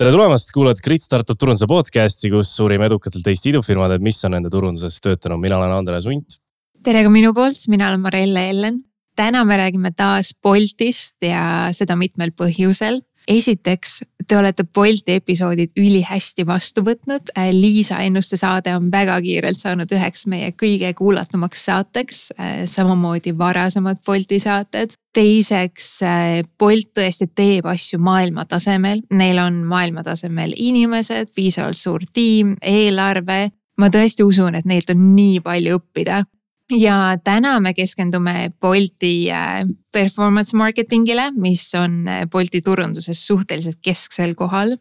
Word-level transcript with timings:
tere 0.00 0.14
tulemast, 0.14 0.48
kuulad 0.56 0.78
Grit 0.80 1.02
Startup 1.04 1.36
turunduse 1.36 1.66
podcast'i, 1.68 2.30
kus 2.32 2.54
uurime 2.64 2.86
edukatelt 2.88 3.26
Eesti 3.28 3.50
idufirmad, 3.50 3.92
et 3.92 4.04
mis 4.04 4.16
on 4.24 4.32
nende 4.32 4.48
turunduses 4.48 4.96
töötanud, 5.04 5.36
mina 5.42 5.58
olen 5.58 5.74
Andres 5.76 6.06
Unt. 6.08 6.38
tere 6.80 7.02
ka 7.04 7.10
minu 7.12 7.34
poolt, 7.36 7.66
mina 7.68 7.90
olen 7.90 8.00
Marelle 8.00 8.46
Ellen. 8.48 8.78
täna 9.12 9.44
me 9.44 9.58
räägime 9.60 9.90
taas 9.92 10.32
Boltist 10.42 11.20
ja 11.20 11.68
seda 11.76 11.98
mitmel 12.00 12.32
põhjusel 12.32 13.02
esiteks, 13.28 14.00
te 14.28 14.38
olete 14.38 14.64
Bolti 14.64 15.16
episoodid 15.18 15.72
ülihästi 15.78 16.46
vastu 16.46 16.84
võtnud. 16.86 17.32
Äh, 17.38 17.50
Liisa 17.54 17.98
Ennuste 18.04 18.38
saade 18.40 18.74
on 18.76 18.90
väga 18.92 19.18
kiirelt 19.24 19.58
saanud 19.58 19.90
üheks 19.92 20.26
meie 20.30 20.52
kõige 20.52 20.92
kuulatumaks 20.98 21.64
saateks, 21.68 22.24
äh, 22.38 22.64
samamoodi 22.70 23.36
varasemad 23.38 24.02
Bolti 24.06 24.40
saated. 24.40 24.96
teiseks, 25.12 26.02
äh, 26.02 26.42
Bolt 26.58 26.92
tõesti 26.94 27.26
teeb 27.34 27.66
asju 27.66 27.98
maailma 27.98 28.44
tasemel, 28.44 29.00
neil 29.10 29.38
on 29.38 29.64
maailma 29.66 30.04
tasemel 30.06 30.54
inimesed, 30.56 31.32
piisavalt 31.34 31.76
suur 31.76 32.04
tiim, 32.12 32.56
eelarve 32.62 33.50
ma 33.76 33.88
tõesti 33.88 34.22
usun, 34.22 34.54
et 34.54 34.64
neilt 34.64 34.90
on 34.90 35.16
nii 35.16 35.40
palju 35.40 35.80
õppida 35.80 36.22
ja 36.70 37.18
täna 37.24 37.60
me 37.60 37.74
keskendume 37.74 38.52
Bolti 38.60 39.30
äh, 39.30 39.66
performance 39.92 40.56
marketingile, 40.56 41.30
mis 41.36 41.74
on 41.74 42.08
äh, 42.08 42.26
Bolti 42.30 42.60
turunduses 42.60 43.26
suhteliselt 43.26 43.78
kesksel 43.82 44.34
kohal. 44.34 44.76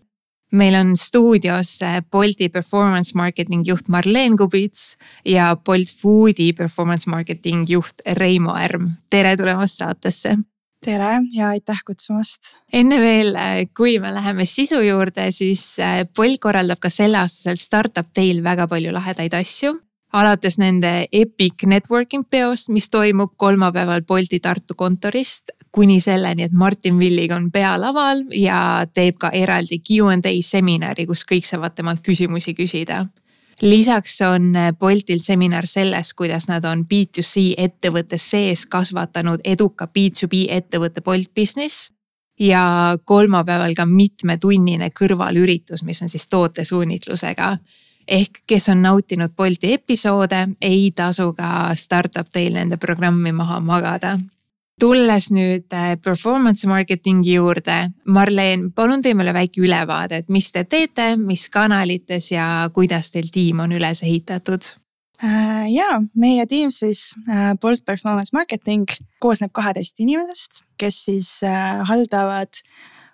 meil 0.52 0.75
on 0.75 0.97
stuudios 0.97 1.81
äh, 1.81 2.02
Bolti 2.11 2.49
performance 2.49 3.11
marketing 3.16 3.63
juht 3.67 3.88
Marleen 3.88 4.38
Kubits 4.38 4.97
ja 5.25 5.55
Bolt 5.55 5.94
Foodi 6.02 6.53
performance 6.53 7.09
marketing 7.09 7.66
juht 7.70 8.02
Reimo 8.13 8.55
Ärm. 8.58 8.89
tere 9.09 9.38
tulemast 9.38 9.77
saatesse 9.77 10.38
tere 10.85 11.19
ja 11.33 11.49
aitäh 11.49 11.81
kutsumast. 11.85 12.55
enne 12.73 12.99
veel, 12.99 13.35
kui 13.77 13.99
me 13.99 14.13
läheme 14.13 14.45
sisu 14.45 14.81
juurde, 14.81 15.31
siis 15.31 15.77
Bolt 16.16 16.39
korraldab 16.39 16.80
ka 16.80 16.89
selleaastasel 16.89 17.58
Startup 17.58 18.08
Day'l 18.16 18.44
väga 18.44 18.67
palju 18.67 18.94
lahedaid 18.94 19.33
asju 19.33 19.77
alates 20.13 20.57
nende 20.57 21.07
Epic 21.11 21.65
Networking 21.65 22.25
peost, 22.29 22.69
mis 22.69 22.89
toimub 22.89 23.33
kolmapäeval 23.38 24.02
Bolti 24.02 24.39
Tartu 24.39 24.75
kontorist, 24.75 25.52
kuni 25.71 25.99
selleni, 26.02 26.43
et 26.43 26.53
Martin 26.53 26.99
Villig 26.99 27.31
on 27.31 27.52
pealaval 27.52 28.23
ja 28.33 28.85
teeb 28.93 29.19
ka 29.21 29.30
eraldi 29.30 29.80
Q 29.80 30.09
and 30.13 30.25
A 30.25 30.33
seminari, 30.41 31.05
kus 31.05 31.25
kõik 31.30 31.45
saavad 31.45 31.75
temalt 31.75 32.02
küsimusi 32.05 32.55
küsida. 32.57 33.05
lisaks 33.61 34.21
on 34.21 34.53
Boltil 34.80 35.19
seminar 35.19 35.65
sellest, 35.67 36.13
kuidas 36.13 36.47
nad 36.47 36.65
on 36.65 36.85
B2C 36.93 37.53
ettevõtte 37.57 38.17
sees 38.17 38.65
kasvatanud 38.65 39.41
eduka 39.43 39.85
B2B 39.85 40.45
ettevõtte 40.49 41.02
Bolt 41.02 41.33
Business 41.35 41.91
ja 42.39 42.97
kolmapäeval 43.05 43.75
ka 43.75 43.85
mitmetunnine 43.85 44.89
kõrvalüritus, 44.89 45.83
mis 45.83 46.02
on 46.02 46.09
siis 46.09 46.27
tootesuunitlusega 46.27 47.57
ehk 48.09 48.41
kes 48.47 48.69
on 48.73 48.81
nautinud 48.81 49.35
Bolti 49.38 49.73
episoode, 49.77 50.47
ei 50.61 50.91
tasu 50.95 51.31
ka 51.38 51.75
startup 51.75 52.29
teil 52.33 52.57
nende 52.57 52.77
programmi 52.77 53.31
maha 53.31 53.59
magada 53.59 54.17
tulles 54.79 55.29
nüüd 55.35 55.73
äh, 55.75 55.95
performance 56.02 56.67
marketingi 56.69 57.35
juurde, 57.35 57.77
Marleen, 58.07 58.69
palun 58.75 59.03
tee 59.03 59.15
meile 59.17 59.33
väike 59.35 59.63
ülevaade, 59.65 60.21
et 60.23 60.30
mis 60.33 60.52
te 60.55 60.63
teete, 60.63 61.11
mis 61.19 61.47
kanalites 61.52 62.31
ja 62.31 62.69
kuidas 62.73 63.11
teil 63.11 63.27
tiim 63.33 63.59
on 63.65 63.75
üles 63.75 64.03
ehitatud? 64.07 64.71
Äh, 65.19 65.65
ja 65.73 65.99
meie 66.15 66.45
tiim 66.47 66.71
siis 66.71 67.09
äh, 67.27 67.52
Bolt 67.59 67.83
Performance 67.85 68.31
Marketing 68.35 68.87
koosneb 69.19 69.52
kaheteist 69.55 69.99
inimesest, 69.99 70.63
kes 70.80 71.03
siis 71.09 71.33
haldavad 71.89 72.63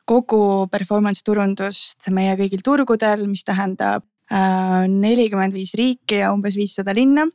kogu 0.06 0.68
performance 0.70 1.26
turundust 1.26 2.12
meie 2.14 2.36
kõigil 2.38 2.62
turgudel, 2.62 3.26
mis 3.32 3.42
tähendab 3.48 4.06
Äh, 4.06 4.15
nelikümmend 4.32 5.54
viis 5.54 5.76
riiki 5.78 6.22
ja 6.24 6.32
umbes 6.34 6.56
viissada 6.58 6.94
linna 6.96 7.28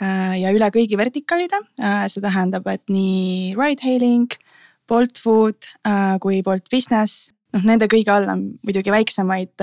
äh, 0.00 0.40
ja 0.40 0.52
üle 0.54 0.70
kõigi 0.72 0.98
vertikaalide. 0.98 1.60
Äh, 1.82 2.06
see 2.08 2.22
tähendab, 2.24 2.66
et 2.72 2.84
nii 2.88 3.54
ride 3.58 3.84
hailing, 3.84 4.30
Bolt 4.88 5.20
Food 5.22 5.68
kui 6.18 6.40
Bolt 6.42 6.66
Business, 6.72 7.28
noh 7.54 7.62
nende 7.62 7.86
kõige 7.86 8.10
all 8.10 8.26
on 8.26 8.40
muidugi 8.66 8.90
väiksemaid 8.90 9.62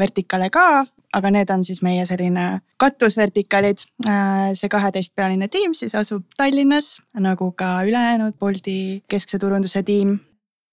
vertikaale 0.00 0.48
ka, 0.48 0.86
aga 1.14 1.30
need 1.30 1.50
on 1.52 1.64
siis 1.68 1.82
meie 1.84 2.06
selline 2.08 2.62
katusvertikaalid. 2.80 3.84
see 4.56 4.70
kaheteistpealine 4.72 5.48
tiim 5.48 5.74
siis 5.76 5.94
asub 5.94 6.24
Tallinnas 6.36 7.02
nagu 7.20 7.52
ka 7.52 7.82
ülejäänud 7.84 8.38
Bolti 8.40 9.04
keskse 9.08 9.38
turunduse 9.38 9.82
tiim. 9.82 10.18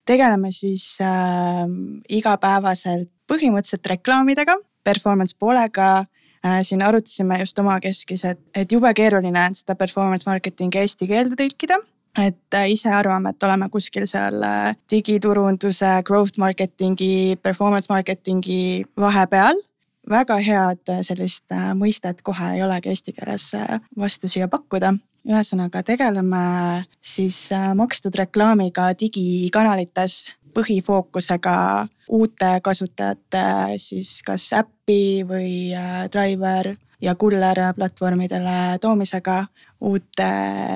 tegeleme 0.05 0.51
siis 0.51 0.97
äh, 1.01 1.67
igapäevaselt 2.09 3.11
põhimõtteliselt 3.31 3.87
reklaamidega, 3.95 4.57
performance 4.83 5.37
poolega 5.39 5.87
äh, 6.01 6.59
siin 6.67 6.83
arutasime 6.85 7.39
just 7.41 7.59
omakeskis, 7.61 8.25
et, 8.33 8.41
et 8.55 8.71
jube 8.71 8.91
keeruline 8.97 9.47
on 9.47 9.57
seda 9.57 9.77
performance 9.79 10.27
marketing'i 10.29 10.83
eesti 10.83 11.09
keelde 11.09 11.39
tõlkida. 11.39 11.79
et 12.19 12.55
äh, 12.57 12.71
ise 12.73 12.91
arvame, 12.91 13.31
et 13.31 13.43
oleme 13.47 13.69
kuskil 13.71 14.07
seal 14.09 14.41
äh, 14.43 14.73
digiturunduse, 14.91 15.91
growth 16.07 16.39
marketing'i, 16.39 17.37
performance 17.41 17.91
marketing'i 17.91 18.83
vahepeal. 18.99 19.61
väga 20.09 20.35
head 20.41 20.89
sellist 21.05 21.53
mõistet 21.77 22.23
kohe 22.25 22.55
ei 22.55 22.63
olegi 22.65 22.89
eesti 22.89 23.13
keeles 23.13 23.51
vastu 23.95 24.27
siia 24.27 24.47
pakkuda 24.49 24.95
ühesõnaga 25.29 25.83
tegeleme 25.85 26.41
siis 27.05 27.37
makstud 27.77 28.15
reklaamiga 28.17 28.87
digikanalites 28.97 30.31
põhifookusega 30.53 31.55
uute 32.11 32.51
kasutajate 32.63 33.43
siis 33.81 34.19
kas 34.25 34.49
äppi 34.59 35.23
või 35.27 35.71
äh, 35.75 36.05
driver 36.11 36.73
ja 37.01 37.15
kuller 37.15 37.57
platvormidele 37.75 38.77
toomisega, 38.81 39.45
uute 39.81 40.31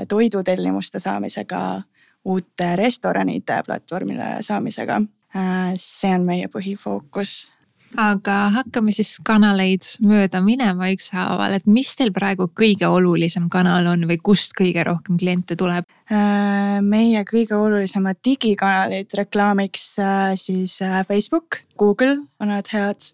toidutellimuste 0.09 0.99
saamisega, 0.99 1.81
uute 2.25 2.75
restoranide 2.75 3.61
platvormile 3.65 4.37
saamisega. 4.41 5.01
Äh, 5.35 5.73
see 5.75 6.13
on 6.15 6.25
meie 6.25 6.47
põhifookus 6.47 7.51
aga 7.99 8.35
hakkame 8.59 8.93
siis 8.95 9.15
kanaleid 9.25 9.85
mööda 10.03 10.41
minema 10.43 10.89
ükshaaval, 10.93 11.55
et 11.57 11.67
mis 11.69 11.93
teil 11.97 12.11
praegu 12.15 12.49
kõige 12.51 12.87
olulisem 12.91 13.47
kanal 13.51 13.87
on 13.91 14.05
või 14.09 14.17
kust 14.23 14.55
kõige 14.57 14.83
rohkem 14.87 15.19
kliente 15.19 15.57
tuleb? 15.59 15.87
Äh, 16.11 16.81
meie 16.85 17.23
kõige 17.27 17.57
olulisemad 17.57 18.19
digikanalid 18.25 19.15
reklaamiks 19.17 19.87
äh, 19.99 20.35
siis 20.39 20.77
äh, 20.85 21.01
Facebook, 21.07 21.61
Google 21.79 22.19
on 22.39 22.51
nad 22.53 22.69
head 22.73 23.09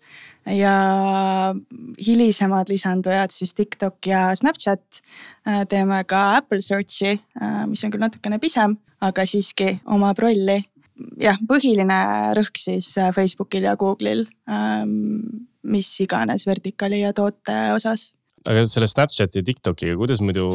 ja 0.58 0.74
hilisemad 2.02 2.70
lisandujad 2.72 3.31
siis 3.31 3.54
TikTok 3.54 4.08
ja 4.10 4.31
Snapchat. 4.36 5.04
teeme 5.70 6.04
ka 6.06 6.36
Apple 6.38 6.62
Search'i, 6.62 7.20
mis 7.70 7.84
on 7.84 7.92
küll 7.94 8.02
natukene 8.02 8.40
pisem, 8.42 8.74
aga 9.02 9.26
siiski 9.26 9.76
omab 9.86 10.18
rolli 10.22 10.58
jah, 11.22 11.38
põhiline 11.47 11.97
rõhk 12.38 12.59
siis 12.59 12.94
äh, 13.00 13.12
Facebookil 13.16 13.67
ja 13.67 13.75
Google'il, 13.79 14.25
ähm, 14.51 15.45
mis 15.63 15.89
iganes 16.03 16.47
vertikaali 16.47 17.03
ja 17.03 17.13
toote 17.17 17.57
osas. 17.75 18.12
aga 18.50 18.63
selle 18.66 18.89
Snapchati 18.89 19.41
ja 19.41 19.45
TikTokiga, 19.45 19.97
kuidas 20.00 20.22
muidu 20.25 20.47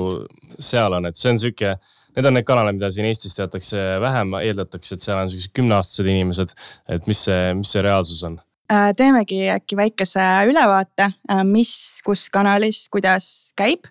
seal 0.58 0.96
on, 0.96 1.06
et 1.06 1.18
see 1.18 1.30
on 1.30 1.38
sihuke, 1.38 1.76
need 2.16 2.28
on 2.28 2.34
need 2.34 2.48
kanalid, 2.48 2.78
mida 2.78 2.90
siin 2.90 3.06
Eestis 3.06 3.38
teatakse 3.38 3.84
vähem, 4.02 4.34
eeldatakse, 4.40 4.96
et 4.96 5.06
seal 5.06 5.20
on 5.20 5.30
siuksed 5.30 5.54
kümneaastased 5.54 6.10
inimesed. 6.10 6.56
et 6.88 7.06
mis 7.06 7.22
see, 7.28 7.54
mis 7.60 7.72
see 7.76 7.84
reaalsus 7.86 8.24
on? 8.26 8.40
Äh, 8.72 8.90
teemegi 8.98 9.44
äkki 9.54 9.78
väikese 9.78 10.24
ülevaate, 10.50 11.12
äh, 11.30 11.44
mis, 11.46 12.02
kus 12.06 12.26
kanalis, 12.30 12.88
kuidas 12.90 13.52
käib. 13.58 13.86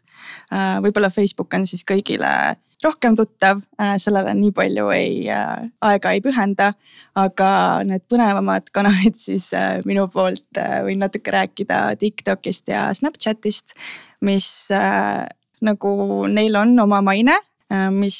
võib-olla 0.81 1.11
Facebook 1.13 1.53
on 1.53 1.67
siis 1.69 1.83
kõigile 1.85 2.55
rohkem 2.85 3.16
tuttav, 3.18 3.62
äh, 3.81 3.96
sellele 4.01 4.34
nii 4.38 4.51
palju 4.56 4.90
ei, 4.94 5.25
äh, 5.31 5.66
aega 5.90 6.13
ei 6.16 6.22
pühenda. 6.23 6.73
aga 7.16 7.50
need 7.88 8.03
põnevamad 8.12 8.69
kanalid 8.75 9.16
siis 9.19 9.51
äh, 9.56 9.79
minu 9.87 10.08
poolt 10.11 10.59
võin 10.85 10.99
natuke 11.02 11.32
rääkida 11.32 11.96
Tiktokist 11.99 12.67
ja 12.67 12.90
Snapchatist, 12.93 13.76
mis 14.22 14.47
nagu 15.66 15.91
neil 16.28 16.55
on 16.59 16.73
oma 16.79 17.02
maine, 17.05 17.35
mis 17.96 18.17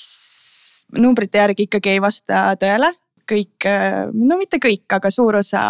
numbrite 0.96 1.42
järgi 1.42 1.68
ikkagi 1.68 1.96
ei 1.96 2.02
vasta 2.02 2.46
tõele. 2.62 2.92
kõik, 3.26 3.66
no 4.14 4.38
mitte 4.38 4.60
kõik, 4.62 4.86
aga 4.94 5.10
suur 5.12 5.40
osa 5.42 5.66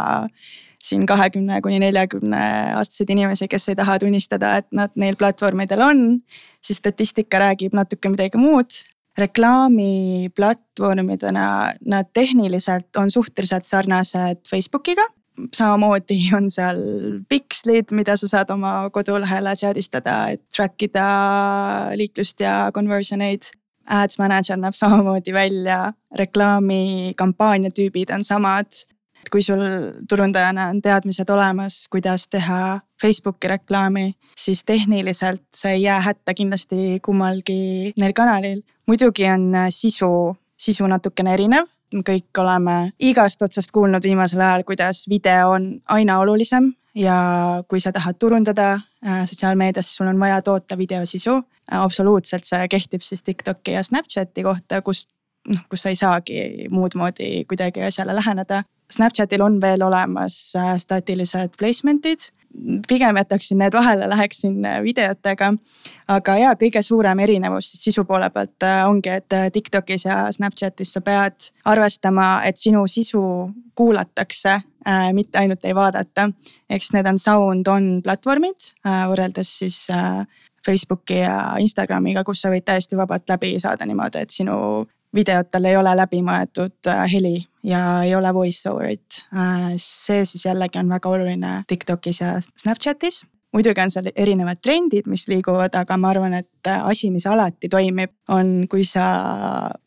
siin 0.86 1.06
kahekümne 1.10 1.58
kuni 1.66 1.80
neljakümne 1.82 2.42
aastaseid 2.78 3.10
inimesi, 3.16 3.48
kes 3.50 3.66
ei 3.72 3.78
taha 3.80 3.96
tunnistada, 4.04 4.48
et 4.62 4.70
nad 4.76 4.92
neil 5.00 5.16
platvormidel 5.20 5.82
on, 5.82 6.00
siis 6.62 6.78
statistika 6.82 7.40
räägib 7.42 7.74
natuke 7.78 8.08
midagi 8.14 8.38
muud. 8.42 8.72
reklaamiplatvormidena 9.16 11.46
nad 11.88 12.06
tehniliselt 12.14 12.96
on 13.00 13.12
suhteliselt 13.12 13.64
sarnased 13.64 14.38
Facebookiga 14.50 15.04
samamoodi 15.56 16.18
on 16.36 16.50
seal 16.52 16.80
pikslid, 17.30 17.92
mida 17.92 18.18
sa 18.18 18.28
saad 18.28 18.52
oma 18.54 18.90
kodulehele 18.94 19.56
seadistada, 19.56 20.18
et 20.36 20.44
track 20.56 20.88
ida 20.88 21.06
liiklust 21.96 22.44
ja 22.44 22.72
conversion 22.76 23.24
eid. 23.26 23.52
Ads 23.86 24.18
manager 24.18 24.58
näeb 24.58 24.74
samamoodi 24.74 25.34
välja, 25.34 25.94
reklaamikampaania 26.18 27.70
tüübid 27.70 28.10
on 28.16 28.24
samad 28.26 28.80
kui 29.30 29.44
sul 29.44 29.62
turundajana 30.10 30.70
on 30.74 30.82
teadmised 30.82 31.30
olemas, 31.30 31.86
kuidas 31.92 32.28
teha 32.28 32.80
Facebooki 33.02 33.48
reklaami, 33.48 34.14
siis 34.38 34.64
tehniliselt 34.66 35.44
sa 35.56 35.70
ei 35.70 35.84
jää 35.84 36.02
hätta 36.02 36.34
kindlasti 36.34 37.00
kummalgi 37.06 37.94
neil 37.98 38.14
kanalil. 38.14 38.62
muidugi 38.88 39.26
on 39.30 39.52
sisu, 39.70 40.36
sisu 40.58 40.88
natukene 40.88 41.34
erinev 41.34 41.70
kõik 42.04 42.40
oleme 42.42 42.92
igast 43.00 43.42
otsast 43.42 43.72
kuulnud 43.72 44.04
viimasel 44.04 44.42
ajal, 44.42 44.64
kuidas 44.64 45.06
video 45.10 45.52
on 45.56 45.68
aina 45.88 46.18
olulisem 46.20 46.74
ja 46.96 47.18
kui 47.68 47.80
sa 47.80 47.92
tahad 47.92 48.18
turundada 48.20 48.72
äh, 48.74 49.26
sotsiaalmeedias, 49.26 49.96
sul 49.96 50.08
on 50.08 50.20
vaja 50.20 50.42
toota 50.42 50.78
videosisu. 50.78 51.38
Äh, 51.72 51.82
absoluutselt, 51.82 52.46
see 52.46 52.68
kehtib 52.68 53.02
siis 53.02 53.24
Tiktoki 53.24 53.76
ja 53.76 53.84
Snapchati 53.84 54.44
kohta, 54.44 54.82
kus 54.82 55.08
noh, 55.48 55.62
kus 55.70 55.86
sa 55.86 55.94
ei 55.94 56.00
saagi 56.00 56.70
muud 56.74 56.98
moodi 56.98 57.46
kuidagi 57.48 57.84
asjale 57.86 58.16
läheneda. 58.16 58.64
Snapchatil 58.92 59.42
on 59.42 59.60
veel 59.62 59.82
olemas 59.82 60.54
äh, 60.56 60.76
staatilised 60.78 61.58
placement'id, 61.60 62.30
pigem 62.88 63.18
jätaksin 63.18 63.58
need 63.60 63.74
vahele, 63.74 64.10
läheksin 64.10 64.62
videotega. 64.84 65.54
aga 66.08 66.38
ja 66.38 66.54
kõige 66.56 66.82
suurem 66.82 67.20
erinevus 67.20 67.72
siis 67.72 67.84
sisu 67.90 68.06
poole 68.06 68.30
pealt 68.30 68.64
ongi, 68.88 69.10
et 69.10 69.36
Tiktokis 69.54 70.06
ja 70.06 70.32
Snapchatis 70.32 70.94
sa 70.94 71.02
pead 71.02 71.50
arvestama, 71.66 72.44
et 72.46 72.58
sinu 72.58 72.88
sisu 72.88 73.22
kuulatakse 73.76 74.50
äh,, 74.88 75.14
mitte 75.14 75.40
ainult 75.40 75.66
ei 75.66 75.76
vaadata. 75.76 76.30
eks 76.70 76.94
need 76.94 77.08
on 77.08 77.20
sound 77.20 77.68
on 77.68 78.02
platvormid 78.04 78.72
äh, 78.88 79.04
võrreldes 79.10 79.58
siis 79.60 79.88
äh, 79.92 80.26
Facebooki 80.66 81.20
ja 81.20 81.56
Instagramiga, 81.62 82.24
kus 82.24 82.42
sa 82.42 82.50
võid 82.50 82.66
täiesti 82.66 82.98
vabalt 82.98 83.30
läbi 83.30 83.60
saada 83.60 83.86
niimoodi, 83.86 84.24
et 84.26 84.34
sinu 84.34 84.86
videotel 85.16 85.70
ei 85.70 85.78
ole 85.78 85.96
läbimõeldud 86.02 86.90
äh, 86.92 87.06
heli 87.12 87.38
ja 87.64 88.02
ei 88.04 88.16
ole 88.16 88.34
voice 88.34 88.70
over'it. 88.70 89.22
Äh, 89.34 89.72
see 89.82 90.26
siis 90.26 90.46
jällegi 90.46 90.82
on 90.82 90.92
väga 90.92 91.10
oluline 91.10 91.62
Tiktokis 91.68 92.22
ja 92.22 92.36
Snapchatis 92.42 93.24
muidugi 93.56 93.82
on 93.82 93.92
seal 93.92 94.10
erinevad 94.16 94.60
trendid, 94.64 95.08
mis 95.08 95.26
liiguvad, 95.32 95.76
aga 95.80 95.98
ma 96.00 96.12
arvan, 96.12 96.36
et 96.42 96.70
asi, 96.76 97.10
mis 97.14 97.26
alati 97.30 97.70
toimib, 97.72 98.12
on, 98.34 98.66
kui 98.72 98.84
sa 98.88 99.06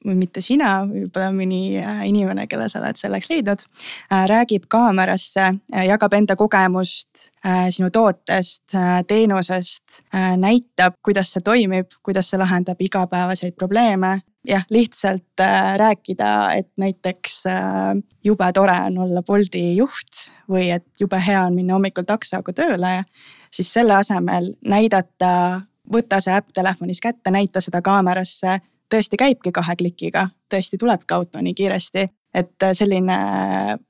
või 0.07 0.17
mitte 0.23 0.43
sina, 0.45 0.79
võib-olla 0.89 1.29
mõni 1.35 1.63
äh, 1.81 2.05
inimene, 2.09 2.47
kelle 2.49 2.69
sa 2.71 2.81
oled 2.81 3.01
selleks 3.01 3.29
leidnud, 3.33 3.65
äh, 3.65 4.25
räägib 4.31 4.69
kaamerasse, 4.73 5.51
jagab 5.89 6.17
enda 6.17 6.39
kogemust 6.39 7.29
äh, 7.45 7.69
sinu 7.75 7.91
tootest, 7.95 8.77
teenusest, 9.09 10.03
näitab, 10.41 10.97
kuidas 11.05 11.35
see 11.35 11.45
toimib, 11.45 11.93
kuidas 12.05 12.31
see 12.31 12.41
lahendab 12.41 12.81
igapäevaseid 12.81 13.57
probleeme 13.59 14.19
jah, 14.49 14.65
lihtsalt 14.71 15.43
rääkida, 15.77 16.29
et 16.57 16.71
näiteks 16.81 17.43
jube 18.25 18.49
tore 18.57 18.77
on 18.87 18.99
olla 19.05 19.23
Bolti 19.23 19.77
juht 19.77 20.29
või 20.49 20.71
et 20.73 20.87
jube 21.01 21.21
hea 21.21 21.43
on 21.45 21.55
minna 21.55 21.77
hommikul 21.77 22.07
taksoga 22.09 22.55
tööle 22.57 22.95
siis 23.51 23.73
selle 23.73 23.95
asemel 23.95 24.53
näidata, 24.69 25.61
võta 25.93 26.21
see 26.25 26.35
äpp 26.37 26.53
telefonis 26.55 27.01
kätte, 27.01 27.31
näita 27.31 27.61
seda 27.65 27.83
kaamerasse. 27.83 28.61
tõesti 28.89 29.17
käibki 29.21 29.53
kahe 29.53 29.75
klikiga, 29.77 30.29
tõesti 30.49 30.79
tulebki 30.81 31.15
auto 31.15 31.41
nii 31.45 31.55
kiiresti, 31.55 32.07
et 32.35 32.65
selline 32.73 33.17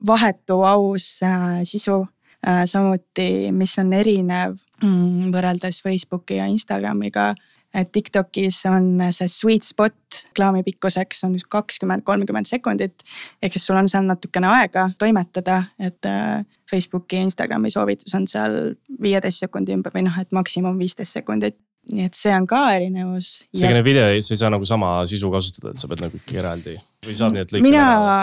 vahetu, 0.07 0.61
aus 0.67 1.21
äh, 1.23 1.61
sisu 1.63 2.01
äh, 2.47 2.65
samuti, 2.65 3.51
mis 3.51 3.77
on 3.79 3.93
erinev 3.93 4.57
mm, 4.83 5.31
võrreldes 5.31 5.79
Facebooki 5.83 6.35
ja 6.35 6.49
Instagramiga 6.51 7.33
et 7.73 7.91
Tiktokis 7.91 8.63
on 8.69 9.03
see 9.13 9.29
sweet 9.29 9.67
spot 9.67 9.93
reklaami 10.29 10.63
pikkuseks 10.65 11.23
on 11.27 11.35
kakskümmend, 11.49 12.03
kolmkümmend 12.03 12.49
sekundit. 12.49 13.03
ehk 13.41 13.53
siis 13.53 13.65
sul 13.65 13.77
on 13.77 13.89
seal 13.89 14.07
natukene 14.07 14.47
aega 14.47 14.89
toimetada, 14.97 15.63
et 15.79 16.05
äh, 16.05 16.45
Facebooki 16.69 17.19
ja 17.19 17.25
Instagrami 17.27 17.71
soovitus 17.71 18.15
on 18.15 18.27
seal 18.27 18.75
viieteist 19.01 19.45
sekundi 19.45 19.73
ümber 19.73 19.93
või 19.95 20.07
noh, 20.07 20.21
et 20.21 20.31
maksimum 20.31 20.77
viisteist 20.79 21.19
sekundit 21.19 21.57
nii 21.89 22.05
et 22.05 22.17
see 22.17 22.33
on 22.35 22.45
ka 22.49 22.59
erinevus. 22.75 23.29
selline 23.55 23.81
video, 23.85 24.09
sa 24.21 24.33
ei 24.33 24.41
saa 24.41 24.51
nagu 24.53 24.65
sama 24.67 24.91
sisu 25.09 25.31
kasutada, 25.33 25.71
et 25.73 25.79
sa 25.79 25.87
pead 25.89 26.03
nagu 26.05 26.19
ikkagi 26.19 26.41
eraldi 26.41 26.75
või 27.05 27.15
saab 27.17 27.33
nii, 27.33 27.45
et 27.45 27.55
lõikad 27.55 27.65
mina 27.65 27.85
ära? 27.93 28.19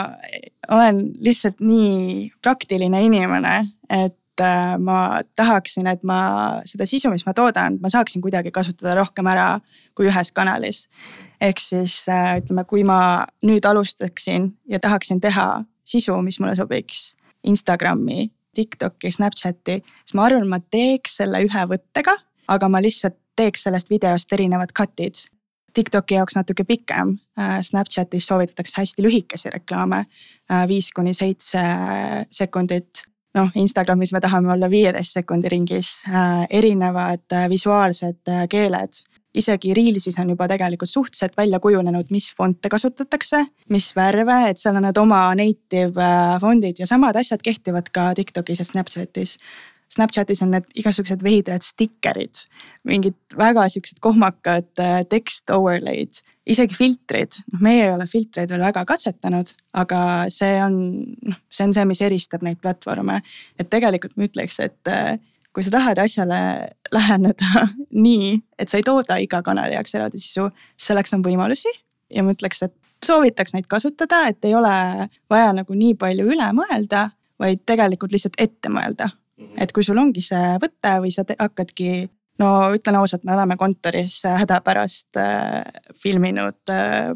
olen 0.76 1.00
lihtsalt 1.24 1.62
nii 1.64 2.28
praktiline 2.44 3.02
inimene, 3.06 3.56
et 3.90 4.16
ma 4.78 5.20
tahaksin, 5.36 5.86
et 5.86 6.02
ma 6.04 6.60
seda 6.68 6.86
sisu, 6.86 7.10
mis 7.12 7.24
ma 7.26 7.34
toodan, 7.36 7.78
ma 7.82 7.90
saaksin 7.92 8.22
kuidagi 8.24 8.52
kasutada 8.54 8.96
rohkem 8.98 9.26
ära 9.30 9.48
kui 9.96 10.08
ühes 10.10 10.32
kanalis. 10.32 10.86
ehk 11.40 11.60
siis 11.60 12.08
äh, 12.08 12.38
ütleme, 12.40 12.64
kui 12.64 12.84
ma 12.84 13.26
nüüd 13.44 13.64
alustaksin 13.68 14.54
ja 14.68 14.80
tahaksin 14.80 15.20
teha 15.20 15.64
sisu, 15.84 16.16
mis 16.22 16.40
mulle 16.40 16.56
sobiks 16.56 17.14
Instagrami, 17.44 18.30
Tiktoki, 18.56 19.12
Snapchati, 19.12 19.82
siis 20.04 20.14
ma 20.14 20.24
arvan, 20.24 20.48
ma 20.48 20.58
teeks 20.60 21.18
selle 21.20 21.42
ühe 21.44 21.64
võttega, 21.68 22.16
aga 22.48 22.68
ma 22.72 22.80
lihtsalt 22.80 23.18
teeks 23.36 23.66
sellest 23.66 23.90
videost 23.92 24.32
erinevad 24.32 24.72
cut'id. 24.72 25.26
Tiktoki 25.76 26.16
jaoks 26.16 26.38
natuke 26.38 26.64
pikem, 26.64 27.18
äh, 27.38 27.60
Snapchatis 27.62 28.26
soovitatakse 28.26 28.80
hästi 28.80 29.04
lühikesi 29.04 29.52
reklaame, 29.52 30.06
viis 30.68 30.88
kuni 30.96 31.12
seitse 31.14 31.60
sekundit 32.32 33.04
noh, 33.36 33.50
Instagramis 33.54 34.14
me 34.16 34.20
tahame 34.24 34.52
olla 34.54 34.70
viieteist 34.72 35.20
sekundi 35.20 35.52
ringis 35.52 36.00
äh,, 36.08 36.46
erinevad 36.50 37.26
äh, 37.32 37.50
visuaalsed 37.52 38.32
äh, 38.32 38.46
keeled 38.48 39.02
isegi 39.36 39.74
Reelsis 39.76 40.18
on 40.20 40.30
juba 40.32 40.48
tegelikult 40.48 40.90
suhteliselt 40.90 41.36
välja 41.36 41.60
kujunenud, 41.60 42.10
mis 42.10 42.30
fonte 42.36 42.70
kasutatakse, 42.72 43.42
mis 43.72 43.90
värve, 43.96 44.38
et 44.50 44.60
seal 44.60 44.78
on 44.78 44.86
need 44.88 45.00
oma 45.00 45.22
native 45.36 46.02
äh, 46.02 46.36
fondid 46.40 46.80
ja 46.80 46.88
samad 46.88 47.18
asjad 47.20 47.44
kehtivad 47.44 47.90
ka 47.92 48.12
Tiktokis 48.16 48.62
ja 48.62 48.68
Snapchatis. 48.68 49.36
Snapchatis 49.92 50.42
on 50.42 50.50
need 50.50 50.66
igasugused 50.80 51.22
veidrad 51.22 51.62
sticker'id, 51.62 52.40
mingid 52.88 53.14
väga 53.38 53.68
siuksed 53.70 54.00
kohmakad 54.02 54.82
äh, 54.82 54.98
tekst 55.10 55.52
overlay'd, 55.54 56.22
isegi 56.46 56.74
filtrid, 56.74 57.38
noh, 57.52 57.62
meie 57.62 57.84
ei 57.84 57.92
ole 57.94 58.08
filtreid 58.10 58.50
veel 58.50 58.64
väga 58.66 58.82
katsetanud, 58.88 59.52
aga 59.78 60.00
see 60.32 60.58
on, 60.64 60.76
noh, 61.30 61.38
see 61.50 61.68
on 61.68 61.74
see, 61.76 61.86
mis 61.88 62.02
eristab 62.02 62.42
neid 62.46 62.58
platvorme. 62.62 63.20
et 63.58 63.70
tegelikult 63.70 64.16
ma 64.18 64.26
ütleks, 64.26 64.58
et 64.64 64.90
äh, 64.90 65.16
kui 65.54 65.64
sa 65.64 65.72
tahad 65.78 66.02
asjale 66.02 66.40
läheneda 66.96 67.66
nii, 67.94 68.34
et 68.58 68.68
sa 68.68 68.80
ei 68.80 68.86
tooda 68.86 69.20
iga 69.22 69.42
kanali 69.46 69.78
jaoks 69.78 69.94
eraldi 69.94 70.22
sisu, 70.22 70.50
selleks 70.76 71.14
on 71.14 71.22
võimalusi 71.24 71.70
ja 72.12 72.26
ma 72.26 72.34
ütleks, 72.34 72.66
et 72.66 72.74
soovitaks 73.04 73.54
neid 73.54 73.68
kasutada, 73.70 74.26
et 74.30 74.44
ei 74.44 74.54
ole 74.54 74.74
vaja 75.30 75.52
nagu 75.56 75.76
nii 75.76 75.94
palju 76.00 76.26
üle 76.32 76.48
mõelda, 76.56 77.10
vaid 77.40 77.62
tegelikult 77.68 78.14
lihtsalt 78.14 78.38
ette 78.40 78.72
mõelda. 78.72 79.10
Et 79.36 79.72
kui 79.72 79.84
sul 79.84 79.98
ongi 80.00 80.22
see 80.24 80.56
võte 80.62 80.92
või 81.02 81.12
sa 81.14 81.24
hakkadki, 81.28 82.06
no 82.42 82.50
ütlen 82.76 82.98
ausalt, 83.00 83.24
me 83.24 83.34
oleme 83.36 83.56
kontoris 83.60 84.22
hädapärast 84.26 85.20
äh, 85.20 85.62
filminud 86.00 86.72
äh, 86.72 87.12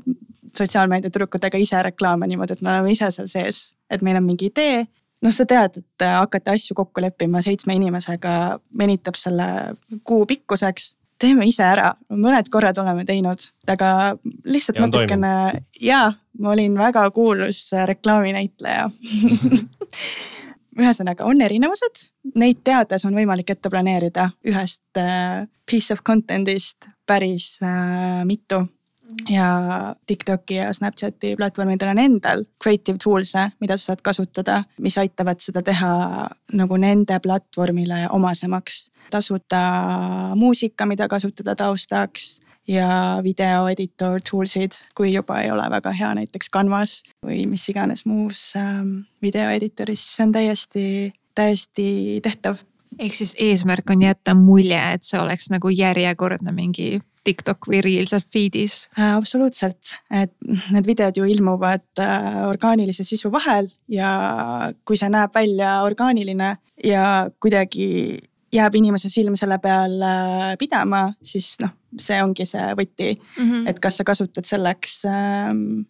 sotsiaalmeedia 0.56 1.10
tüdrukutega 1.10 1.60
ise 1.60 1.82
reklaame 1.86 2.28
niimoodi, 2.30 2.56
et 2.56 2.64
me 2.64 2.72
oleme 2.74 2.94
ise 2.94 3.10
seal 3.14 3.28
sees, 3.30 3.70
et 3.90 4.02
meil 4.02 4.18
on 4.20 4.26
mingi 4.26 4.50
idee. 4.50 4.84
Noh, 5.20 5.34
sa 5.36 5.44
tead, 5.48 5.82
et 5.82 6.06
äh, 6.06 6.16
hakata 6.16 6.56
asju 6.56 6.76
kokku 6.78 7.02
leppima 7.04 7.42
seitsme 7.44 7.76
inimesega 7.76 8.34
venitab 8.78 9.20
selle 9.20 9.76
kuu 10.04 10.26
pikkuseks. 10.28 10.94
teeme 11.20 11.44
ise 11.44 11.60
ära, 11.60 11.90
mõned 12.16 12.46
korrad 12.48 12.78
oleme 12.80 13.04
teinud, 13.04 13.42
aga 13.68 14.16
lihtsalt 14.48 14.78
ja 14.78 14.86
natukene 14.86 15.32
ja 15.76 15.98
ma 16.40 16.54
olin 16.54 16.78
väga 16.80 17.02
kuulus 17.12 17.66
reklaaminäitleja 17.90 18.86
ühesõnaga 20.80 21.26
on 21.28 21.40
erinevused, 21.44 22.06
neid 22.40 22.62
teades 22.64 23.04
on 23.06 23.16
võimalik 23.16 23.52
ette 23.54 23.70
planeerida 23.72 24.30
ühest 24.46 25.00
äh, 25.00 25.46
piece 25.68 25.94
of 25.94 26.04
content'ist 26.06 26.88
päris 27.06 27.58
äh, 27.62 28.22
mitu. 28.28 28.64
Ja 29.26 29.94
Tiktoki 30.06 30.60
ja 30.60 30.68
Snapchati 30.72 31.32
platvormidel 31.36 31.90
on 31.90 31.98
endal 31.98 32.44
creative 32.62 32.98
tools'e, 33.02 33.48
mida 33.58 33.74
sa 33.74 33.90
saad 33.90 34.04
kasutada, 34.06 34.60
mis 34.78 34.94
aitavad 35.02 35.42
seda 35.42 35.64
teha 35.66 35.90
nagu 36.54 36.78
nende 36.78 37.18
platvormile 37.22 38.04
omasemaks. 38.14 38.90
tasuta 39.10 39.60
muusika, 40.38 40.86
mida 40.86 41.08
kasutada 41.08 41.56
taustaks 41.58 42.36
ja 42.70 43.20
video 43.24 43.66
editor 43.70 44.20
tools'id, 44.24 44.76
kui 44.96 45.12
juba 45.14 45.40
ei 45.42 45.50
ole 45.50 45.66
väga 45.72 45.92
hea 45.96 46.12
näiteks 46.20 46.50
Canvas 46.54 47.00
või 47.26 47.44
mis 47.50 47.66
iganes 47.72 48.06
muus 48.06 48.50
ähm, 48.58 49.00
video 49.22 49.50
editoris, 49.50 50.04
siis 50.06 50.26
on 50.26 50.34
täiesti, 50.36 50.86
täiesti 51.34 52.20
tehtav. 52.22 52.60
ehk 52.98 53.14
siis 53.16 53.34
eesmärk 53.38 53.90
on 53.90 54.02
jätta 54.06 54.34
mulje, 54.38 54.80
et 54.94 55.06
see 55.06 55.20
oleks 55.20 55.50
nagu 55.50 55.72
järjekordne 55.74 56.54
mingi 56.54 57.00
TikTok 57.24 57.68
või 57.68 57.82
Reel 57.84 58.08
seal 58.08 58.22
feed'is 58.24 58.86
äh,? 58.96 59.16
absoluutselt, 59.16 59.96
et 60.10 60.32
need 60.72 60.86
videod 60.88 61.18
ju 61.18 61.26
ilmuvad 61.28 61.84
äh, 62.00 62.42
orgaanilise 62.48 63.04
sisu 63.04 63.32
vahel 63.32 63.68
ja 63.88 64.10
kui 64.84 64.96
see 65.00 65.10
näeb 65.12 65.34
välja 65.34 65.80
orgaaniline 65.84 66.54
ja 66.84 67.04
kuidagi 67.40 67.90
jääb 68.52 68.74
inimese 68.74 69.08
silm 69.12 69.36
selle 69.38 69.58
peal 69.62 69.94
pidama, 70.58 71.04
siis 71.22 71.54
noh, 71.62 71.70
see 71.98 72.18
ongi 72.22 72.46
see 72.46 72.72
võti 72.78 73.12
mm, 73.14 73.44
-hmm. 73.44 73.68
et 73.70 73.78
kas 73.82 74.00
sa 74.00 74.06
kasutad 74.06 74.46
selleks 74.48 75.04
ähm, 75.06 75.86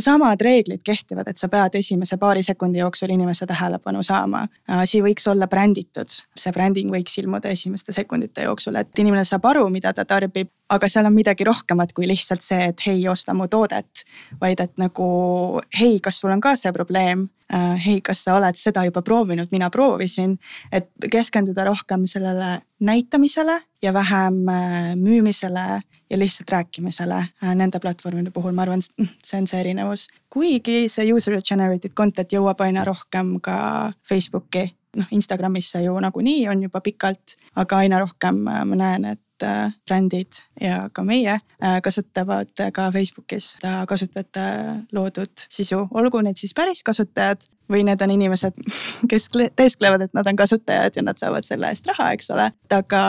samad 0.00 0.40
reeglid 0.42 0.82
kehtivad, 0.84 1.28
et 1.28 1.38
sa 1.38 1.48
pead 1.48 1.76
esimese 1.78 2.16
paari 2.18 2.42
sekundi 2.42 2.78
jooksul 2.78 3.12
inimese 3.14 3.46
tähelepanu 3.46 4.02
saama. 4.02 4.46
asi 4.68 5.00
võiks 5.02 5.28
olla 5.30 5.46
bränditud, 5.46 6.10
see 6.36 6.52
bränding 6.52 6.90
võiks 6.90 7.18
ilmuda 7.22 7.52
esimeste 7.54 7.92
sekundite 7.92 8.48
jooksul, 8.48 8.76
et 8.80 8.98
inimene 8.98 9.24
saab 9.24 9.46
aru, 9.52 9.68
mida 9.70 9.92
ta 9.92 10.04
tarbib. 10.04 10.50
aga 10.68 10.88
seal 10.88 11.06
on 11.06 11.14
midagi 11.14 11.44
rohkemat 11.44 11.92
kui 11.92 12.08
lihtsalt 12.08 12.42
see, 12.42 12.70
et 12.72 12.80
hei, 12.86 13.08
osta 13.08 13.34
mu 13.34 13.46
toodet, 13.48 14.04
vaid 14.40 14.60
et 14.60 14.72
nagu 14.80 15.60
hei, 15.78 16.00
kas 16.00 16.18
sul 16.20 16.30
on 16.30 16.40
ka 16.40 16.56
see 16.56 16.72
probleem 16.72 17.28
hei, 17.84 18.00
kas 18.00 18.24
sa 18.24 18.34
oled 18.38 18.56
seda 18.58 18.84
juba 18.86 19.02
proovinud, 19.02 19.50
mina 19.52 19.70
proovisin. 19.70 20.38
et 20.72 20.88
keskenduda 21.12 21.64
rohkem 21.64 22.06
sellele 22.06 22.62
näitamisele 22.80 23.60
ja 23.84 23.92
vähem 23.94 24.48
äh, 24.48 24.96
müümisele 24.96 25.82
ja 26.10 26.18
lihtsalt 26.18 26.50
rääkimisele 26.50 27.18
äh, 27.44 27.54
nende 27.54 27.80
platvormide 27.80 28.30
puhul, 28.30 28.52
ma 28.52 28.64
arvan, 28.64 28.82
see 29.24 29.40
on 29.40 29.46
see 29.46 29.60
erinevus. 29.60 30.08
kuigi 30.30 30.88
see 30.88 31.12
user 31.12 31.36
generated 31.42 31.92
content 31.96 32.32
jõuab 32.32 32.60
aina 32.64 32.84
rohkem 32.84 33.36
ka 33.44 33.56
Facebooki 34.08 34.64
noh, 34.96 35.10
Instagramisse 35.10 35.82
ju 35.84 35.98
nagunii 36.00 36.48
on 36.48 36.62
juba 36.62 36.80
pikalt, 36.80 37.36
aga 37.56 37.82
aina 37.84 38.00
rohkem 38.00 38.40
ma 38.44 38.78
näen, 38.78 39.04
et 39.04 39.23
Äh, 39.44 39.70
brändid 39.88 40.32
ja 40.60 40.88
ka 40.92 41.02
meie 41.04 41.32
äh, 41.60 41.80
kasutavad 41.82 42.48
ka 42.72 42.90
Facebookis. 42.92 43.58
Kasutajate 43.88 44.44
loodud 44.92 45.44
sisu, 45.52 45.82
olgu 45.90 46.22
need 46.24 46.38
siis 46.40 46.54
päris 46.56 46.80
kasutajad 46.86 47.44
või 47.68 47.82
need 47.84 48.00
on 48.04 48.14
inimesed, 48.14 48.56
kes 49.10 49.28
teesklevad, 49.56 50.06
et 50.06 50.16
nad 50.16 50.30
on 50.30 50.38
kasutajad 50.38 50.96
ja 50.96 51.04
nad 51.04 51.20
saavad 51.20 51.44
selle 51.44 51.68
eest 51.72 51.88
raha, 51.90 52.12
eks 52.16 52.30
ole. 52.32 52.48
aga 52.72 53.02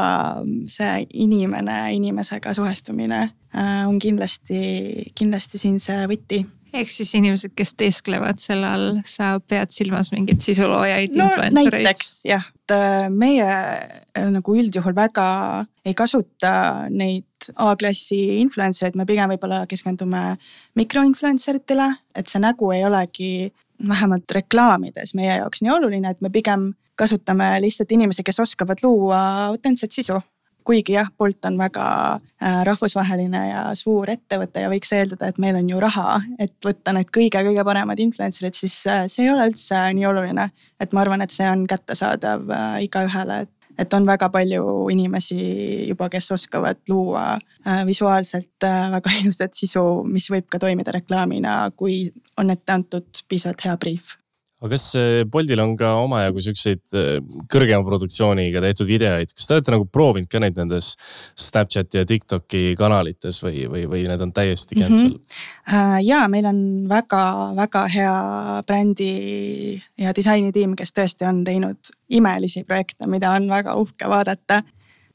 see 0.72 1.06
inimene 1.14 1.78
inimesega 1.96 2.54
suhestumine 2.58 3.22
äh, 3.22 3.88
on 3.88 4.00
kindlasti, 4.00 5.12
kindlasti 5.16 5.62
siin 5.62 5.80
see 5.80 6.04
võti 6.12 6.44
ehk 6.76 6.92
siis 6.92 7.12
inimesed, 7.18 7.54
kes 7.58 7.74
teesklevad 7.80 8.42
selle 8.42 8.68
all, 8.68 8.88
sa 9.08 9.36
pead 9.40 9.74
silmas 9.76 10.12
mingeid 10.14 10.44
sisuloojaid 10.44 11.16
no,, 11.16 11.28
influencer 11.30 11.78
eid? 11.80 11.88
näiteks 11.88 12.12
jah, 12.28 12.48
et 12.56 12.76
äh, 12.76 13.08
meie 13.14 13.48
äh, 13.48 14.30
nagu 14.34 14.58
üldjuhul 14.58 14.96
väga 14.98 15.28
ei 15.86 15.96
kasuta 15.98 16.54
neid 16.92 17.26
A-klassi 17.62 18.40
influencer 18.42 18.90
eid, 18.90 18.96
me 18.98 19.06
pigem 19.06 19.30
võib-olla 19.36 19.66
keskendume 19.70 20.24
mikroinfluencer 20.80 21.60
itele, 21.62 21.92
et 22.18 22.32
see 22.32 22.42
nägu 22.42 22.72
ei 22.74 22.82
olegi 22.88 23.52
vähemalt 23.86 24.32
reklaamides 24.34 25.14
meie 25.18 25.36
jaoks 25.42 25.62
nii 25.62 25.74
oluline, 25.76 26.16
et 26.16 26.24
me 26.26 26.32
pigem 26.34 26.72
kasutame 26.98 27.58
lihtsalt 27.62 27.92
inimesi, 27.92 28.24
kes 28.26 28.40
oskavad 28.42 28.82
luua 28.86 29.20
autentset 29.52 29.94
sisu 29.94 30.18
kuigi 30.66 30.96
jah, 30.98 31.10
Bolt 31.18 31.46
on 31.46 31.58
väga 31.58 31.86
äh, 32.16 32.62
rahvusvaheline 32.68 33.42
ja 33.50 33.64
suur 33.78 34.10
ettevõte 34.10 34.64
ja 34.64 34.70
võiks 34.72 34.92
eeldada, 34.98 35.30
et 35.30 35.42
meil 35.42 35.58
on 35.60 35.70
ju 35.70 35.82
raha, 35.82 36.20
et 36.42 36.56
võtta 36.66 36.94
need 36.96 37.12
kõige-kõige 37.14 37.66
paremad 37.68 38.02
influencer'id, 38.02 38.58
siis 38.58 38.80
äh, 38.90 39.06
see 39.12 39.28
ei 39.28 39.34
ole 39.34 39.50
üldse 39.52 39.82
nii 39.98 40.08
oluline. 40.10 40.50
et 40.80 40.94
ma 40.94 41.06
arvan, 41.06 41.22
et 41.22 41.34
see 41.34 41.48
on 41.50 41.68
kättesaadav 41.70 42.50
äh, 42.50 42.80
igaühele, 42.90 43.46
et 43.46 43.54
et 43.76 43.92
on 43.92 44.06
väga 44.08 44.30
palju 44.32 44.86
inimesi 44.88 45.36
juba, 45.90 46.08
kes 46.08 46.30
oskavad 46.32 46.78
luua 46.88 47.34
visuaalselt 47.86 48.64
väga 48.94 49.12
ilusat 49.20 49.52
sisu, 49.60 49.84
mis 50.08 50.30
võib 50.32 50.48
ka 50.48 50.62
toimida 50.64 50.96
reklaamina, 50.96 51.58
kui 51.76 52.06
on 52.40 52.56
ette 52.56 52.72
antud 52.72 53.26
piisavalt 53.28 53.66
hea 53.68 53.76
briif 53.76 54.14
aga 54.64 54.72
kas 54.72 54.86
äh, 54.96 55.24
Boltil 55.28 55.60
on 55.60 55.74
ka 55.80 55.92
omajagu 56.04 56.42
siukseid 56.46 56.96
äh, 56.96 57.18
kõrgema 57.52 57.84
produktsiooniga 57.88 58.62
tehtud 58.64 58.88
videoid, 58.88 59.34
kas 59.36 59.48
te 59.48 59.58
olete 59.58 59.74
nagu 59.74 59.88
proovinud 59.92 60.30
ka 60.32 60.40
neid 60.42 60.58
nendes 60.60 60.94
Snapchati 61.40 62.00
ja 62.00 62.08
Tiktoki 62.08 62.64
kanalites 62.80 63.42
või, 63.44 63.66
või, 63.72 63.84
või 63.92 64.06
need 64.08 64.24
on 64.24 64.32
täiesti 64.36 64.80
cancel 64.80 65.18
mm? 65.18 65.42
-hmm. 65.68 65.98
ja 66.08 66.24
meil 66.32 66.48
on 66.50 66.62
väga-väga 66.90 67.84
hea 67.96 68.16
brändi 68.68 69.12
ja 70.00 70.16
disainitiim, 70.16 70.78
kes 70.80 70.96
tõesti 70.96 71.28
on 71.28 71.44
teinud 71.44 71.92
imelisi 72.10 72.64
projekte, 72.64 73.10
mida 73.12 73.36
on 73.36 73.50
väga 73.50 73.76
uhke 73.76 74.10
vaadata. 74.10 74.62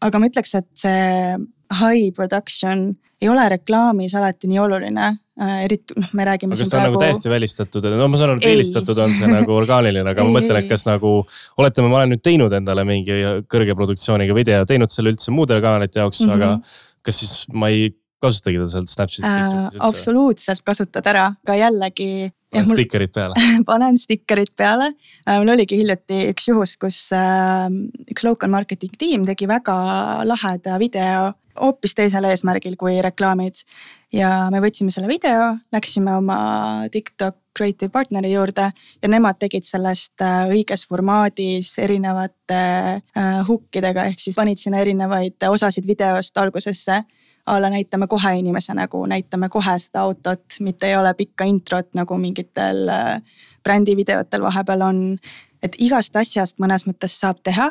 aga 0.01 0.19
ma 0.19 0.29
ütleks, 0.29 0.55
et 0.55 0.69
see 0.75 1.39
high 1.81 2.13
production 2.15 2.91
ei 3.21 3.29
ole 3.29 3.49
reklaamis 3.49 4.15
alati 4.15 4.49
nii 4.49 4.59
oluline 4.59 5.07
äh,. 5.07 5.19
Eriti 5.41 5.97
noh, 5.97 6.11
me 6.17 6.27
räägime. 6.29 6.57
kas 6.59 6.69
ta 6.69 6.79
on 6.79 6.85
nagu 6.85 6.97
praegu... 6.97 6.99
nagu 6.99 7.05
täiesti 7.05 7.33
välistatud, 7.33 7.87
no 7.97 8.09
ma 8.13 8.21
saan 8.21 8.35
aru, 8.35 8.43
et 8.43 8.51
eelistatud 8.51 8.99
on 9.05 9.15
see 9.17 9.31
nagu 9.31 9.55
orgaaniline, 9.57 10.05
aga 10.13 10.27
ma 10.27 10.37
mõtlen, 10.39 10.61
et 10.63 10.69
kas 10.71 10.85
nagu. 10.89 11.15
oletame, 11.61 11.93
ma 11.93 12.03
olen 12.03 12.15
nüüd 12.15 12.25
teinud 12.27 12.57
endale 12.61 12.85
mingi 12.89 13.23
kõrge 13.51 13.77
produktsiooniga 13.79 14.37
video, 14.37 14.67
teinud 14.69 14.93
selle 14.93 15.15
üldse 15.15 15.35
muudele 15.35 15.65
kanalite 15.65 16.03
jaoks 16.03 16.25
mm, 16.25 16.31
-hmm. 16.31 16.37
aga 16.37 17.07
kas 17.07 17.23
siis 17.23 17.35
ma 17.53 17.73
ei 17.73 17.91
kasutagi 18.21 18.61
teda 18.61 18.69
sealt 18.69 18.93
Snapchatist 18.93 19.29
äh,? 19.29 19.81
absoluutselt 19.87 20.63
kasutad 20.67 21.07
ära, 21.09 21.31
aga 21.47 21.57
jällegi 21.57 22.11
panen 22.51 22.69
mul... 22.69 22.77
stikerid 22.77 23.13
peale 23.15 23.45
panen 23.71 23.99
stikerid 23.99 24.53
peale. 24.57 24.91
Äh, 25.25 25.39
mul 25.41 25.55
oligi 25.57 25.81
hiljuti 25.81 26.27
üks 26.35 26.51
juhus, 26.51 26.77
kus 26.81 26.99
äh, 27.17 27.69
üks 28.13 28.27
local 28.27 28.53
marketing 28.53 28.97
tiim 29.01 29.25
tegi 29.29 29.49
väga 29.49 29.77
laheda 30.29 30.77
video 30.83 31.31
hoopis 31.61 31.97
teisel 31.97 32.29
eesmärgil 32.31 32.77
kui 32.81 32.99
reklaamid. 33.05 33.65
Ja 34.14 34.31
me 34.52 34.61
võtsime 34.62 34.93
selle 34.95 35.09
video, 35.11 35.55
läksime 35.73 36.14
oma 36.19 36.40
TikTok 36.93 37.37
creative 37.57 37.90
partneri 37.93 38.33
juurde 38.33 38.71
ja 39.02 39.11
nemad 39.11 39.38
tegid 39.40 39.67
sellest 39.67 40.23
äh, 40.25 40.50
õiges 40.50 40.87
formaadis 40.88 41.73
erinevate 41.83 42.61
äh, 42.61 43.40
hukkidega, 43.49 44.07
ehk 44.11 44.23
siis 44.23 44.38
panid 44.38 44.61
sinna 44.61 44.83
erinevaid 44.83 45.49
osasid 45.50 45.87
videost 45.87 46.38
algusesse 46.38 47.02
a 47.50 47.57
la 47.59 47.71
näitame 47.73 48.07
kohe 48.07 48.35
inimese 48.38 48.75
nägu, 48.76 49.00
näitame 49.09 49.49
kohe 49.49 49.79
seda 49.81 50.05
autot, 50.05 50.45
mitte 50.61 50.90
ei 50.90 50.97
ole 50.97 51.14
pikka 51.19 51.47
introt 51.49 51.95
nagu 51.99 52.19
mingitel 52.21 52.88
äh, 52.88 53.38
brändivideotel 53.64 54.43
vahepeal 54.43 54.87
on. 54.87 55.05
et 55.62 55.75
igast 55.79 56.17
asjast 56.17 56.59
mõnes 56.59 56.87
mõttes 56.88 57.19
saab 57.21 57.43
teha 57.45 57.67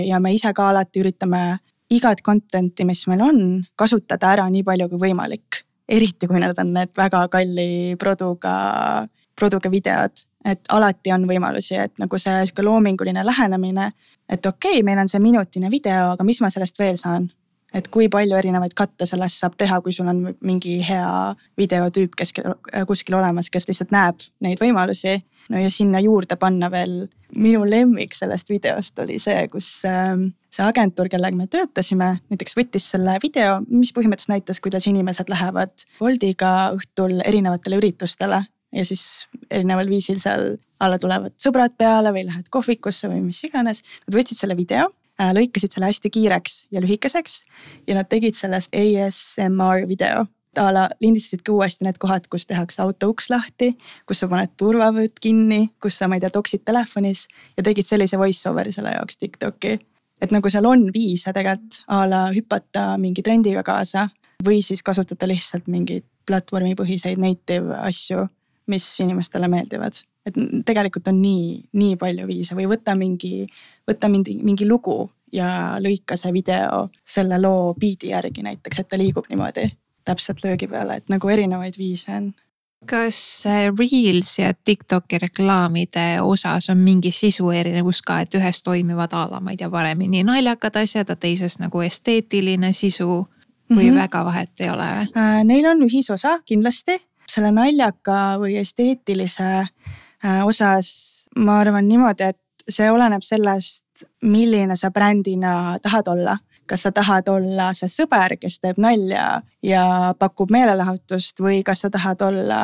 ja 0.00 0.16
me 0.20 0.30
ise 0.32 0.48
ka 0.56 0.70
alati 0.70 1.02
üritame 1.02 1.58
igat 1.92 2.22
content'i, 2.24 2.86
mis 2.88 3.04
meil 3.10 3.22
on, 3.26 3.40
kasutada 3.78 4.32
ära 4.36 4.48
nii 4.50 4.64
palju 4.66 4.88
kui 4.92 5.08
võimalik. 5.08 5.62
eriti 5.92 6.28
kui 6.30 6.38
need 6.40 6.56
on 6.58 6.70
need 6.72 6.92
väga 6.96 7.26
kalli 7.28 7.96
produga, 8.00 8.52
produga 9.36 9.70
videod, 9.70 10.22
et 10.44 10.70
alati 10.72 11.12
on 11.12 11.26
võimalusi, 11.28 11.76
et 11.76 11.92
nagu 12.00 12.18
see 12.18 12.32
sihuke 12.46 12.64
loominguline 12.64 13.24
lähenemine. 13.26 13.92
et 14.28 14.46
okei 14.46 14.78
okay,, 14.78 14.82
meil 14.82 14.98
on 14.98 15.08
see 15.08 15.20
minutine 15.20 15.70
video, 15.70 16.12
aga 16.14 16.24
mis 16.24 16.40
ma 16.40 16.50
sellest 16.50 16.78
veel 16.78 16.96
saan? 16.96 17.30
et 17.74 17.88
kui 17.88 18.08
palju 18.12 18.36
erinevaid 18.36 18.74
katte 18.76 19.06
sellest 19.08 19.40
saab 19.40 19.56
teha, 19.58 19.80
kui 19.80 19.94
sul 19.96 20.08
on 20.12 20.22
mingi 20.44 20.78
hea 20.84 21.32
videotüüp 21.58 22.16
keskel, 22.18 22.54
kuskil 22.88 23.16
olemas, 23.16 23.48
kes 23.50 23.68
lihtsalt 23.68 23.94
näeb 23.94 24.26
neid 24.44 24.60
võimalusi. 24.60 25.18
no 25.50 25.58
ja 25.58 25.70
sinna 25.70 26.00
juurde 26.00 26.36
panna 26.36 26.70
veel 26.70 27.08
minu 27.36 27.64
lemmik 27.68 28.14
sellest 28.16 28.50
videost 28.52 28.98
oli 29.02 29.18
see, 29.22 29.46
kus 29.52 29.68
ähm, 29.88 30.30
see 30.52 30.64
agentuur, 30.64 31.08
kellega 31.12 31.36
me 31.36 31.48
töötasime, 31.50 32.14
näiteks 32.32 32.56
võttis 32.58 32.88
selle 32.94 33.16
video, 33.22 33.60
mis 33.70 33.92
põhimõtteliselt 33.96 34.34
näitas, 34.34 34.60
kuidas 34.64 34.88
inimesed 34.90 35.30
lähevad 35.32 35.86
Woldiga 36.00 36.72
õhtul 36.76 37.20
erinevatele 37.24 37.80
üritustele 37.80 38.42
ja 38.72 38.84
siis 38.88 39.28
erineval 39.50 39.90
viisil 39.90 40.20
seal 40.22 40.56
alla 40.82 40.98
tulevad 41.00 41.36
sõbrad 41.40 41.76
peale 41.78 42.12
või 42.14 42.26
lähed 42.28 42.48
kohvikusse 42.52 43.10
või 43.10 43.22
mis 43.26 43.42
iganes. 43.46 43.82
Nad 44.06 44.16
võtsid 44.16 44.40
selle 44.40 44.56
video, 44.58 44.88
äh, 45.20 45.32
lõikasid 45.36 45.74
selle 45.74 45.92
hästi 45.92 46.12
kiireks 46.12 46.66
ja 46.74 46.84
lühikeseks 46.84 47.42
ja 47.88 47.98
nad 47.98 48.10
tegid 48.12 48.38
sellest 48.38 48.74
ASMR 48.76 49.88
video 49.88 50.26
a 50.56 50.72
la 50.74 50.88
lindistasidki 51.00 51.50
uuesti 51.50 51.86
need 51.86 51.98
kohad, 52.00 52.26
kus 52.30 52.46
tehakse 52.46 52.82
auto 52.82 53.08
uks 53.12 53.30
lahti, 53.32 53.72
kus 54.06 54.22
sa 54.22 54.28
paned 54.28 54.52
turvavööd 54.60 55.16
kinni, 55.20 55.70
kus 55.82 55.98
sa, 55.98 56.08
ma 56.08 56.18
ei 56.18 56.24
tea, 56.24 56.32
toksid 56.34 56.64
telefonis 56.68 57.26
ja 57.56 57.64
tegid 57.64 57.88
sellise 57.88 58.18
voice 58.20 58.48
over'i 58.50 58.74
selle 58.74 58.92
jaoks 58.96 59.18
Tiktoki. 59.20 59.78
et 60.22 60.30
nagu 60.30 60.50
seal 60.50 60.66
on 60.68 60.86
viise 60.94 61.32
tegelikult 61.32 61.82
a 61.88 62.04
la 62.06 62.26
hüpata 62.30 62.96
mingi 62.98 63.22
trendiga 63.22 63.62
kaasa 63.66 64.08
või 64.44 64.60
siis 64.62 64.82
kasutada 64.82 65.26
lihtsalt 65.26 65.66
mingeid 65.66 66.04
platvormipõhiseid 66.26 67.18
native 67.18 67.74
asju, 67.74 68.28
mis 68.66 68.86
inimestele 69.00 69.48
meeldivad. 69.48 69.92
et 70.26 70.34
tegelikult 70.66 71.08
on 71.08 71.18
nii, 71.22 71.68
nii 71.72 71.96
palju 71.96 72.26
viise 72.26 72.54
või 72.54 72.68
võta 72.70 72.94
mingi, 72.94 73.46
võta 73.88 74.08
mingi, 74.08 74.36
mingi 74.42 74.68
lugu 74.68 75.10
ja 75.32 75.78
lõika 75.80 76.16
see 76.16 76.32
video 76.32 76.88
selle 77.04 77.40
loo 77.40 77.74
biidi 77.74 78.12
järgi 78.12 78.42
näiteks, 78.42 78.78
et 78.78 78.88
ta 78.88 79.00
liigub 79.00 79.26
niimoodi 79.30 79.66
täpselt 80.04 80.44
löögi 80.44 80.68
peale, 80.68 80.96
et 80.96 81.08
nagu 81.08 81.28
erinevaid 81.28 81.78
viise 81.78 82.16
on 82.16 82.32
kas 82.86 83.44
Reels 83.78 84.38
ja 84.38 84.54
Tiktoki 84.54 85.18
reklaamide 85.18 86.20
osas 86.22 86.70
on 86.70 86.78
mingi 86.78 87.12
sisu 87.12 87.50
erinevus 87.50 88.02
ka, 88.02 88.20
et 88.20 88.34
ühes 88.34 88.62
toimivad 88.62 89.12
a 89.14 89.26
la, 89.30 89.40
ma 89.40 89.54
ei 89.54 89.56
tea, 89.56 89.70
paremini 89.70 90.24
naljakad 90.26 90.76
asjad, 90.82 91.06
aga 91.06 91.16
teises 91.16 91.58
nagu 91.62 91.82
esteetiline 91.82 92.72
sisu 92.72 93.06
või 93.70 93.84
mm 93.84 93.90
-hmm. 93.90 94.00
väga 94.00 94.24
vahet 94.24 94.60
ei 94.60 94.70
ole 94.70 94.88
või 94.98 95.06
äh,? 95.16 95.44
Neil 95.44 95.66
on 95.66 95.82
ühisosa 95.86 96.38
kindlasti, 96.44 96.98
selle 97.28 97.52
naljaka 97.52 98.38
või 98.38 98.56
esteetilise 98.56 99.50
äh, 100.24 100.46
osas 100.46 101.22
ma 101.36 101.60
arvan 101.60 101.88
niimoodi, 101.88 102.22
et 102.22 102.38
see 102.68 102.90
oleneb 102.90 103.22
sellest, 103.22 104.04
milline 104.22 104.76
sa 104.76 104.90
brändina 104.90 105.78
tahad 105.82 106.08
olla 106.08 106.38
kas 106.66 106.86
sa 106.86 106.92
tahad 106.94 107.28
olla 107.32 107.72
see 107.76 107.90
sõber, 107.90 108.36
kes 108.40 108.60
teeb 108.62 108.80
nalja 108.82 109.42
ja 109.64 109.84
pakub 110.18 110.52
meelelahutust 110.54 111.42
või 111.42 111.62
kas 111.66 111.84
sa 111.84 111.90
tahad 111.92 112.22
olla 112.22 112.60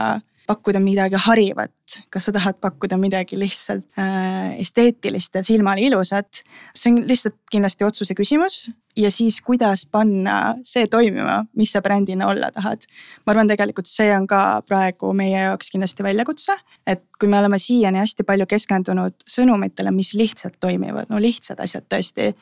pakkuda 0.49 0.81
midagi 0.81 1.19
harivat, 1.21 1.99
kas 2.13 2.29
sa 2.29 2.33
tahad 2.33 2.57
pakkuda 2.61 2.97
midagi 3.01 3.37
lihtsalt 3.39 3.85
äh, 4.01 4.57
esteetilist 4.63 5.35
ja 5.37 5.43
silmale 5.45 5.85
ilusat. 5.85 6.43
see 6.75 6.93
on 6.93 7.03
lihtsalt 7.09 7.37
kindlasti 7.53 7.85
otsuse 7.85 8.17
küsimus 8.17 8.69
ja 8.97 9.11
siis, 9.13 9.41
kuidas 9.45 9.85
panna 9.87 10.57
see 10.67 10.87
toimima, 10.91 11.43
mis 11.57 11.73
sa 11.73 11.83
brändina 11.85 12.31
olla 12.33 12.51
tahad. 12.55 12.87
ma 13.27 13.33
arvan, 13.33 13.49
tegelikult 13.49 13.91
see 13.91 14.09
on 14.17 14.27
ka 14.27 14.63
praegu 14.67 15.13
meie 15.17 15.37
jaoks 15.37 15.71
kindlasti 15.75 16.07
väljakutse, 16.07 16.57
et 16.87 17.05
kui 17.21 17.29
me 17.29 17.39
oleme 17.39 17.59
siiani 17.61 18.01
hästi 18.01 18.25
palju 18.25 18.47
keskendunud 18.49 19.29
sõnumitele, 19.29 19.93
mis 19.93 20.15
lihtsalt 20.15 20.57
toimivad, 20.61 21.11
no 21.13 21.21
lihtsad 21.21 21.61
asjad 21.61 21.85
tõesti. 21.93 22.33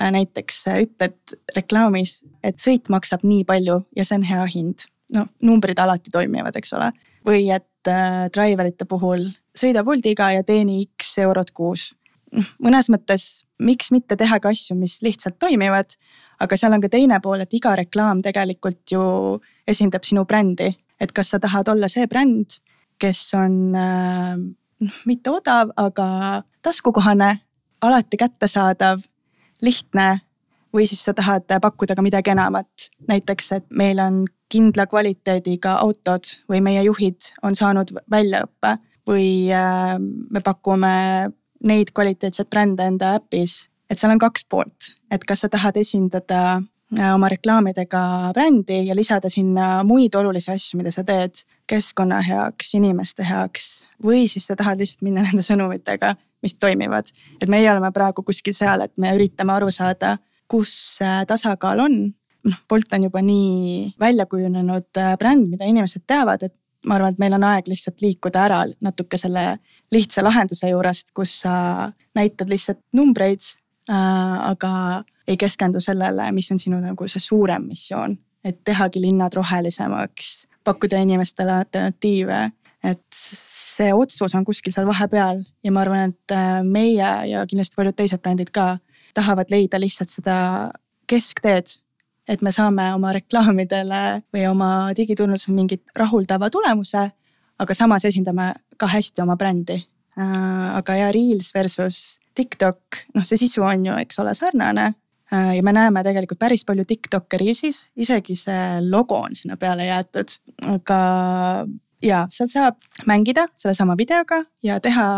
Äh, 0.00 0.12
näiteks 0.16 0.64
ütled 0.78 1.36
reklaamis, 1.56 2.22
et 2.42 2.56
sõit 2.62 2.88
maksab 2.88 3.26
nii 3.26 3.44
palju 3.44 3.82
ja 3.96 4.08
see 4.08 4.16
on 4.20 4.26
hea 4.32 4.48
hind 4.54 4.88
noh, 5.14 5.28
numbrid 5.42 5.78
alati 5.78 6.12
toimivad, 6.12 6.56
eks 6.56 6.74
ole. 6.78 6.90
Või 7.26 7.48
et 7.52 7.88
äh, 7.88 8.28
driverite 8.32 8.86
puhul 8.88 9.28
sõida 9.56 9.84
Boltiga 9.84 10.30
ja 10.34 10.44
teeni 10.46 10.82
X 10.86 11.18
eurot 11.24 11.52
kuus. 11.56 11.90
Noh, 12.32 12.46
mõnes 12.62 12.88
mõttes, 12.92 13.42
miks 13.58 13.90
mitte 13.90 14.16
tehagi 14.16 14.52
asju, 14.52 14.76
mis 14.78 15.00
lihtsalt 15.02 15.38
toimivad. 15.38 15.96
aga 16.40 16.56
seal 16.56 16.72
on 16.72 16.80
ka 16.80 16.88
teine 16.88 17.18
pool, 17.20 17.40
et 17.42 17.52
iga 17.52 17.74
reklaam 17.76 18.22
tegelikult 18.24 18.88
ju 18.88 19.02
esindab 19.68 20.06
sinu 20.08 20.24
brändi, 20.24 20.70
et 21.00 21.12
kas 21.12 21.34
sa 21.34 21.38
tahad 21.38 21.68
olla 21.68 21.88
see 21.88 22.06
bränd, 22.08 22.56
kes 22.98 23.34
on 23.36 23.74
äh, 23.76 24.36
noh, 24.80 24.96
mitte 25.06 25.30
odav, 25.30 25.74
aga 25.76 26.42
taskukohane, 26.62 27.34
alati 27.82 28.16
kättesaadav, 28.16 29.04
lihtne 29.60 30.20
või 30.74 30.86
siis 30.86 31.02
sa 31.04 31.14
tahad 31.14 31.46
pakkuda 31.62 31.94
ka 31.94 32.02
midagi 32.02 32.30
enamat. 32.30 32.90
näiteks, 33.08 33.52
et 33.52 33.66
meil 33.70 33.98
on 33.98 34.24
kindla 34.50 34.86
kvaliteediga 34.86 35.78
autod 35.84 36.26
või 36.50 36.60
meie 36.60 36.82
juhid 36.82 37.34
on 37.42 37.54
saanud 37.54 37.92
väljaõppe 38.10 38.76
või 39.08 39.50
äh, 39.54 39.96
me 40.30 40.40
pakume 40.40 41.30
neid 41.64 41.92
kvaliteetseid 41.94 42.50
brände 42.50 42.86
enda 42.86 43.14
äpis. 43.18 43.68
et 43.90 43.98
seal 43.98 44.12
on 44.12 44.18
kaks 44.22 44.46
poolt, 44.46 44.94
et 45.10 45.24
kas 45.24 45.40
sa 45.44 45.48
tahad 45.48 45.76
esindada 45.76 46.62
äh, 46.98 47.14
oma 47.14 47.28
reklaamidega 47.28 48.32
brändi 48.34 48.86
ja 48.86 48.94
lisada 48.94 49.30
sinna 49.30 49.82
muid 49.84 50.14
olulisi 50.14 50.50
asju, 50.50 50.78
mida 50.78 50.90
sa 50.90 51.04
teed 51.04 51.44
keskkonna 51.66 52.20
heaks, 52.22 52.74
inimeste 52.74 53.26
heaks. 53.26 53.84
või 54.02 54.28
siis 54.28 54.46
sa 54.46 54.56
tahad 54.56 54.78
lihtsalt 54.78 55.02
minna 55.02 55.22
nende 55.26 55.42
sõnumitega, 55.46 56.14
mis 56.42 56.58
toimivad. 56.58 57.06
et 57.40 57.48
meie 57.48 57.70
oleme 57.70 57.92
praegu 57.92 58.22
kuskil 58.22 58.54
seal, 58.54 58.80
et 58.80 58.92
me 58.96 59.14
üritame 59.14 59.52
aru 59.52 59.70
saada 59.70 60.18
kus 60.50 60.98
tasakaal 61.28 61.84
on. 61.86 62.00
noh, 62.44 62.60
Bolt 62.68 62.92
on 62.96 63.04
juba 63.04 63.20
nii 63.22 63.92
välja 64.00 64.24
kujunenud 64.26 64.96
äh, 64.96 65.16
bränd, 65.20 65.50
mida 65.52 65.68
inimesed 65.68 66.06
teavad, 66.08 66.42
et 66.42 66.54
ma 66.88 66.96
arvan, 66.96 67.12
et 67.12 67.20
meil 67.20 67.36
on 67.36 67.44
aeg 67.44 67.68
lihtsalt 67.68 68.00
liikuda 68.00 68.44
ära 68.46 68.60
natuke 68.80 69.18
selle 69.20 69.58
lihtsa 69.92 70.24
lahenduse 70.24 70.70
juurest, 70.70 71.12
kus 71.16 71.42
sa 71.42 71.90
näitad 72.16 72.48
lihtsalt 72.48 72.80
numbreid 72.96 73.44
äh,. 73.90 74.38
aga 74.50 75.02
ei 75.28 75.36
keskendu 75.36 75.80
sellele, 75.84 76.30
mis 76.32 76.48
on 76.50 76.58
sinu 76.58 76.80
nagu 76.80 77.08
see 77.08 77.20
suurem 77.20 77.68
missioon, 77.68 78.16
et 78.44 78.64
tehagi 78.64 79.02
linnad 79.04 79.36
rohelisemaks, 79.36 80.46
pakkuda 80.64 81.02
inimestele 81.04 81.60
alternatiive 81.60 82.40
et 82.84 83.04
see 83.12 83.92
otsus 83.92 84.34
on 84.34 84.44
kuskil 84.44 84.72
seal 84.72 84.88
vahepeal 84.88 85.42
ja 85.64 85.72
ma 85.72 85.82
arvan, 85.84 86.14
et 86.14 86.32
äh, 86.32 86.62
meie 86.64 87.10
ja 87.28 87.44
kindlasti 87.48 87.76
paljud 87.76 87.96
teised 87.96 88.22
brändid 88.24 88.48
ka 88.56 88.78
tahavad 89.14 89.50
leida 89.52 89.80
lihtsalt 89.80 90.12
seda 90.12 90.36
keskteed. 91.10 91.78
et 92.30 92.42
me 92.46 92.52
saame 92.54 92.84
oma 92.94 93.10
reklaamidele 93.10 94.22
või 94.30 94.44
oma 94.46 94.92
digiturundusel 94.94 95.54
mingit 95.54 95.82
rahuldava 95.98 96.46
tulemuse, 96.52 97.00
aga 97.58 97.74
samas 97.74 98.04
esindame 98.06 98.52
ka 98.78 98.86
hästi 98.86 99.24
oma 99.24 99.34
brändi. 99.36 99.80
Äh, 100.20 100.76
aga 100.76 100.94
ja 100.94 101.08
Reels 101.12 101.50
versus 101.54 102.20
TikTok, 102.34 103.00
noh, 103.16 103.26
see 103.26 103.40
sisu 103.40 103.64
on 103.66 103.82
ju, 103.88 103.96
eks 104.04 104.20
ole, 104.22 104.34
sarnane 104.38 104.86
äh, 105.32 105.56
ja 105.56 105.62
me 105.66 105.74
näeme 105.74 106.04
tegelikult 106.06 106.38
päris 106.38 106.62
palju 106.68 106.84
Tiktok'e 106.86 107.40
Reelsis, 107.40 107.84
isegi 107.96 108.36
see 108.38 108.80
logo 108.86 109.18
on 109.26 109.34
sinna 109.34 109.58
peale 109.58 109.88
jäetud, 109.88 110.36
aga 110.76 111.00
ja 112.04 112.24
seal 112.30 112.50
saab 112.52 112.78
mängida 113.10 113.48
sellesama 113.58 113.96
videoga 113.98 114.44
ja 114.62 114.78
teha 114.82 115.08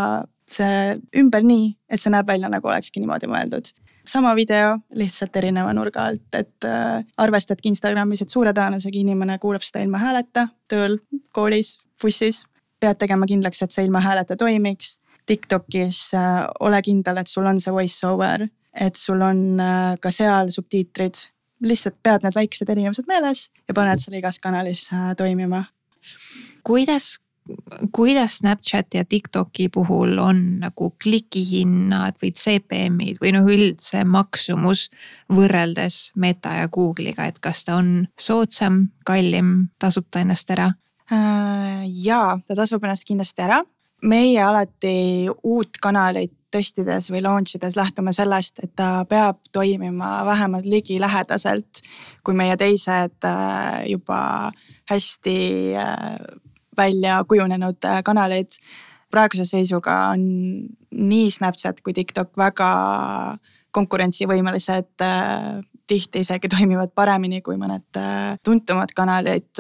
see 0.53 0.97
ümber 1.21 1.45
nii, 1.45 1.73
et 1.89 2.01
see 2.01 2.13
näeb 2.13 2.29
välja 2.29 2.51
nagu 2.53 2.69
olekski 2.69 3.01
niimoodi 3.03 3.29
mõeldud 3.31 3.73
sama 4.05 4.35
video, 4.37 4.79
lihtsalt 4.95 5.37
erineva 5.37 5.73
nurga 5.75 6.07
alt, 6.11 6.35
et 6.35 6.67
äh, 6.67 7.05
arvestadki 7.23 7.71
Instagramis, 7.71 8.23
et 8.23 8.33
suure 8.33 8.53
tõenäosusega 8.57 8.99
inimene 8.99 9.39
kuulab 9.43 9.65
seda 9.67 9.83
ilma 9.85 10.01
hääleta 10.03 10.49
tööl, 10.71 10.99
koolis, 11.33 11.79
bussis. 12.03 12.45
pead 12.83 12.99
tegema 12.99 13.27
kindlaks, 13.31 13.63
et 13.63 13.71
see 13.71 13.85
ilma 13.87 14.01
hääleta 14.03 14.37
toimiks. 14.37 14.97
Tiktokis 15.27 16.15
äh, 16.19 16.43
ole 16.61 16.83
kindel, 16.83 17.21
et 17.23 17.31
sul 17.31 17.47
on 17.47 17.61
see 17.63 17.73
voice 17.73 18.07
over, 18.07 18.49
et 18.75 18.97
sul 18.99 19.23
on 19.23 19.61
äh, 19.61 19.95
ka 20.01 20.11
seal 20.11 20.51
subtiitrid. 20.51 21.29
lihtsalt 21.63 21.95
pead 22.03 22.25
need 22.25 22.35
väiksed 22.35 22.71
erinevused 22.71 23.07
meeles 23.07 23.45
ja 23.69 23.75
paned 23.75 24.01
selle 24.03 24.19
igas 24.19 24.41
kanalis 24.43 24.89
äh, 24.93 25.13
toimima. 25.17 25.65
kuidas 26.67 27.21
kuidas 27.93 28.37
Snapchati 28.37 28.99
ja 28.99 29.05
Tiktoki 29.05 29.69
puhul 29.69 30.19
on 30.19 30.43
nagu 30.61 30.91
klikihinnad 31.03 32.19
või 32.23 32.33
CPM-id 32.33 33.19
või 33.23 33.33
noh, 33.35 33.49
üldse 33.51 34.05
maksumus 34.05 34.89
võrreldes 35.33 36.13
Meta 36.17 36.55
ja 36.61 36.69
Google'iga, 36.69 37.27
et 37.27 37.41
kas 37.43 37.65
ta 37.65 37.77
on 37.81 38.07
soodsam, 38.21 38.87
kallim, 39.07 39.73
tasub 39.79 40.07
ta 40.11 40.23
ennast 40.23 40.51
ära? 40.55 40.71
Äh, 41.13 41.83
ja 42.05 42.39
ta 42.47 42.57
tasub 42.59 42.85
ennast 42.85 43.09
kindlasti 43.09 43.43
ära. 43.43 43.63
meie 44.03 44.43
alati 44.43 45.29
uut 45.47 45.79
kanalit 45.83 46.33
testides 46.51 47.11
või 47.11 47.23
launch 47.23 47.57
ides 47.57 47.77
lähtume 47.79 48.13
sellest, 48.13 48.59
et 48.63 48.73
ta 48.77 49.05
peab 49.09 49.39
toimima 49.53 50.25
vähemalt 50.27 50.67
ligilähedaselt 50.67 51.83
kui 52.25 52.35
meie 52.35 52.57
teised 52.57 53.25
äh, 53.25 53.85
juba 53.91 54.51
hästi 54.91 55.37
äh, 55.79 56.17
välja 56.77 57.25
kujunenud 57.29 57.85
äh, 57.85 58.03
kanaleid. 58.05 58.59
praeguse 59.13 59.45
seisuga 59.45 59.93
on 60.15 60.23
nii 60.91 61.31
Snapchat 61.31 61.83
kui 61.85 61.93
TikTok 61.93 62.31
väga 62.37 62.69
konkurentsivõimelised, 63.71 64.95
äh, 65.05 65.61
tihti 65.87 66.23
isegi 66.25 66.49
toimivad 66.49 66.95
paremini 66.95 67.43
kui 67.45 67.59
mõned 67.61 68.01
äh, 68.01 68.39
tuntumad 68.45 68.95
kanalid. 68.97 69.51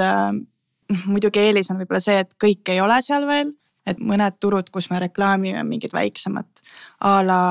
Noh, 0.92 1.04
muidugi 1.06 1.40
eelis 1.40 1.70
on 1.72 1.80
võib-olla 1.80 2.00
see, 2.04 2.18
et 2.24 2.32
kõik 2.40 2.68
ei 2.68 2.80
ole 2.84 2.98
seal 3.04 3.26
veel, 3.28 3.52
et 3.88 4.00
mõned 4.00 4.36
turud, 4.40 4.68
kus 4.72 4.90
me 4.90 5.00
reklaamime 5.00 5.62
mingid 5.64 5.94
väiksemad 5.94 6.64
a 7.00 7.18
la 7.24 7.42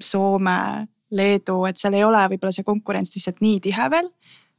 Soome, 0.00 0.86
Leedu, 1.12 1.58
et 1.68 1.76
seal 1.76 1.98
ei 1.98 2.04
ole 2.06 2.20
võib-olla 2.32 2.54
see 2.54 2.64
konkurents 2.64 3.12
lihtsalt 3.14 3.42
nii 3.44 3.58
tihe 3.60 3.88
veel 3.92 4.08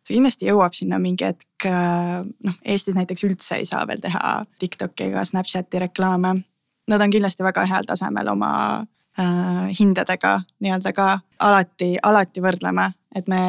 see 0.04 0.18
kindlasti 0.18 0.50
jõuab 0.50 0.76
sinna 0.78 1.00
mingi 1.02 1.28
hetk, 1.28 1.68
äh, 1.70 2.24
noh 2.24 2.58
Eestis 2.66 2.98
näiteks 2.98 3.26
üldse 3.28 3.60
ei 3.60 3.68
saa 3.70 3.86
veel 3.88 4.02
teha 4.04 4.42
Tiktoki 4.60 5.10
ega 5.10 5.26
Snapchati 5.26 5.84
reklaame. 5.88 6.36
Nad 6.92 7.02
on 7.02 7.14
kindlasti 7.14 7.46
väga 7.46 7.64
heal 7.70 7.88
tasemel 7.88 8.28
oma 8.34 8.52
äh, 9.20 9.70
hindadega 9.80 10.42
nii-öelda 10.60 10.92
ka 10.96 11.08
alati, 11.40 11.94
alati 12.04 12.44
võrdleme, 12.44 12.90
et 13.16 13.30
me 13.32 13.42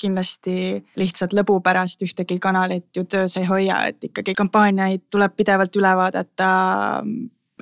kindlasti 0.00 0.56
lihtsalt 0.98 1.36
lõbu 1.36 1.60
pärast 1.62 2.02
ühtegi 2.02 2.40
kanalit 2.42 2.88
ju 2.96 3.04
töös 3.04 3.36
ei 3.38 3.46
hoia, 3.46 3.84
et 3.90 4.10
ikkagi 4.10 4.34
kampaaniaid 4.34 5.06
tuleb 5.12 5.36
pidevalt 5.36 5.76
üle 5.78 5.94
vaadata 6.00 6.48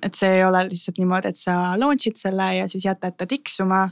et 0.00 0.16
see 0.16 0.30
ei 0.38 0.44
ole 0.44 0.62
lihtsalt 0.70 0.98
niimoodi, 1.00 1.32
et 1.32 1.38
sa 1.38 1.74
launch'id 1.78 2.16
selle 2.20 2.46
ja 2.56 2.68
siis 2.70 2.86
jätad 2.86 3.16
ta 3.18 3.26
tiksuma. 3.28 3.90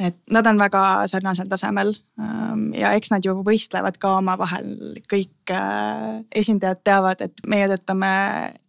et 0.00 0.16
nad 0.32 0.46
on 0.46 0.58
väga 0.58 1.06
sarnasel 1.06 1.48
tasemel 1.50 1.92
ähm, 2.20 2.72
ja 2.74 2.94
eks 2.96 3.12
nad 3.12 3.24
ju 3.24 3.34
võistlevad 3.46 3.98
ka 4.00 4.16
omavahel, 4.18 4.96
kõik 5.12 5.52
äh, 5.52 6.22
esindajad 6.34 6.80
teavad, 6.84 7.20
et 7.20 7.44
meie 7.46 7.68
töötame 7.70 8.12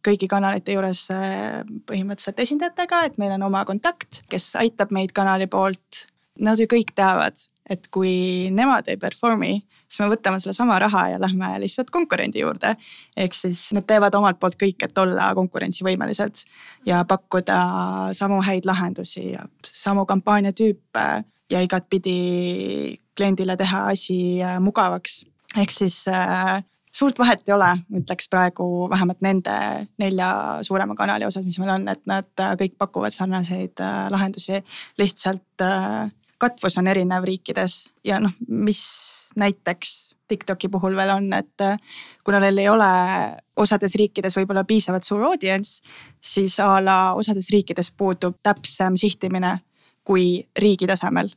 kõigi 0.05 0.27
kanalite 0.29 0.75
juures 0.75 1.07
äh, 1.15 1.63
põhimõtteliselt 1.89 2.43
esindajatega, 2.43 3.05
et 3.07 3.17
meil 3.21 3.33
on 3.37 3.47
oma 3.49 3.63
kontakt, 3.65 4.21
kes 4.29 4.53
aitab 4.59 4.91
meid 4.91 5.15
kanali 5.15 5.47
poolt. 5.47 6.05
Nad 6.43 6.59
ju 6.59 6.65
kõik 6.65 6.95
teavad, 6.97 7.37
et 7.69 7.87
kui 7.93 8.49
nemad 8.51 8.87
ei 8.91 8.97
perform'i, 8.99 9.57
siis 9.87 10.01
me 10.03 10.09
võtame 10.11 10.39
sellesama 10.41 10.77
raha 10.83 11.05
ja 11.13 11.19
lähme 11.21 11.53
lihtsalt 11.63 11.91
konkurendi 11.93 12.43
juurde. 12.43 12.75
ehk 13.17 13.33
siis 13.33 13.69
nad 13.73 13.87
teevad 13.87 14.15
omalt 14.19 14.39
poolt 14.39 14.57
kõik, 14.59 14.83
et 14.83 14.97
olla 14.97 15.33
konkurentsivõimelised 15.35 16.43
ja 16.85 17.03
pakkuda 17.07 17.59
samu 18.13 18.41
häid 18.43 18.65
lahendusi 18.65 19.31
ja 19.31 19.45
samu 19.65 20.05
kampaaniatüüpe 20.05 21.07
ja 21.51 21.61
igatpidi 21.61 22.97
kliendile 23.15 23.57
teha 23.57 23.87
asi 23.93 24.41
äh, 24.41 24.59
mugavaks. 24.59 25.23
ehk 25.57 25.71
siis 25.71 26.07
äh, 26.07 26.63
suurt 26.93 27.19
vahet 27.19 27.47
ei 27.47 27.55
ole, 27.55 27.69
ütleks 28.01 28.29
praegu 28.31 28.87
vähemalt 28.91 29.21
nende 29.25 29.55
nelja 30.01 30.29
suurema 30.65 30.95
kanali 30.97 31.25
osas, 31.27 31.45
mis 31.45 31.57
meil 31.61 31.73
on, 31.75 31.87
et 31.91 32.03
nad 32.09 32.43
äh, 32.43 32.55
kõik 32.59 32.77
pakuvad 32.81 33.15
sarnaseid 33.15 33.81
äh, 33.81 34.03
lahendusi. 34.13 34.61
lihtsalt 35.01 35.65
äh, 35.65 36.11
katvus 36.43 36.77
on 36.81 36.89
erinev 36.91 37.25
riikides 37.27 37.85
ja 38.05 38.19
noh, 38.23 38.33
mis 38.47 38.83
näiteks 39.39 40.13
TikToki 40.27 40.69
puhul 40.69 40.95
veel 40.95 41.09
on, 41.09 41.33
et 41.33 41.61
äh, 41.61 41.77
kuna 42.23 42.39
neil 42.39 42.57
ei 42.57 42.69
ole 42.71 42.89
osades 43.59 43.95
riikides 43.99 44.37
võib-olla 44.39 44.63
piisavalt 44.67 45.05
suur 45.05 45.25
audience, 45.27 45.83
siis 46.23 46.57
a 46.63 46.77
la 46.83 46.97
osades 47.19 47.51
riikides 47.53 47.91
puudub 47.97 48.39
täpsem 48.43 48.97
sihtimine 48.97 49.57
kui 50.03 50.43
riigi 50.59 50.89
tasemel. 50.89 51.29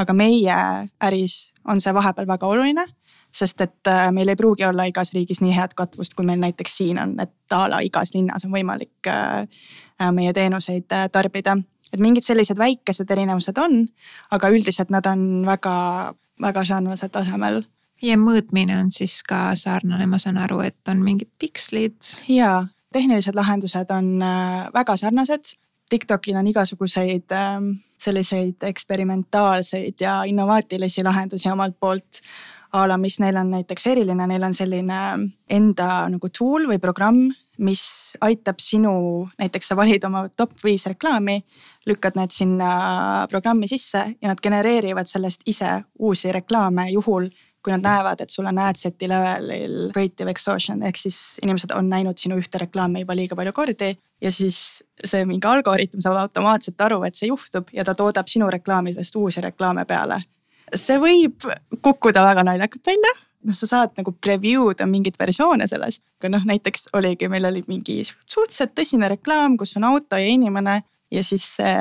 aga 0.00 0.14
meie 0.14 0.56
äris 1.02 1.52
on 1.68 1.80
see 1.82 1.92
vahepeal 1.92 2.26
väga 2.26 2.46
oluline, 2.46 2.84
sest 3.34 3.60
et 3.60 3.88
äh, 3.90 4.06
meil 4.14 4.28
ei 4.28 4.38
pruugi 4.38 4.64
olla 4.64 4.86
igas 4.88 5.12
riigis 5.12 5.40
nii 5.42 5.52
head 5.52 5.74
katvust, 5.76 6.14
kui 6.14 6.24
meil 6.24 6.38
näiteks 6.40 6.76
siin 6.76 6.98
on, 6.98 7.16
et 7.20 7.52
a 7.52 7.66
la 7.68 7.80
igas 7.84 8.14
linnas 8.14 8.46
on 8.46 8.54
võimalik 8.54 9.10
äh, 9.10 9.44
meie 10.14 10.32
teenuseid 10.32 10.88
tarbida 11.12 11.58
et 11.92 12.00
mingid 12.00 12.26
sellised 12.26 12.58
väikesed 12.58 13.10
erinevused 13.10 13.58
on, 13.58 13.84
aga 14.30 14.50
üldiselt 14.54 14.90
nad 14.90 15.06
on 15.10 15.44
väga, 15.46 15.74
väga 16.42 16.64
sarnasel 16.64 17.12
tasemel 17.12 17.62
ja 18.02 18.16
mõõtmine 18.20 18.78
on 18.80 18.90
siis 18.94 19.20
ka 19.26 19.50
sarnane, 19.58 20.06
ma 20.08 20.18
saan 20.20 20.40
aru, 20.40 20.60
et 20.64 20.88
on 20.88 21.02
mingid 21.04 21.30
pikslid. 21.38 21.98
ja, 22.28 22.66
tehnilised 22.92 23.36
lahendused 23.36 23.90
on 23.94 24.22
äh, 24.22 24.68
väga 24.74 24.96
sarnased. 24.96 25.56
Tiktokil 25.90 26.36
on 26.38 26.46
igasuguseid 26.46 27.32
ähm, 27.34 27.72
selliseid 27.98 28.62
eksperimentaalseid 28.62 29.98
ja 30.00 30.20
innovaatilisi 30.22 31.02
lahendusi 31.02 31.50
omalt 31.50 31.74
poolt 31.80 32.20
a 32.72 32.84
la, 32.86 32.96
mis 32.96 33.18
neil 33.18 33.34
on 33.40 33.50
näiteks 33.50 33.88
eriline, 33.90 34.26
neil 34.30 34.46
on 34.46 34.54
selline 34.54 34.98
enda 35.50 35.88
nagu 36.12 36.30
tool 36.30 36.68
või 36.70 36.78
programm, 36.78 37.24
mis 37.58 37.82
aitab 38.22 38.62
sinu, 38.62 38.92
näiteks 39.40 39.72
sa 39.72 39.76
valid 39.76 40.06
oma 40.06 40.28
top 40.36 40.54
viis 40.64 40.86
reklaami, 40.86 41.40
lükkad 41.90 42.16
need 42.18 42.34
sinna 42.34 42.72
programmi 43.30 43.68
sisse 43.70 44.04
ja 44.14 44.32
nad 44.32 44.40
genereerivad 44.42 45.10
sellest 45.10 45.46
ise 45.50 45.80
uusi 45.98 46.32
reklaame 46.32 46.88
juhul 46.94 47.28
kui 47.60 47.74
nad 47.74 47.84
näevad, 47.84 48.20
et 48.24 48.32
sul 48.32 48.46
on 48.48 48.58
adset'i 48.58 49.08
levelil 49.08 49.90
creative 49.92 50.32
exhaustion 50.32 50.82
ehk 50.88 50.96
siis 50.96 51.18
inimesed 51.42 51.74
on 51.76 51.90
näinud 51.92 52.16
sinu 52.20 52.38
ühte 52.40 52.60
reklaami 52.62 53.04
juba 53.04 53.16
liiga 53.16 53.36
palju 53.36 53.52
kordi. 53.52 53.90
ja 54.20 54.32
siis 54.32 54.82
see 55.04 55.24
mingi 55.28 55.48
algoritm 55.48 56.00
saab 56.00 56.16
automaatselt 56.22 56.80
aru, 56.80 57.02
et 57.04 57.14
see 57.14 57.28
juhtub 57.28 57.68
ja 57.72 57.84
ta 57.84 57.94
toodab 57.94 58.28
sinu 58.28 58.50
reklaamidest 58.50 59.16
uusi 59.16 59.44
reklaame 59.44 59.84
peale. 59.84 60.22
see 60.74 60.96
võib 60.98 61.50
kukkuda 61.82 62.24
väga 62.24 62.46
naljakalt 62.48 62.86
välja 62.86 63.12
noh, 63.44 63.56
sa 63.56 63.66
saad 63.66 63.96
nagu 63.98 64.12
preview 64.12 64.70
da 64.76 64.86
mingit 64.86 65.18
versioone 65.20 65.68
sellest, 65.68 66.02
aga 66.20 66.32
noh, 66.36 66.46
näiteks 66.48 66.90
oligi, 66.96 67.28
meil 67.28 67.48
oli 67.48 67.62
mingi 67.68 68.00
suhteliselt 68.04 68.74
tõsine 68.76 69.08
reklaam, 69.12 69.56
kus 69.60 69.76
on 69.80 69.88
auto 69.90 70.20
ja 70.20 70.28
inimene 70.28 70.80
ja 71.10 71.24
siis 71.26 71.46
see 71.56 71.74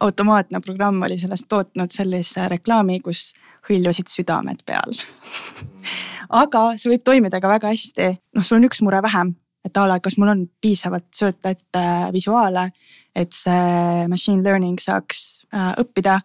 automaatne 0.00 0.60
programm 0.64 1.02
oli 1.02 1.18
sellest 1.20 1.48
tootnud 1.48 1.94
sellise 1.94 2.48
reklaami, 2.52 3.00
kus 3.04 3.32
hõljusid 3.68 4.10
südamed 4.12 4.64
peal 4.66 4.92
aga 6.42 6.66
see 6.78 6.92
võib 6.94 7.06
toimida 7.06 7.40
ka 7.42 7.50
väga 7.50 7.72
hästi, 7.72 8.10
noh, 8.36 8.44
sul 8.44 8.60
on 8.60 8.68
üks 8.68 8.82
mure 8.84 9.00
vähem, 9.04 9.34
et 9.64 9.80
a 9.80 9.86
la, 9.88 9.98
kas 10.02 10.18
mul 10.20 10.32
on 10.32 10.44
piisavalt 10.62 11.08
sööta 11.16 11.54
ette 11.54 11.84
visuaale, 12.14 12.68
et 13.16 13.32
see 13.36 14.06
machine 14.10 14.44
learning 14.44 14.80
saaks 14.82 15.44
äh, 15.54 15.74
õppida. 15.82 16.20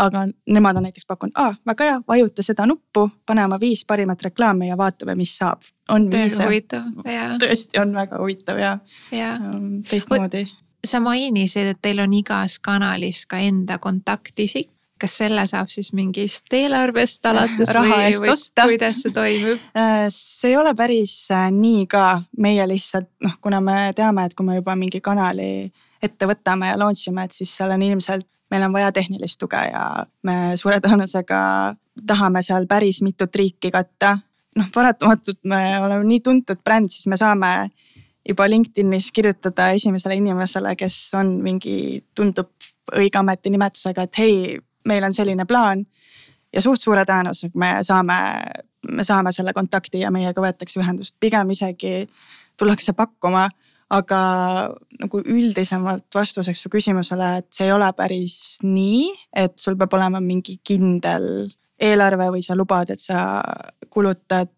aga 0.00 0.22
nemad 0.48 0.78
on 0.78 0.86
näiteks 0.86 1.04
pakkunud, 1.04 1.34
aa 1.36 1.52
väga 1.66 1.84
hea, 1.84 1.96
vajuta 2.08 2.42
seda 2.42 2.64
nuppu, 2.66 3.02
pane 3.26 3.42
oma 3.44 3.58
viis 3.60 3.82
parimat 3.84 4.22
reklaami 4.22 4.70
ja 4.70 4.76
vaatame, 4.80 5.14
mis 5.14 5.34
saab. 5.36 5.60
on 5.88 6.08
viise. 6.10 6.40
tõesti 7.42 7.80
on 7.82 7.92
väga 7.94 8.22
huvitav 8.22 8.58
ja, 8.58 8.78
ja. 9.12 9.34
Ähm, 9.36 9.82
teistmoodi 9.90 10.46
sa 10.84 11.00
mainisid, 11.00 11.74
et 11.74 11.80
teil 11.82 12.00
on 12.00 12.12
igas 12.12 12.58
kanalis 12.62 13.26
ka 13.26 13.38
enda 13.38 13.78
kontaktisik 13.78 14.70
kas 15.00 15.16
selle 15.22 15.44
saab 15.48 15.70
siis 15.72 15.92
mingist 15.96 16.52
eelarvest 16.52 17.24
alates 17.30 17.72
raha 17.72 18.00
või, 18.02 18.08
eest 18.10 18.26
osta. 18.28 18.66
kuidas 18.68 19.02
see 19.04 19.14
toimub? 19.16 19.62
Äh, 19.80 20.06
see 20.12 20.52
ei 20.52 20.56
ole 20.60 20.74
päris 20.76 21.14
äh, 21.34 21.46
nii 21.54 21.86
ka, 21.90 22.20
meie 22.42 22.66
lihtsalt 22.68 23.08
noh, 23.24 23.36
kuna 23.42 23.62
me 23.64 23.92
teame, 23.96 24.26
et 24.26 24.34
kui 24.36 24.46
me 24.46 24.58
juba 24.58 24.74
mingi 24.78 25.00
kanali 25.04 25.70
ette 26.02 26.28
võtame 26.28 26.70
ja 26.70 26.78
launch 26.80 27.08
ime, 27.08 27.24
et 27.24 27.36
siis 27.36 27.52
seal 27.56 27.72
on 27.74 27.84
ilmselt, 27.84 28.26
meil 28.50 28.66
on 28.66 28.74
vaja 28.74 28.90
tehnilist 28.96 29.40
tuge 29.40 29.60
ja 29.68 29.84
me 30.26 30.56
suure 30.60 30.80
tõenäosusega 30.82 31.40
tahame 32.06 32.42
seal 32.44 32.66
päris 32.68 33.02
mitut 33.06 33.36
riiki 33.36 33.70
katta. 33.72 34.18
noh, 34.58 34.68
paratamatult 34.74 35.40
me 35.48 35.62
oleme 35.80 36.04
nii 36.08 36.20
tuntud 36.26 36.60
bränd, 36.64 36.90
siis 36.92 37.06
me 37.06 37.16
saame 37.20 37.70
juba 38.28 38.48
LinkedInis 38.48 39.12
kirjutada 39.12 39.70
esimesele 39.76 40.18
inimesele, 40.20 40.74
kes 40.78 40.96
on 41.18 41.38
mingi, 41.44 42.02
tundub 42.16 42.50
õige 42.96 43.20
ametinimetusega, 43.20 44.06
et 44.06 44.20
hei, 44.20 44.58
meil 44.88 45.04
on 45.06 45.14
selline 45.14 45.46
plaan. 45.48 45.86
ja 46.52 46.62
suht 46.62 46.82
suure 46.82 47.04
tõenäosusega 47.06 47.58
me 47.62 47.70
saame, 47.86 48.18
me 48.90 49.04
saame 49.06 49.32
selle 49.32 49.52
kontakti 49.54 50.00
ja 50.02 50.10
meiega 50.10 50.42
võetakse 50.42 50.80
ühendust, 50.80 51.14
pigem 51.20 51.50
isegi 51.50 52.06
tullakse 52.58 52.92
pakkuma. 52.92 53.48
aga 53.90 54.18
nagu 55.00 55.18
üldisemalt 55.18 56.14
vastuseks 56.14 56.60
su 56.62 56.70
küsimusele, 56.70 57.30
et 57.38 57.46
see 57.50 57.64
ei 57.66 57.72
ole 57.74 57.88
päris 57.98 58.60
nii, 58.62 59.08
et 59.34 59.58
sul 59.58 59.74
peab 59.74 59.96
olema 59.98 60.20
mingi 60.22 60.60
kindel 60.62 61.48
eelarve 61.80 62.28
või 62.30 62.42
sa 62.46 62.54
lubad, 62.54 62.92
et 62.94 63.02
sa 63.02 63.42
kulutad, 63.90 64.52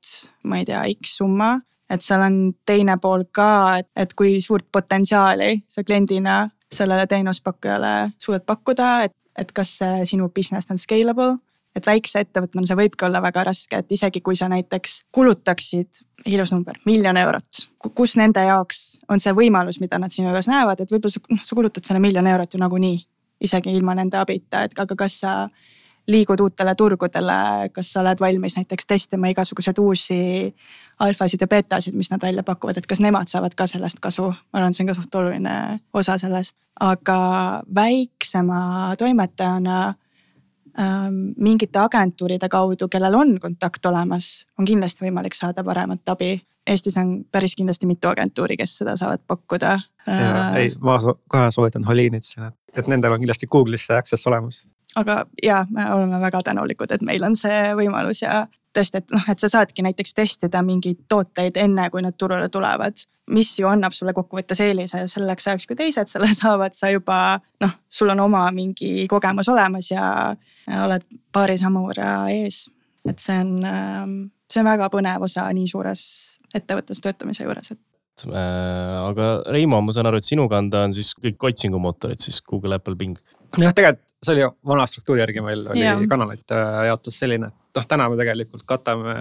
ma 0.44 0.58
ei 0.60 0.66
tea, 0.68 0.82
X 1.00 1.16
summa 1.22 1.54
et 1.92 2.04
seal 2.04 2.24
on 2.24 2.36
teine 2.66 2.96
pool 3.02 3.26
ka, 3.30 3.78
et, 3.82 3.88
et 3.96 4.14
kui 4.16 4.40
suurt 4.40 4.64
potentsiaali 4.72 5.62
sa 5.68 5.84
kliendina 5.84 6.46
sellele 6.72 7.06
teenuspakkujale 7.06 8.12
suudad 8.18 8.46
pakkuda, 8.48 8.92
et 9.04 9.16
et 9.38 9.52
kas 9.52 9.78
see 9.80 10.06
sinu 10.12 10.28
business 10.28 10.70
on 10.70 10.78
scalable. 10.78 11.38
et 11.72 11.86
väikse 11.88 12.20
ettevõttena 12.20 12.66
see 12.68 12.76
võibki 12.76 13.06
olla 13.06 13.22
väga 13.24 13.46
raske, 13.48 13.78
et 13.80 13.92
isegi 13.96 14.20
kui 14.20 14.36
sa 14.36 14.44
näiteks 14.52 15.06
kulutaksid, 15.16 16.02
ilus 16.28 16.50
number, 16.52 16.76
miljon 16.84 17.16
eurot. 17.16 17.62
kus 17.96 18.16
nende 18.20 18.44
jaoks 18.44 18.98
on 19.08 19.20
see 19.20 19.32
võimalus, 19.32 19.80
mida 19.80 19.98
nad 19.98 20.12
sinu 20.12 20.28
juures 20.28 20.50
näevad, 20.52 20.80
et 20.80 20.92
võib-olla 20.92 21.14
sa, 21.14 21.22
noh, 21.30 21.40
sa 21.42 21.56
kulutad 21.56 21.88
selle 21.88 22.00
miljon 22.00 22.26
eurot 22.26 22.54
ju 22.54 22.60
nagunii. 22.60 22.98
isegi 23.40 23.72
ilma 23.72 23.94
nende 23.94 24.20
abita, 24.20 24.62
et 24.62 24.78
aga 24.78 24.96
kas 24.96 25.16
sa 25.24 25.48
liigud 26.08 26.40
uutele 26.40 26.74
turgudele, 26.74 27.68
kas 27.72 27.92
sa 27.92 28.00
oled 28.02 28.20
valmis 28.20 28.56
näiteks 28.58 28.86
testima 28.86 29.30
igasuguseid 29.30 29.78
uusi 29.78 30.18
alfasid 31.02 31.40
ja 31.40 31.48
beetasid, 31.48 31.94
mis 31.94 32.10
nad 32.10 32.22
välja 32.22 32.42
pakuvad, 32.42 32.78
et 32.78 32.86
kas 32.86 33.00
nemad 33.00 33.30
saavad 33.30 33.54
ka 33.58 33.66
sellest 33.66 34.00
kasu. 34.02 34.30
ma 34.30 34.58
arvan, 34.58 34.70
et 34.70 34.76
see 34.76 34.84
on 34.84 34.90
ka 34.90 34.98
suht 34.98 35.14
oluline 35.14 35.56
osa 35.94 36.18
sellest, 36.18 36.56
aga 36.80 37.18
väiksema 37.74 38.94
toimetajana 38.98 39.94
ähm, 40.78 41.20
mingite 41.38 41.78
agentuuride 41.78 42.48
kaudu, 42.48 42.88
kellel 42.88 43.14
on 43.14 43.36
kontakt 43.40 43.86
olemas, 43.86 44.46
on 44.58 44.66
kindlasti 44.66 45.06
võimalik 45.06 45.38
saada 45.38 45.64
paremat 45.64 46.14
abi. 46.14 46.34
Eestis 46.66 46.94
on 46.98 47.24
päris 47.32 47.56
kindlasti 47.58 47.88
mitu 47.90 48.06
agentuuri, 48.06 48.56
kes 48.56 48.76
seda 48.78 48.94
saavad 48.96 49.22
pakkuda. 49.26 49.80
ei, 50.56 50.74
ma 50.78 50.98
kohe 51.28 51.50
soovitan 51.50 51.84
Holinit 51.84 52.26
siin, 52.26 52.52
et, 52.74 52.86
nendel 52.86 53.14
on 53.14 53.22
kindlasti 53.22 53.46
Google'is 53.50 53.86
see 53.86 53.98
access 53.98 54.26
olemas 54.30 54.62
aga 54.96 55.24
ja 55.42 55.66
me 55.70 55.86
oleme 55.94 56.20
väga 56.20 56.42
tänulikud, 56.44 56.90
et 56.90 57.02
meil 57.02 57.24
on 57.24 57.36
see 57.36 57.72
võimalus 57.78 58.22
ja 58.22 58.46
tõesti, 58.76 59.02
et 59.02 59.14
noh, 59.14 59.24
et 59.28 59.40
sa 59.40 59.50
saadki 59.52 59.84
näiteks 59.84 60.14
testida 60.16 60.62
mingeid 60.64 61.04
tooteid 61.08 61.56
enne, 61.60 61.88
kui 61.90 62.04
nad 62.04 62.16
turule 62.18 62.48
tulevad. 62.48 63.06
mis 63.30 63.52
ju 63.58 63.68
annab 63.70 63.94
sulle 63.94 64.12
kokkuvõttes 64.12 64.60
eelise 64.60 65.04
selleks 65.08 65.46
ajaks, 65.46 65.66
kui 65.66 65.76
teised 65.78 66.10
selle 66.10 66.26
saavad, 66.40 66.74
sa 66.74 66.90
juba 66.90 67.38
noh, 67.62 67.70
sul 67.88 68.10
on 68.10 68.20
oma 68.20 68.48
mingi 68.50 69.06
kogemus 69.08 69.48
olemas 69.48 69.90
ja, 69.90 70.34
oled 70.84 71.06
paari 71.32 71.56
sammu 71.58 71.86
võrra 71.86 72.26
ees. 72.34 72.68
et 73.08 73.18
see 73.18 73.38
on, 73.38 73.64
ähm, 73.64 74.18
see 74.50 74.60
on 74.60 74.66
väga 74.66 74.90
põnev 74.90 75.22
osa 75.22 75.46
nii 75.52 75.68
suures 75.70 76.02
ettevõttes 76.54 77.00
töötamise 77.00 77.44
juures, 77.44 77.70
et 77.70 77.80
äh, 78.28 78.96
aga 79.02 79.28
Reimo, 79.54 79.80
ma 79.84 79.94
saan 79.94 80.08
aru, 80.10 80.20
et 80.20 80.26
sinu 80.26 80.48
kanda 80.50 80.84
on 80.86 80.94
siis 80.96 81.12
kõik 81.18 81.50
otsingumootorid 81.50 82.22
siis 82.22 82.40
Google, 82.48 82.78
Apple, 82.78 82.96
Bing 82.98 83.18
jah, 83.58 83.74
tegelikult 83.74 84.14
see 84.22 84.36
oli 84.36 84.46
vana 84.68 84.86
struktuuri 84.86 85.22
järgi 85.22 85.44
meil 85.44 85.66
oli 85.72 85.82
yeah. 85.82 86.00
kanalite 86.08 86.56
äh, 86.56 86.86
jaotus 86.88 87.18
selline, 87.22 87.50
et 87.50 87.80
noh, 87.80 87.88
täna 87.88 88.08
me 88.10 88.18
tegelikult 88.20 88.64
katame 88.68 89.16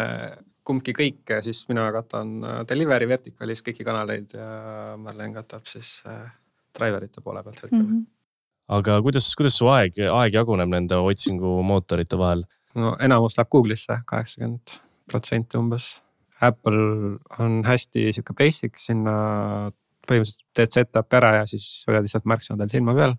kumbki 0.68 0.94
kõike, 0.96 1.42
siis 1.46 1.64
mina 1.72 1.88
katan 1.96 2.38
äh, 2.46 2.62
delivery 2.70 3.10
vertikalis 3.10 3.64
kõiki 3.66 3.86
kanaleid 3.88 4.38
ja 4.38 4.96
Marlen 5.02 5.34
katab 5.36 5.68
siis 5.70 6.00
äh, 6.10 6.30
driver'ite 6.78 7.24
poole 7.26 7.44
pealt 7.44 7.64
hetkel 7.64 7.80
mm. 7.80 7.90
-hmm. 7.90 8.06
aga 8.78 9.02
kuidas, 9.02 9.28
kuidas 9.36 9.58
su 9.58 9.68
aeg, 9.74 10.00
aeg 10.12 10.40
jaguneb 10.40 10.70
nende 10.70 11.02
otsingumootorite 11.02 12.18
vahel? 12.18 12.46
no 12.76 12.96
enamus 13.00 13.38
läheb 13.38 13.52
Google'isse, 13.52 14.00
kaheksakümmend 14.08 14.78
protsenti 15.12 15.58
umbes. 15.58 16.02
Apple 16.42 17.18
on 17.40 17.62
hästi 17.66 18.10
sihuke 18.16 18.36
basic, 18.38 18.80
sinna 18.82 19.14
põhimõtteliselt 20.10 20.48
teed 20.58 20.74
setup'i 20.80 21.20
ära 21.20 21.36
ja 21.40 21.46
siis 21.50 21.84
hoiad 21.88 22.08
lihtsalt 22.08 22.28
märksõnadel 22.30 22.74
silma 22.74 22.98
peal. 22.98 23.16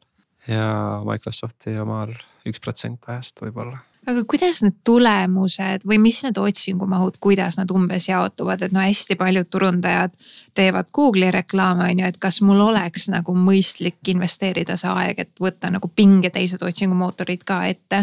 Ja 0.50 0.66
Microsofti 1.06 1.76
omal 1.78 2.10
üks 2.48 2.62
protsent 2.62 3.06
ajast 3.06 3.38
võib-olla. 3.44 3.78
Aga 4.10 4.24
kuidas 4.26 4.58
need 4.64 4.80
tulemused 4.82 5.84
või 5.86 6.00
mis 6.02 6.24
need 6.26 6.38
otsingumahud, 6.42 7.20
kuidas 7.22 7.54
nad 7.60 7.70
umbes 7.70 8.08
jaotuvad, 8.08 8.64
et 8.66 8.72
no 8.74 8.82
hästi 8.82 9.14
paljud 9.14 9.46
turundajad 9.46 10.16
teevad 10.58 10.88
Google'i 10.90 11.30
reklaame 11.30 11.86
on 11.86 12.00
ju, 12.02 12.08
et 12.10 12.18
kas 12.18 12.40
mul 12.42 12.64
oleks 12.64 13.06
nagu 13.12 13.36
mõistlik 13.38 14.02
investeerida 14.10 14.74
see 14.80 14.90
aeg, 14.90 15.22
et 15.22 15.44
võtta 15.44 15.70
nagu 15.70 15.86
pinge 15.86 16.32
teised 16.34 16.66
otsingumootorid 16.66 17.46
ka 17.46 17.60
ette? 17.70 18.02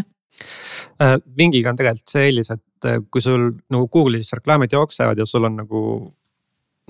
Bingiga 1.37 1.71
on 1.71 1.79
tegelikult 1.79 2.11
see 2.11 2.25
eelis, 2.27 2.51
et 2.51 2.87
äh, 2.89 2.99
kui 3.11 3.23
sul 3.23 3.51
nagu 3.71 3.87
Google'is 3.91 4.33
reklaamid 4.35 4.73
jooksevad 4.75 5.19
ja 5.19 5.27
sul 5.29 5.47
on 5.47 5.55
nagu 5.61 5.81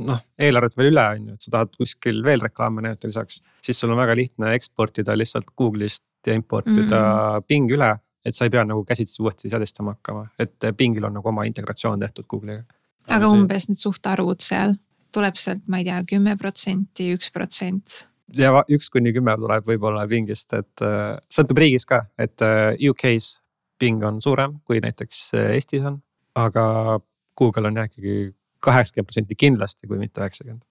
noh, 0.06 0.22
eelarvet 0.40 0.78
veel 0.80 0.92
üle, 0.94 1.06
on 1.16 1.30
ju, 1.30 1.38
et 1.38 1.46
sa 1.46 1.54
tahad 1.56 1.74
kuskil 1.78 2.22
veel 2.26 2.44
reklaame 2.44 2.84
näidata 2.86 3.10
lisaks. 3.10 3.42
siis 3.66 3.80
sul 3.80 3.94
on 3.94 4.00
väga 4.00 4.16
lihtne 4.18 4.54
eksportida 4.58 5.18
lihtsalt 5.18 5.52
Google'ist 5.58 6.06
ja 6.28 6.36
importida 6.38 7.02
mm. 7.02 7.48
Bing 7.48 7.72
üle. 7.76 7.96
et 8.26 8.36
sa 8.36 8.46
ei 8.46 8.52
pea 8.52 8.66
nagu 8.68 8.84
käsitsi 8.86 9.22
uuesti 9.24 9.50
seadistama 9.50 9.94
hakkama, 9.96 10.26
et 10.40 10.66
Bingil 10.78 11.06
on 11.08 11.14
nagu 11.16 11.30
oma 11.30 11.46
integratsioon 11.48 12.00
tehtud 12.00 12.28
Google'iga. 12.28 12.64
aga 13.08 13.26
see... 13.26 13.40
umbes 13.40 13.70
need 13.70 13.80
suhtarvud 13.80 14.44
seal, 14.44 14.76
tuleb 15.16 15.40
sealt, 15.40 15.64
ma 15.68 15.80
ei 15.80 15.88
tea, 15.88 16.02
kümme 16.16 16.36
protsenti, 16.38 17.14
üks 17.16 17.32
protsent? 17.34 18.04
Ja 18.38 18.64
üks 18.72 18.90
kuni 18.94 19.14
kümme 19.16 19.36
tuleb 19.40 19.68
võib-olla 19.68 20.06
Bingist, 20.10 20.54
et 20.58 20.84
äh, 20.86 21.18
sõltub 21.32 21.62
riigist 21.62 21.90
ka, 21.90 22.04
et 22.20 22.42
äh, 22.46 22.74
UK-s 22.90 23.38
Bing 23.80 24.04
on 24.04 24.20
suurem 24.22 24.60
kui 24.68 24.82
näiteks 24.84 25.22
äh, 25.38 25.54
Eestis 25.58 25.86
on. 25.88 26.02
aga 26.36 27.00
Google 27.40 27.72
on 27.72 27.80
jah 27.80 27.88
ikkagi 27.90 28.34
kaheksakümmend 28.64 29.08
protsenti 29.08 29.38
kindlasti, 29.40 29.88
kui 29.88 30.00
mitte 30.02 30.22
üheksakümmend. 30.22 30.66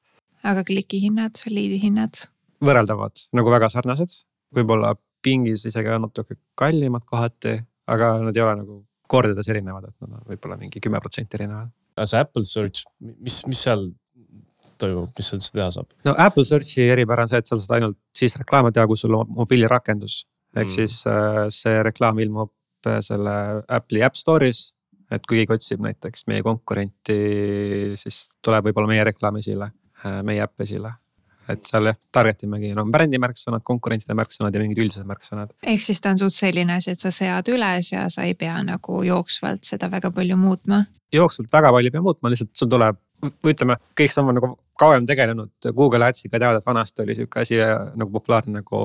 aga 0.44 0.64
klikihinnad, 0.68 1.42
liidihinnad? 1.48 2.26
võrreldavad 2.64 3.28
nagu 3.38 3.54
väga 3.54 3.70
sarnased, 3.72 4.20
võib-olla 4.54 4.94
Bingis 5.24 5.64
isegi 5.66 5.90
on 5.90 6.06
natuke 6.06 6.38
kallimad 6.58 7.06
kohati, 7.06 7.56
aga 7.90 8.12
nad 8.22 8.36
ei 8.36 8.44
ole 8.44 8.60
nagu 8.60 8.82
kordades 9.08 9.48
erinevad, 9.50 9.88
et 9.88 10.04
nad 10.04 10.18
on 10.18 10.26
võib-olla 10.28 10.58
mingi 10.60 10.82
kümme 10.84 11.00
protsenti 11.02 11.38
erinevad. 11.40 11.72
aga 11.96 12.06
see 12.06 12.20
Apple 12.22 12.46
Search, 12.46 12.84
mis, 13.00 13.40
mis 13.48 13.64
seal 13.66 13.88
toimub, 14.80 15.10
mis 15.16 15.30
seal 15.32 15.42
siis 15.42 15.54
teha 15.54 15.68
saab? 15.74 15.90
no 16.08 16.14
Apple 16.18 16.46
Searchi 16.48 16.88
eripära 16.94 17.26
on 17.26 17.32
see, 17.32 17.42
et 17.42 17.50
seal 17.50 17.62
saad 17.64 17.78
ainult 17.78 17.98
siis 18.16 18.38
reklaame 18.40 18.72
teha, 18.74 18.86
kui 18.90 19.00
sul 19.00 19.16
on 19.18 19.30
mobiilirakendus. 19.40 20.20
ehk 20.56 20.66
mm. 20.66 20.74
siis 20.74 21.00
äh, 21.10 21.44
see 21.54 21.82
reklaam 21.86 22.20
ilmub 22.24 22.52
äh, 22.86 23.00
selle 23.04 23.36
Apple'i 23.68 24.04
App 24.06 24.18
Store'is 24.18 24.68
et 25.12 25.24
kui 25.24 25.40
keegi 25.40 25.56
otsib 25.56 25.82
näiteks 25.84 26.26
meie 26.28 26.44
konkurenti, 26.44 27.18
siis 27.96 28.24
tuleb 28.44 28.68
võib-olla 28.68 28.90
meie 28.90 29.04
reklaam 29.08 29.38
esile, 29.40 29.70
äh, 30.04 30.22
meie 30.26 30.42
äpp 30.44 30.66
esile 30.66 30.94
et 31.48 31.64
seal 31.64 31.88
jah, 31.88 31.96
target 32.12 32.44
imegi, 32.44 32.74
no 32.76 32.84
brändi 32.92 33.16
märksõnad, 33.20 33.62
konkurentide 33.66 34.12
märksõnad 34.18 34.54
ja 34.54 34.62
mingid 34.62 34.82
üldised 34.84 35.08
märksõnad. 35.08 35.54
ehk 35.64 35.84
siis 35.84 36.02
ta 36.04 36.12
on 36.12 36.20
suht 36.20 36.36
selline 36.36 36.76
asi, 36.76 36.92
et 36.92 37.00
sa 37.00 37.12
sead 37.14 37.48
üles 37.52 37.92
ja 37.92 38.04
sa 38.12 38.26
ei 38.28 38.34
pea 38.38 38.58
nagu 38.66 39.02
jooksvalt 39.06 39.64
seda 39.64 39.88
väga 39.92 40.12
palju 40.14 40.36
muutma? 40.36 40.84
jooksvalt 41.14 41.52
väga 41.52 41.72
palju 41.72 41.88
ei 41.88 41.96
pea 41.96 42.04
muutma, 42.04 42.32
lihtsalt 42.32 42.52
sul 42.58 42.68
tuleb, 42.74 43.00
või 43.24 43.54
ütleme, 43.56 43.78
kõik 43.98 44.12
sama 44.14 44.36
nagu 44.36 44.52
kauem 44.78 45.06
tegelenud 45.08 45.70
Google 45.76 46.06
Ads'iga 46.06 46.38
teavad, 46.38 46.60
et 46.60 46.66
vanasti 46.66 47.02
oli 47.04 47.16
sihuke 47.18 47.42
asi 47.42 47.58
nagu 47.58 48.12
populaarne 48.14 48.60
nagu 48.60 48.82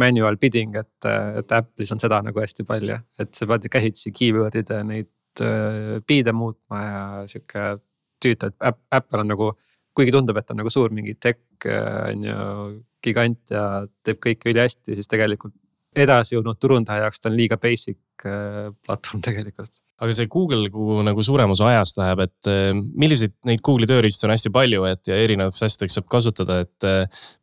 manual 0.00 0.36
bidding, 0.40 0.76
et, 0.80 1.08
et 1.40 1.54
Apple'is 1.56 1.92
on 1.94 2.02
seda 2.02 2.20
nagu 2.24 2.42
hästi 2.42 2.66
palju, 2.68 2.98
et 3.20 3.32
sa 3.36 3.48
pead 3.50 3.68
käsitsi 3.72 4.12
keyword'ide 4.16 4.82
neid 4.88 5.10
biide 6.06 6.32
äh, 6.32 6.36
muutma 6.36 6.82
ja 6.84 7.02
sihuke 7.30 7.66
tüütu, 8.20 8.50
et 8.50 8.56
Apple 8.90 9.24
on 9.24 9.30
nagu. 9.34 9.52
kuigi 9.90 10.12
tundub, 10.14 10.36
et 10.38 10.46
ta 10.46 10.54
on 10.54 10.60
nagu 10.60 10.70
suur 10.70 10.92
mingi 10.94 11.16
tech 11.18 11.66
äh, 11.66 12.12
on 12.12 12.22
ju 12.24 12.42
gigant 13.02 13.50
ja 13.50 13.64
teeb 14.06 14.20
kõike 14.22 14.52
ülihästi, 14.52 14.94
siis 14.94 15.10
tegelikult 15.10 15.52
edasi 15.96 16.36
jõudnud 16.36 16.58
turundaja 16.62 17.06
jaoks 17.06 17.22
ta 17.22 17.30
on 17.30 17.36
liiga 17.38 17.58
basic 17.60 17.98
äh, 18.26 18.70
platvorm 18.86 19.22
tegelikult. 19.26 19.80
aga 20.00 20.16
see 20.16 20.30
Google, 20.30 20.70
kuhu 20.72 21.00
nagu 21.06 21.24
suurem 21.26 21.52
osa 21.54 21.70
ajast 21.72 21.98
läheb, 22.00 22.24
et 22.28 22.52
milliseid 22.98 23.34
neid 23.48 23.60
Google'i 23.66 23.90
tööriistu 23.90 24.28
on 24.28 24.34
hästi 24.36 24.52
palju, 24.54 24.86
et 24.88 25.10
ja 25.10 25.18
erinevateks 25.18 25.66
asjadeks 25.66 25.98
saab 25.98 26.08
kasutada, 26.12 26.62
et 26.64 26.88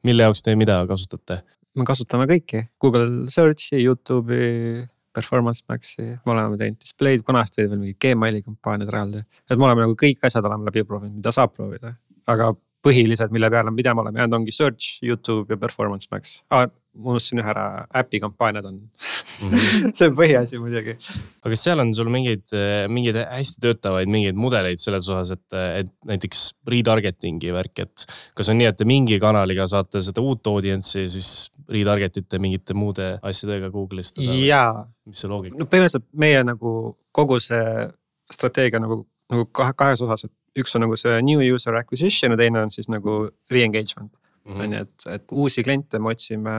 mille 0.08 0.26
jaoks 0.26 0.46
te 0.46 0.56
mida 0.58 0.80
kasutate? 0.90 1.44
me 1.78 1.86
kasutame 1.88 2.28
kõiki, 2.30 2.64
Google 2.82 3.28
Search'i, 3.32 3.80
Youtube'i 3.84 4.86
Performance 5.18 5.64
Maxi, 5.70 6.06
me 6.26 6.34
oleme 6.34 6.60
teinud 6.60 6.78
display'd, 6.82 7.24
vanasti 7.28 7.64
olid 7.64 7.74
veel 7.74 7.82
mingid 7.82 8.00
Gmaili 8.04 8.44
kampaaniad 8.46 8.92
eraldi. 8.92 9.24
et 9.50 9.58
me 9.58 9.66
oleme 9.66 9.86
nagu 9.86 9.98
kõik 9.98 10.26
asjad 10.28 10.46
oleme 10.46 10.68
läbi 10.70 10.84
proovinud, 10.86 11.18
mida 11.18 11.34
saab 11.34 11.56
proovida, 11.56 11.96
aga 12.30 12.52
põhilised, 12.86 13.34
mille 13.34 13.50
peale 13.52 13.74
me 13.74 13.82
pidama 13.82 14.04
oleme 14.04 14.22
jäänud, 14.22 14.38
ongi 14.40 14.54
search, 14.54 15.00
Youtube 15.04 15.54
ja 15.54 15.58
Performance 15.62 16.10
Max 16.12 16.42
ah,. 16.54 16.68
Ma 16.98 17.14
unustasin 17.14 17.42
ühe 17.44 17.52
ära, 17.54 17.66
äpi 18.02 18.20
kampaaniad 18.24 18.68
on. 18.70 18.80
-hmm. 18.82 19.92
see 19.98 20.10
on 20.10 20.16
põhiasi 20.18 20.62
muidugi. 20.62 20.98
aga 21.42 21.54
kas 21.54 21.66
seal 21.68 21.84
on 21.84 21.94
sul 21.94 22.10
mingeid, 22.14 22.46
mingeid 22.94 23.20
hästi 23.24 23.64
töötavaid 23.68 24.12
mingeid 24.12 24.40
mudeleid 24.40 24.82
selles 24.82 25.10
osas, 25.10 25.36
et, 25.38 25.60
et 25.84 25.92
näiteks 26.10 26.48
retargeting'i 26.68 27.54
värk, 27.56 27.86
et. 27.86 28.08
kas 28.38 28.50
on 28.54 28.60
nii, 28.62 28.72
et 28.72 28.80
te 28.80 28.88
mingi 28.90 29.20
kanaliga 29.24 29.68
saate 29.70 30.02
seda 30.06 30.24
uut 30.24 30.54
audience'i 30.54 31.08
siis 31.12 31.52
retarget 31.70 32.18
ite 32.22 32.40
mingite 32.40 32.76
muude 32.78 33.18
asjadega 33.22 33.70
Google'ist? 33.74 34.20
jaa. 34.22 34.88
mis 35.06 35.22
see 35.24 35.32
loogika? 35.32 35.58
no 35.60 35.68
põhimõtteliselt 35.70 36.08
meie 36.18 36.44
nagu 36.48 36.74
kogu 37.16 37.40
see 37.44 37.88
strateegia 38.34 38.82
nagu, 38.84 39.02
nagu 39.32 39.48
kahe, 39.56 39.76
kahes 39.78 40.04
osas, 40.06 40.28
et 40.28 40.64
üks 40.64 40.76
on 40.76 40.86
nagu 40.86 40.98
see 41.00 41.20
new 41.26 41.44
user 41.44 41.76
acquisition 41.80 42.34
ja 42.34 42.40
teine 42.40 42.64
on 42.66 42.74
siis 42.74 42.90
nagu 42.92 43.28
re-engagement. 43.52 44.12
On 44.56 44.74
ju, 44.74 44.82
et, 44.86 45.08
et 45.14 45.36
uusi 45.44 45.64
kliente 45.66 46.00
me 46.00 46.14
otsime 46.14 46.56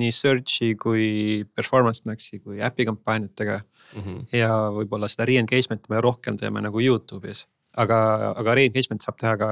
nii 0.00 0.12
search'i 0.12 0.74
kui 0.80 1.06
performance 1.56 2.04
max'i 2.08 2.40
kui 2.40 2.60
äpi 2.62 2.86
kampaaniatega 2.90 3.58
mm. 3.60 4.02
-hmm. 4.02 4.20
ja 4.36 4.50
võib-olla 4.76 5.08
seda 5.08 5.28
re-engagement'i 5.30 5.92
me 5.92 6.00
rohkem 6.04 6.38
teeme 6.40 6.60
nagu 6.60 6.80
Youtube'is, 6.80 7.46
aga, 7.76 7.98
aga 8.36 8.54
re-engagement 8.60 9.02
saab 9.02 9.18
teha 9.20 9.36
ka 9.40 9.50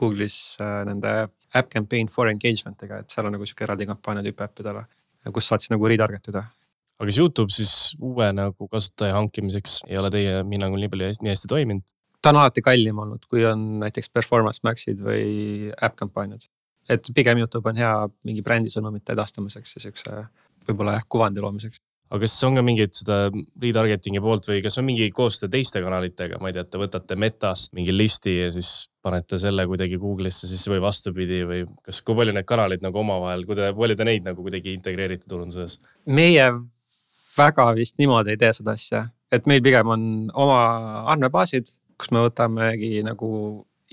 Google'is 0.00 0.56
äh, 0.60 0.82
nende 0.88 1.28
äpp 1.54 1.70
campaign 1.72 2.08
for 2.08 2.28
engagement'iga, 2.28 3.02
et 3.02 3.10
seal 3.10 3.26
on 3.26 3.32
nagu 3.36 3.46
sihuke 3.46 3.64
eraldi 3.64 3.86
kampaania 3.86 4.22
tüüp 4.22 4.40
äppidele, 4.46 4.86
kus 5.32 5.48
saad 5.48 5.60
siis 5.60 5.74
nagu 5.74 5.88
retarget 5.88 6.28
ida 6.28 6.46
aga 7.02 7.08
kas 7.10 7.18
Youtube 7.18 7.50
siis 7.50 7.96
uue 7.98 8.28
nagu 8.32 8.68
kasutaja 8.70 9.16
hankimiseks 9.16 9.82
ei 9.88 9.98
ole 9.98 10.10
teie 10.14 10.38
hinnangul 10.38 10.78
nii 10.78 10.92
palju 10.92 11.10
nii 11.26 11.34
hästi 11.34 11.50
toiminud? 11.50 11.82
ta 12.22 12.30
on 12.30 12.38
alati 12.38 12.62
kallim 12.62 12.98
olnud, 13.02 13.24
kui 13.30 13.44
on 13.48 13.62
näiteks 13.82 14.12
performance 14.14 14.62
max'id 14.66 15.00
või 15.02 15.72
äpp 15.74 15.96
kampaaniad. 15.98 16.46
Et 16.90 17.12
pigem 17.14 17.38
Youtube 17.42 17.70
on 17.70 17.78
hea 17.78 17.94
mingi 18.26 18.42
brändisõnumite 18.44 19.14
edastamiseks 19.14 19.76
ja 19.76 19.86
siukse 19.86 20.20
võib-olla 20.68 20.98
jah 20.98 21.08
kuvandi 21.08 21.42
loomiseks. 21.42 21.82
Aga 22.12 22.26
kas 22.26 22.34
on 22.44 22.58
ka 22.58 22.62
mingit 22.64 22.92
seda 22.92 23.30
retargeting'i 23.32 24.20
poolt 24.20 24.44
või 24.50 24.58
kas 24.64 24.76
on 24.76 24.84
mingi 24.84 25.06
koostöö 25.16 25.48
teiste 25.52 25.80
kanalitega, 25.80 26.36
ma 26.42 26.50
ei 26.50 26.56
tea, 26.58 26.66
te 26.68 26.80
võtate 26.80 27.16
Metast 27.16 27.72
mingi 27.72 27.94
listi 27.94 28.34
ja 28.36 28.50
siis 28.52 28.90
panete 29.02 29.38
selle 29.40 29.64
kuidagi 29.70 29.96
Google'isse 30.00 30.50
siis 30.50 30.66
või 30.68 30.82
vastupidi 30.84 31.40
või 31.48 31.62
kas, 31.86 32.02
kui 32.04 32.18
palju 32.18 32.34
need 32.36 32.48
kanalid 32.48 32.84
nagu 32.84 33.00
omavahel, 33.00 33.46
kui 33.48 33.56
te, 33.56 33.70
palju 33.78 33.96
te 33.96 34.06
neid 34.06 34.28
nagu 34.28 34.44
kuidagi 34.44 34.76
integreerite 34.76 35.30
turunduses? 35.30 35.78
meie 36.04 36.50
väga 37.38 37.70
vist 37.80 37.96
niimoodi 38.02 38.34
ei 38.34 38.42
tee 38.44 38.52
seda 38.60 38.76
asja, 38.76 39.06
et 39.32 39.48
meil 39.48 39.64
pigem 39.64 39.96
on 39.96 40.06
oma 40.36 40.60
andmebaasid, 41.14 41.72
kus 41.96 42.12
me 42.12 42.26
võtamegi 42.26 43.00
nagu 43.08 43.32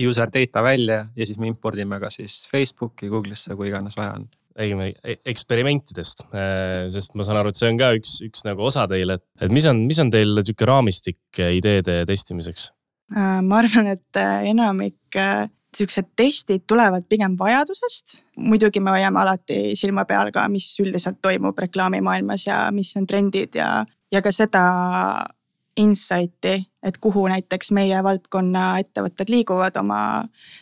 user 0.08 0.32
data 0.34 0.64
välja 0.64 1.06
ja 1.16 1.26
siis 1.26 1.40
me 1.40 1.50
impordime 1.52 2.00
ka 2.00 2.12
siis 2.14 2.46
Facebooki, 2.52 3.10
Google'isse, 3.12 3.56
kui 3.56 3.72
iganes 3.72 3.98
vaja 4.00 4.18
on 4.20 4.30
räägime 4.60 4.90
e-, 5.04 5.20
eksperimentidest, 5.32 6.26
äh, 6.34 6.88
sest 6.92 7.16
ma 7.16 7.24
saan 7.24 7.40
aru, 7.40 7.54
et 7.54 7.60
see 7.60 7.70
on 7.72 7.80
ka 7.80 7.94
üks, 7.96 8.18
üks 8.26 8.44
nagu 8.48 8.66
osa 8.68 8.86
teil, 8.92 9.16
et, 9.16 9.24
et 9.40 9.54
mis 9.56 9.66
on, 9.70 9.86
mis 9.88 10.00
on 10.04 10.12
teil 10.12 10.42
sihuke 10.44 10.68
raamistik 10.68 11.40
äh, 11.40 11.54
ideede 11.60 12.02
testimiseks? 12.10 12.70
Äh, 13.16 13.40
ma 13.46 13.62
arvan, 13.62 13.94
et 13.96 14.20
enamik 14.50 15.20
siuksed 15.76 16.12
testid 16.18 16.66
tulevad 16.68 17.06
pigem 17.10 17.36
vajadusest. 17.40 18.18
muidugi 18.38 18.82
me 18.82 18.96
hoiame 18.96 19.22
alati 19.22 19.76
silma 19.78 20.06
peal 20.10 20.32
ka, 20.34 20.48
mis 20.50 20.72
üldiselt 20.82 21.20
toimub 21.22 21.58
reklaamimaailmas 21.60 22.48
ja 22.48 22.62
mis 22.74 22.96
on 22.98 23.06
trendid 23.08 23.56
ja, 23.60 23.86
ja 24.12 24.22
ka 24.26 24.32
seda 24.34 24.64
insight'i, 25.80 26.56
et 26.84 26.98
kuhu 27.02 27.26
näiteks 27.32 27.72
meie 27.76 28.00
valdkonna 28.04 28.64
ettevõtted 28.84 29.32
liiguvad 29.32 29.78
oma 29.80 30.02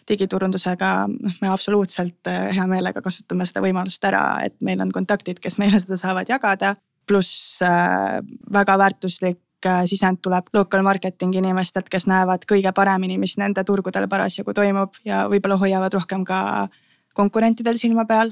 digiturundusega. 0.09 0.91
noh, 1.07 1.39
me 1.41 1.49
absoluutselt 1.53 2.29
eh, 2.29 2.53
hea 2.55 2.67
meelega 2.69 3.01
kasutame 3.05 3.45
seda 3.45 3.63
võimalust 3.65 4.03
ära, 4.05 4.23
et 4.45 4.55
meil 4.65 4.81
on 4.83 4.93
kontaktid, 4.93 5.41
kes 5.43 5.57
meile 5.61 5.79
seda 5.83 5.97
saavad 5.97 6.29
jagada. 6.29 6.75
pluss 7.07 7.61
äh, 7.63 8.19
väga 8.51 8.77
väärtuslik 8.77 9.65
eh, 9.65 9.85
sisend 9.87 10.19
tuleb 10.21 10.49
local 10.53 10.83
marketing 10.83 11.35
inimestelt, 11.35 11.89
kes 11.89 12.07
näevad 12.07 12.43
kõige 12.49 12.73
paremini, 12.75 13.17
mis 13.17 13.37
nende 13.37 13.63
turgudel 13.63 14.07
parasjagu 14.07 14.53
toimub 14.53 14.99
ja 15.05 15.27
võib-olla 15.31 15.57
hoiavad 15.57 15.93
rohkem 15.93 16.25
ka 16.25 16.67
konkurentidel 17.15 17.79
silma 17.81 18.05
peal, 18.05 18.29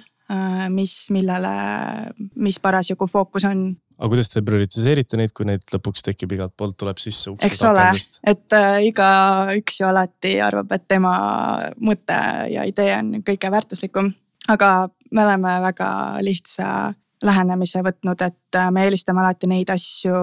mis, 0.70 1.08
millele, 1.10 1.50
mis 2.36 2.60
parasjagu 2.62 3.08
fookus 3.10 3.46
on 3.46 3.76
aga 3.98 4.10
kuidas 4.12 4.30
te 4.32 4.44
prioritiseerite 4.46 5.20
neid, 5.20 5.32
kui 5.36 5.48
neid 5.48 5.64
lõpuks 5.72 6.04
tekib 6.06 6.36
igalt 6.36 6.56
poolt 6.58 6.78
tuleb 6.82 7.00
sisse? 7.02 7.34
eks 7.46 7.64
ole, 7.68 7.88
et 8.28 8.58
äh, 8.58 8.82
igaüks 8.90 9.80
ju 9.82 9.88
alati 9.90 10.36
arvab, 10.44 10.76
et 10.76 10.88
tema 10.92 11.16
mõte 11.80 12.20
ja 12.52 12.66
idee 12.68 12.92
on 12.98 13.16
kõige 13.26 13.52
väärtuslikum. 13.52 14.12
aga 14.52 14.90
me 15.12 15.26
oleme 15.26 15.56
väga 15.70 15.90
lihtsa 16.26 16.68
lähenemise 17.26 17.82
võtnud, 17.86 18.22
et 18.22 18.60
äh, 18.60 18.70
me 18.72 18.86
eelistame 18.86 19.24
alati 19.24 19.50
neid 19.50 19.72
asju 19.74 20.20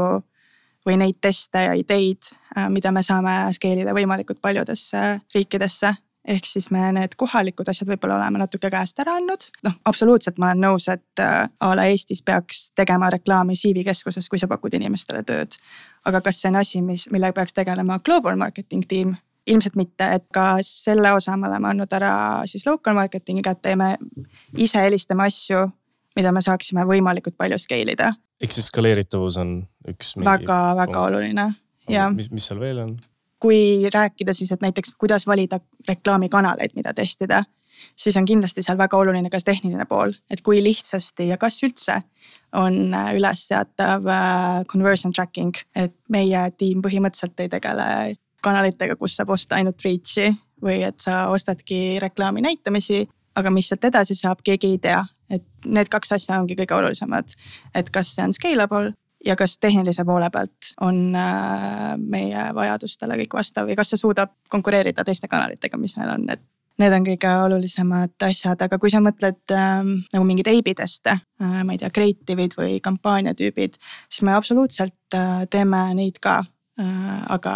või 0.86 0.98
neid 0.98 1.20
teste 1.22 1.66
ja 1.68 1.74
ideid, 1.78 2.32
äh, 2.56 2.68
mida 2.70 2.92
me 2.92 3.02
saame 3.06 3.36
scale 3.56 3.86
ida 3.86 3.96
võimalikult 3.96 4.42
paljudesse 4.42 5.20
riikidesse 5.34 5.94
ehk 6.28 6.46
siis 6.46 6.70
me 6.70 6.84
need 6.94 7.16
kohalikud 7.18 7.68
asjad 7.68 7.88
võib-olla 7.90 8.16
oleme 8.20 8.38
natuke 8.42 8.70
käest 8.70 8.98
ära 9.02 9.16
andnud. 9.18 9.48
noh, 9.66 9.74
absoluutselt 9.84 10.38
ma 10.38 10.50
olen 10.50 10.62
nõus, 10.66 10.86
et 10.92 11.22
äh, 11.22 11.48
a 11.60 11.72
la 11.76 11.86
Eestis 11.90 12.22
peaks 12.22 12.70
tegema 12.78 13.10
reklaami 13.10 13.56
CV 13.58 13.84
keskuses, 13.88 14.28
kui 14.28 14.38
sa 14.38 14.48
pakud 14.48 14.74
inimestele 14.78 15.22
tööd. 15.26 15.58
aga 16.04 16.20
kas 16.20 16.40
see 16.40 16.52
on 16.52 16.60
asi, 16.62 16.82
mis, 16.82 17.08
millega 17.10 17.40
peaks 17.40 17.58
tegelema 17.58 17.98
global 18.04 18.36
marketing 18.36 18.86
tiim? 18.88 19.16
ilmselt 19.46 19.74
mitte, 19.74 20.06
et 20.06 20.24
ka 20.34 20.60
selle 20.62 21.10
osa 21.12 21.36
me 21.36 21.48
oleme 21.48 21.72
andnud 21.72 21.94
ära 21.96 22.12
siis 22.46 22.62
local 22.66 22.94
marketing'i 22.94 23.42
kätte 23.42 23.72
ja 23.72 23.78
me 23.78 23.96
ise 24.56 24.78
helistame 24.84 25.26
asju, 25.26 25.64
mida 26.14 26.30
me 26.30 26.42
saaksime 26.44 26.84
võimalikult 26.86 27.34
palju 27.36 27.58
scale 27.58 27.96
ida. 27.96 28.12
ehk 28.42 28.54
siis 28.54 28.70
skaleeritavus 28.70 29.40
on 29.42 29.56
üks. 29.90 30.14
väga-väga 30.22 31.06
oluline 31.08 31.48
ja. 31.90 32.10
mis, 32.14 32.30
mis 32.30 32.46
seal 32.46 32.62
veel 32.62 32.84
on? 32.84 33.00
Kui 33.42 33.90
rääkida 33.90 34.34
siis, 34.34 34.52
et 34.54 34.62
näiteks 34.62 34.94
kuidas 34.98 35.26
valida 35.26 35.58
reklaamikanaleid, 35.88 36.76
mida 36.78 36.94
testida, 36.94 37.42
siis 37.96 38.16
on 38.16 38.26
kindlasti 38.28 38.62
seal 38.62 38.78
väga 38.78 38.96
oluline 38.96 39.30
ka 39.30 39.40
see 39.40 39.50
tehniline 39.50 39.86
pool, 39.90 40.14
et 40.30 40.44
kui 40.46 40.62
lihtsasti 40.62 41.26
ja 41.32 41.38
kas 41.42 41.58
üldse 41.66 41.98
on 42.58 42.94
äh, 42.94 43.14
ülesseatav 43.16 44.06
äh, 44.06 44.64
conversion 44.70 45.12
tracking, 45.12 45.56
et 45.74 45.94
meie 46.12 46.44
tiim 46.58 46.84
põhimõtteliselt 46.84 47.42
ei 47.42 47.50
tegele 47.52 47.88
kanalitega, 48.42 48.96
kus 49.00 49.16
saab 49.16 49.32
osta 49.34 49.58
ainult 49.58 49.82
reach'i 49.84 50.30
või 50.62 50.82
et 50.86 51.02
sa 51.02 51.26
ostadki 51.32 51.98
reklaami 52.02 52.44
näitamisi, 52.44 53.06
aga 53.38 53.50
mis 53.50 53.70
sealt 53.70 53.86
edasi 53.88 54.14
saab, 54.18 54.42
keegi 54.44 54.74
ei 54.74 54.80
tea, 54.82 55.00
et 55.32 55.44
need 55.64 55.90
kaks 55.90 56.14
asja 56.18 56.38
ongi 56.38 56.56
kõige 56.58 56.76
olulisemad. 56.76 57.34
et 57.74 57.90
kas 57.90 58.14
see 58.14 58.24
on 58.24 58.34
scalable 58.36 58.92
ja 59.24 59.36
kas 59.36 59.58
tehnilise 59.62 60.04
poole 60.04 60.30
pealt 60.30 60.72
on 60.80 61.14
äh, 61.16 61.92
meie 61.98 62.48
vajadustele 62.54 63.18
kõik 63.22 63.36
vastav 63.40 63.70
ja 63.70 63.76
kas 63.78 63.92
see 63.92 64.00
suudab 64.00 64.34
konkureerida 64.50 65.04
teiste 65.04 65.30
kanalitega, 65.30 65.78
mis 65.80 65.96
meil 66.00 66.14
on, 66.14 66.26
et 66.32 66.42
need 66.82 66.96
on 66.96 67.06
kõige 67.06 67.32
olulisemad 67.44 68.26
asjad, 68.26 68.64
aga 68.66 68.78
kui 68.80 68.90
sa 68.92 69.02
mõtled 69.04 69.54
äh, 69.54 69.84
nagu 70.14 70.24
mingeid 70.28 70.50
A-B 70.54 70.74
teste 70.78 71.14
äh,, 71.14 71.60
ma 71.66 71.76
ei 71.76 71.82
tea, 71.82 71.92
creative'id 71.94 72.56
või 72.58 72.80
kampaaniatüübid, 72.84 73.78
siis 74.08 74.26
me 74.26 74.34
absoluutselt 74.36 75.18
äh, 75.18 75.44
teeme 75.50 75.84
neid 75.98 76.20
ka 76.22 76.40
äh,. 76.80 77.22
aga 77.36 77.54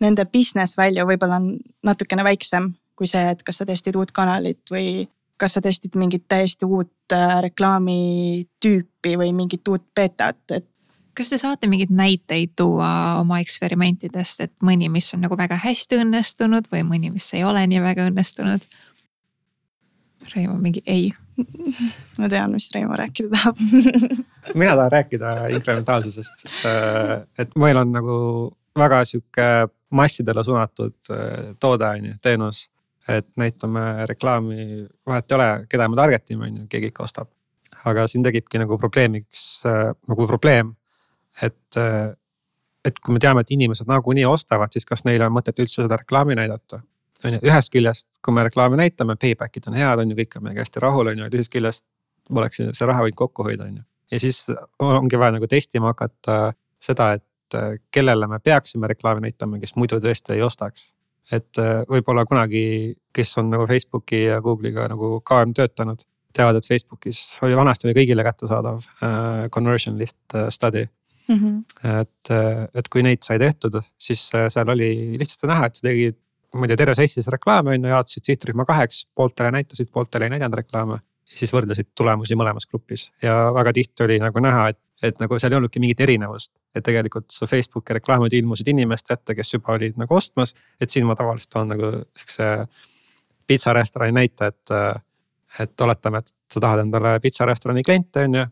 nende 0.00 0.26
business 0.28 0.76
value 0.76 1.06
võib-olla 1.08 1.40
on 1.40 1.54
natukene 1.86 2.24
väiksem 2.26 2.74
kui 2.96 3.08
see, 3.10 3.22
et 3.30 3.44
kas 3.44 3.60
sa 3.60 3.66
testid 3.68 3.96
uut 3.98 4.12
kanalit 4.16 4.72
või 4.72 5.04
kas 5.36 5.56
sa 5.56 5.62
testid 5.64 5.96
mingit 6.00 6.24
täiesti 6.28 6.64
uut 6.64 7.12
äh, 7.12 7.40
reklaamitüüpi 7.44 9.16
või 9.20 9.34
mingit 9.36 9.68
uut 9.68 9.84
beetat, 9.94 10.40
et 10.56 10.68
kas 11.16 11.32
te 11.32 11.38
saate 11.40 11.68
mingeid 11.70 11.92
näiteid 11.96 12.54
tuua 12.56 12.88
oma 13.20 13.40
eksperimentidest, 13.42 14.42
et 14.44 14.52
mõni, 14.64 14.90
mis 14.92 15.08
on 15.16 15.24
nagu 15.24 15.38
väga 15.38 15.58
hästi 15.64 16.00
õnnestunud 16.02 16.68
või 16.72 16.82
mõni, 16.88 17.12
mis 17.14 17.28
ei 17.36 17.44
ole 17.44 17.64
nii 17.70 17.80
väga 17.84 18.10
õnnestunud? 18.10 18.66
Reimo 20.34 20.56
mingi 20.58 20.82
ei. 20.90 21.12
ma 22.18 22.28
tean, 22.32 22.52
mis 22.52 22.68
Reimo 22.74 22.96
rääkida 22.98 23.30
tahab 23.30 23.60
mina 24.60 24.76
tahan 24.76 24.92
rääkida 24.92 25.34
inkrementaalsusest. 25.56 26.46
Äh, 26.66 27.26
et 27.38 27.56
meil 27.56 27.76
on 27.76 27.92
nagu 27.92 28.16
väga 28.76 29.04
sihuke 29.08 29.68
massidele 29.90 30.44
suunatud 30.44 30.96
äh, 31.10 31.52
toode 31.60 31.88
on 31.88 32.10
ju, 32.10 32.16
teenus. 32.22 32.70
et 33.08 33.28
näitame 33.38 34.06
reklaami, 34.10 34.82
vahet 35.06 35.30
ei 35.30 35.34
ole, 35.36 35.44
keda 35.70 35.86
me 35.88 35.96
target 35.96 36.30
ime 36.34 36.48
on 36.48 36.56
ju, 36.56 36.64
keegi 36.68 36.90
ikka 36.90 37.04
ostab. 37.04 37.28
aga 37.86 38.06
siin 38.10 38.24
tekibki 38.24 38.58
nagu 38.58 38.78
probleemiks 38.82 39.62
äh, 39.66 39.92
nagu 40.08 40.26
probleem 40.26 40.74
et, 41.42 41.78
et 42.84 43.00
kui 43.02 43.14
me 43.14 43.22
teame, 43.22 43.42
et 43.44 43.52
inimesed 43.56 43.88
nagunii 43.90 44.26
ostavad, 44.28 44.72
siis 44.72 44.88
kas 44.88 45.04
neil 45.08 45.24
on 45.26 45.34
mõtet 45.34 45.58
üldse 45.62 45.82
seda 45.82 45.98
reklaami 46.00 46.36
näidata. 46.38 46.80
on 47.24 47.36
ju, 47.36 47.40
ühest 47.48 47.72
küljest, 47.72 48.08
kui 48.24 48.34
me 48.34 48.44
reklaami 48.46 48.76
näitame, 48.76 49.16
payback'id 49.16 49.68
on 49.70 49.78
head, 49.78 50.02
on 50.02 50.10
ju, 50.12 50.16
kõik 50.18 50.36
on 50.36 50.44
meiega 50.46 50.64
hästi 50.64 50.82
rahul, 50.84 51.12
on 51.12 51.22
ju, 51.22 51.30
teisest 51.32 51.52
küljest 51.52 51.86
oleks 52.30 52.60
see 52.60 52.88
raha 52.88 53.06
võinud 53.06 53.18
kokku 53.18 53.46
hoida, 53.46 53.68
on 53.70 53.78
ju. 53.80 53.86
ja 54.12 54.20
siis 54.20 54.44
ongi 54.82 55.18
vaja 55.18 55.36
nagu 55.36 55.48
testima 55.50 55.92
hakata 55.94 56.52
seda, 56.82 57.14
et 57.16 57.56
kellele 57.94 58.26
me 58.28 58.38
peaksime 58.42 58.90
reklaami 58.90 59.28
näitama, 59.28 59.60
kes 59.62 59.76
muidu 59.76 60.00
tõesti 60.02 60.34
ei 60.34 60.42
ostaks. 60.42 60.92
et 61.32 61.58
võib-olla 61.90 62.26
kunagi, 62.26 62.94
kes 63.12 63.38
on 63.38 63.50
nagu 63.50 63.66
Facebooki 63.66 64.26
ja 64.26 64.40
Google'iga 64.40 64.86
nagu 64.92 65.20
kauem 65.26 65.54
töötanud, 65.54 66.04
teavad, 66.36 66.60
et 66.60 66.68
Facebookis 66.68 67.22
oli 67.42 67.56
vanasti 67.56 67.88
oli 67.88 67.96
kõigile 67.96 68.24
kättesaadav 68.26 68.78
uh, 68.78 69.48
conversion 69.52 69.96
list 69.98 70.20
uh, 70.34 70.48
study 70.54 70.84
mm. 71.28 71.36
-hmm. 71.36 72.00
et, 72.00 72.30
et 72.74 72.88
kui 72.88 73.02
neid 73.02 73.22
sai 73.26 73.38
tehtud, 73.38 73.80
siis 73.98 74.28
äh, 74.34 74.46
seal 74.52 74.68
oli 74.68 74.90
lihtsasti 75.18 75.50
näha, 75.50 75.66
et 75.66 75.78
sa 75.78 75.88
tegid, 75.88 76.18
ma 76.54 76.66
ei 76.66 76.72
tea, 76.72 76.82
terves 76.82 77.02
Eestis 77.02 77.28
reklaame 77.32 77.74
on 77.74 77.84
ju, 77.84 77.92
jaotasid 77.92 78.30
sihtrühma 78.30 78.64
kaheks, 78.68 79.06
pooltele 79.14 79.50
näitasid, 79.58 79.90
pooltele 79.92 80.28
ei 80.28 80.36
näidanud 80.36 80.62
reklaame. 80.62 81.02
siis 81.26 81.50
võrdlesid 81.50 81.88
tulemusi 81.98 82.36
mõlemas 82.38 82.68
grupis 82.70 83.08
ja 83.22 83.32
väga 83.54 83.72
tihti 83.74 84.04
oli 84.04 84.18
nagu 84.22 84.38
näha, 84.40 84.68
et, 84.68 84.78
et 85.02 85.18
nagu 85.18 85.38
seal 85.42 85.52
ei 85.52 85.56
olnudki 85.56 85.80
mingit 85.82 86.00
erinevust. 86.00 86.52
et 86.74 86.84
tegelikult 86.84 87.30
su 87.30 87.46
Facebooki 87.46 87.92
reklaamid 87.92 88.32
ilmusid 88.32 88.68
inimeste 88.68 89.14
ette, 89.14 89.34
kes 89.34 89.54
juba 89.54 89.72
olid 89.72 89.96
nagu 89.96 90.14
ostmas, 90.14 90.54
et 90.80 90.90
siin 90.90 91.06
ma 91.06 91.16
tavaliselt 91.16 91.50
toon 91.50 91.68
nagu 91.68 91.90
sihukese 92.16 92.66
pitsarestorani 93.46 94.12
näite, 94.12 94.46
et 94.46 95.02
et 95.60 95.80
oletame, 95.80 96.18
et 96.18 96.52
sa 96.52 96.60
tahad 96.60 96.82
endale 96.82 97.20
pitsarestorani 97.20 97.82
kliente, 97.82 98.24
on 98.28 98.34
ju 98.34 98.46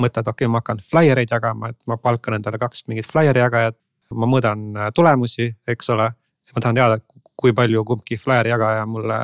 mõtled, 0.00 0.28
okei 0.28 0.44
okay,, 0.44 0.52
ma 0.52 0.60
hakkan 0.62 0.80
flaiereid 0.82 1.30
jagama, 1.30 1.70
et 1.72 1.78
ma 1.90 1.96
palkan 2.00 2.38
endale 2.38 2.58
kaks 2.62 2.86
mingit 2.90 3.08
flaieri 3.10 3.42
jagajat. 3.42 3.78
ma 4.14 4.26
mõõdan 4.30 4.64
äh, 4.76 4.90
tulemusi, 4.94 5.54
eks 5.68 5.90
ole. 5.90 6.10
ma 6.54 6.60
tahan 6.60 6.76
teada, 6.76 6.98
kui 7.36 7.52
palju 7.52 7.84
kumbki 7.84 8.16
flaieri 8.20 8.52
jagaja 8.52 8.84
mulle 8.86 9.16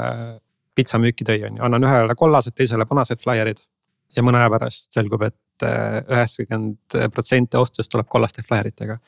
pitsamüüki 0.74 1.24
tõi, 1.24 1.44
on 1.46 1.59
ju, 1.59 1.64
annan 1.64 1.85
ühele 1.85 2.14
kollased, 2.16 2.54
teisele 2.56 2.87
punased 2.87 3.20
flaierid. 3.22 3.66
ja 4.16 4.22
mõne 4.22 4.40
aja 4.40 4.50
pärast 4.50 4.92
selgub 4.92 5.22
et, 5.22 5.37
et 5.61 5.68
äh, 5.68 6.00
üheksakümmend 6.16 6.98
protsenti 7.14 7.56
ostust 7.56 7.90
tuleb 7.90 8.09
kollaste 8.09 8.42
flaieritega 8.42 8.98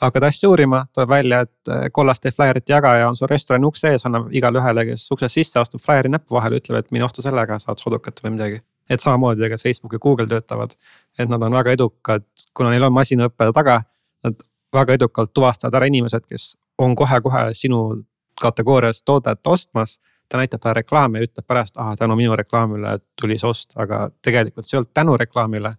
hakkad 0.00 0.22
asju 0.28 0.50
uurima, 0.50 0.84
tuleb 0.94 1.10
välja, 1.10 1.40
et 1.40 1.70
äh, 1.72 1.86
kollaste 1.92 2.30
flaierite 2.30 2.72
jagaja 2.72 3.08
on 3.08 3.16
su 3.16 3.26
restorani 3.26 3.66
ukse 3.66 3.92
ees, 3.94 4.06
annab 4.06 4.28
igale 4.34 4.60
ühele, 4.60 4.84
kes 4.92 5.08
uksest 5.14 5.40
sisse 5.40 5.60
astub, 5.60 5.82
flaieri 5.82 6.12
näppu 6.12 6.38
vahele, 6.38 6.60
ütleb, 6.62 6.78
et 6.78 6.92
mine 6.94 7.06
osta 7.08 7.24
sellega, 7.24 7.58
saad 7.62 7.82
sodukat 7.82 8.22
või 8.22 8.36
midagi 8.36 8.60
et 8.90 9.00
samamoodi 9.00 9.40
tegelikult 9.40 9.62
Facebook 9.62 9.92
ja 9.92 9.98
Google 9.98 10.26
töötavad. 10.26 10.70
et 11.18 11.28
nad 11.28 11.42
on 11.42 11.52
väga 11.52 11.72
edukad, 11.72 12.24
kuna 12.54 12.70
neil 12.70 12.82
on 12.82 12.92
masinaõppe 12.92 13.52
taga, 13.54 13.82
nad 14.24 14.34
väga 14.72 14.94
edukalt 14.94 15.32
tuvastavad 15.34 15.74
ära 15.74 15.86
inimesed, 15.86 16.26
kes 16.28 16.56
on 16.78 16.96
kohe-kohe 16.96 17.48
sinu 17.52 18.04
kategoorias 18.40 19.02
toodet 19.02 19.46
ostmas. 19.46 19.98
ta 20.28 20.36
näitab 20.36 20.60
talle 20.60 20.74
reklaami 20.74 21.18
ja 21.18 21.24
ütleb 21.24 21.46
pärast, 21.46 21.78
ahah 21.80 21.96
tänu 21.96 22.16
minu 22.16 22.34
reklaamile 22.36 22.98
tuli 23.20 23.38
see 23.40 23.48
ost, 23.48 23.70
aga 23.80 24.10
tegelikult 24.22 24.66
see 24.66 24.76
ei 24.76 24.78
olnud 24.78 24.90
tänu 24.94 25.16
reklaamile. 25.16 25.74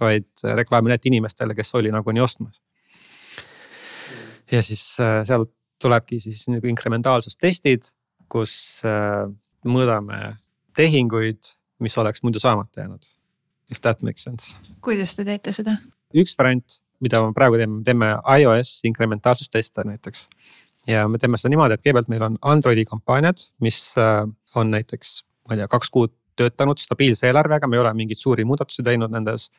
vaid 0.00 0.28
reklaami 0.54 0.88
näidati 0.88 1.08
inimestele, 1.08 1.54
kes 1.54 1.74
oli 1.74 1.90
nagunii 1.90 2.22
ostmas. 2.22 2.60
ja 4.52 4.62
siis 4.62 4.96
äh, 5.00 5.24
sealt 5.26 5.50
tulebki 5.82 6.20
siis 6.20 6.48
nagu 6.48 6.66
inkrementaalsustestid, 6.66 7.90
kus 8.28 8.82
äh, 8.84 9.26
mõõdame 9.64 10.36
tehinguid 10.76 11.57
mis 11.78 11.98
oleks 11.98 12.22
muidu 12.22 12.40
saamata 12.42 12.82
jäänud. 12.82 13.08
If 13.70 13.80
that 13.84 14.02
makes 14.02 14.24
sense. 14.24 14.56
kuidas 14.80 15.16
te 15.16 15.24
teete 15.24 15.52
seda? 15.52 15.76
üks 16.16 16.38
variant, 16.38 16.78
mida 17.04 17.20
me 17.22 17.34
praegu 17.36 17.58
teeme, 17.60 17.82
teeme 17.84 18.12
iOS 18.40 18.78
inkrementaalsusteste 18.88 19.84
näiteks. 19.84 20.28
ja 20.86 21.08
me 21.08 21.18
teeme 21.18 21.36
seda 21.36 21.52
niimoodi, 21.52 21.76
et 21.76 21.84
kõigepealt 21.84 22.08
meil 22.08 22.24
on 22.30 22.38
Androidi 22.42 22.84
kampaaniad, 22.88 23.42
mis 23.60 23.92
äh, 24.00 24.24
on 24.56 24.72
näiteks, 24.72 25.22
ma 25.48 25.54
ei 25.56 25.62
tea, 25.62 25.68
kaks 25.68 25.92
kuud 25.92 26.14
töötanud 26.38 26.78
stabiilse 26.78 27.26
eelarvega, 27.28 27.66
me 27.66 27.76
ei 27.76 27.82
ole 27.82 27.92
mingeid 27.98 28.20
suuri 28.20 28.44
muudatusi 28.46 28.84
teinud 28.86 29.12
nendes. 29.12 29.50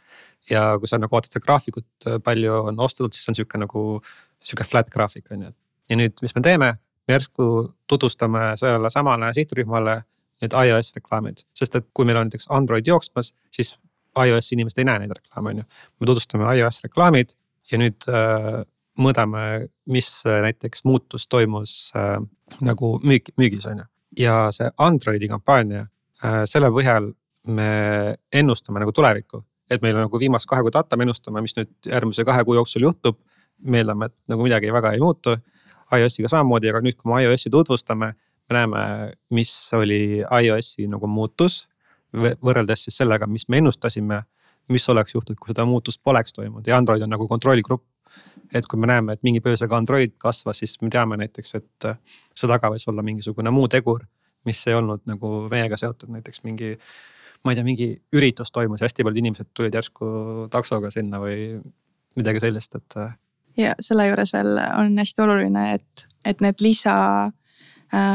ja 0.50 0.78
kui 0.80 0.88
sa 0.88 0.98
nagu 0.98 1.12
vaatad 1.12 1.34
seda 1.34 1.46
graafikut, 1.46 1.88
äh, 2.08 2.20
palju 2.24 2.62
on 2.72 2.80
ostetud, 2.80 3.14
siis 3.14 3.30
on 3.30 3.38
sihuke 3.38 3.60
nagu 3.62 3.84
sihuke 4.40 4.64
flat 4.64 4.90
graafik 4.90 5.32
on 5.32 5.50
ju. 5.50 5.52
ja 5.90 6.00
nüüd, 6.00 6.22
mis 6.22 6.36
me 6.36 6.42
teeme, 6.42 6.74
me 7.08 7.18
järsku 7.18 7.50
tutvustame 7.88 8.54
sellele 8.56 8.90
samale 8.90 9.34
sihtrühmale 9.36 10.02
need 10.44 10.56
iOS 10.56 10.94
reklaamid, 10.96 11.44
sest 11.58 11.76
et 11.76 11.88
kui 11.94 12.08
meil 12.08 12.20
on 12.20 12.30
näiteks 12.30 12.50
Android 12.56 12.88
jooksmas, 12.88 13.34
siis 13.56 13.76
iOS 14.18 14.52
inimesed 14.56 14.82
ei 14.82 14.88
näe 14.88 15.04
neid 15.04 15.14
reklaame, 15.16 15.54
on 15.54 15.62
ju. 15.62 15.70
me 16.00 16.10
tutvustame 16.10 16.58
iOS 16.58 16.84
reklaamid 16.88 17.36
ja 17.72 17.80
nüüd 17.82 18.08
äh, 18.12 18.64
mõõdame, 19.00 19.46
mis 19.92 20.10
äh, 20.28 20.42
näiteks 20.46 20.84
muutus 20.88 21.28
toimus 21.32 21.76
äh, 21.98 22.18
nagu 22.66 22.98
müük, 23.04 23.34
müügis 23.40 23.68
on 23.70 23.84
ju. 23.84 23.88
ja 24.26 24.36
see 24.56 24.70
Androidi 24.78 25.30
kampaania 25.30 25.86
äh,, 26.24 26.44
selle 26.50 26.72
põhjal 26.74 27.12
me 27.48 28.16
ennustame 28.34 28.82
nagu 28.82 28.92
tulevikku. 28.92 29.44
et 29.70 29.82
meil 29.82 29.96
on 29.96 30.08
nagu 30.08 30.20
viimast 30.20 30.50
kahe 30.50 30.64
kuu 30.66 30.74
data, 30.74 30.98
me 30.98 31.06
ennustame, 31.06 31.42
mis 31.46 31.54
nüüd 31.58 31.70
järgmise 31.86 32.26
kahe 32.26 32.44
kuu 32.44 32.56
jooksul 32.58 32.88
juhtub. 32.88 33.20
me 33.60 33.84
eeldame, 33.84 34.06
et 34.06 34.16
nagu 34.28 34.44
midagi 34.44 34.74
väga 34.74 34.94
ei 34.94 35.00
muutu. 35.00 35.38
iOS-iga 35.94 36.30
samamoodi, 36.30 36.70
aga 36.70 36.82
nüüd, 36.86 36.98
kui 36.98 37.12
me 37.12 37.24
iOS-i 37.24 37.50
tutvustame 37.50 38.14
me 38.50 38.58
näeme, 38.58 38.82
mis 39.36 39.52
oli 39.78 40.22
iOS-i 40.24 40.88
nagu 40.90 41.08
muutus 41.08 41.64
võrreldes 42.14 42.86
siis 42.88 42.98
sellega, 43.02 43.28
mis 43.30 43.48
me 43.50 43.60
ennustasime, 43.62 44.24
mis 44.74 44.90
oleks 44.90 45.16
juhtunud, 45.16 45.40
kui 45.40 45.54
seda 45.54 45.66
muutust 45.66 46.02
poleks 46.04 46.34
toimunud 46.34 46.68
ja 46.68 46.78
Android 46.78 47.02
on 47.06 47.14
nagu 47.14 47.28
kontrollgrupp. 47.28 47.86
et 48.54 48.66
kui 48.66 48.80
me 48.82 48.88
näeme, 48.90 49.14
et 49.14 49.22
mingi 49.24 49.44
põhjusega 49.46 49.78
Android 49.78 50.16
kasvas, 50.18 50.58
siis 50.58 50.80
me 50.82 50.90
teame 50.90 51.18
näiteks, 51.22 51.52
et 51.56 51.86
äh, 51.86 51.98
selle 52.34 52.56
taga 52.56 52.72
võis 52.74 52.88
olla 52.90 53.04
mingisugune 53.06 53.52
muu 53.54 53.68
tegur, 53.70 54.08
mis 54.46 54.62
ei 54.68 54.74
olnud 54.74 55.04
nagu 55.06 55.30
meiega 55.52 55.78
seotud, 55.78 56.10
näiteks 56.10 56.42
mingi. 56.44 56.78
ma 57.46 57.52
ei 57.52 57.56
tea, 57.56 57.64
mingi 57.64 57.90
üritus 58.12 58.52
toimus 58.52 58.82
ja 58.82 58.90
hästi 58.90 59.04
paljud 59.06 59.22
inimesed 59.22 59.48
tulid 59.54 59.76
järsku 59.78 60.08
taksoga 60.52 60.90
sinna 60.92 61.22
või 61.22 61.62
midagi 62.18 62.42
sellist, 62.42 62.76
et. 62.76 62.98
Äh, 62.98 63.14
ja 63.58 63.76
selle 63.80 64.08
juures 64.08 64.34
veel 64.34 64.58
on 64.58 64.98
hästi 64.98 65.22
oluline, 65.22 65.74
et, 65.78 66.08
et 66.26 66.42
need 66.42 66.66
lisa 66.66 66.96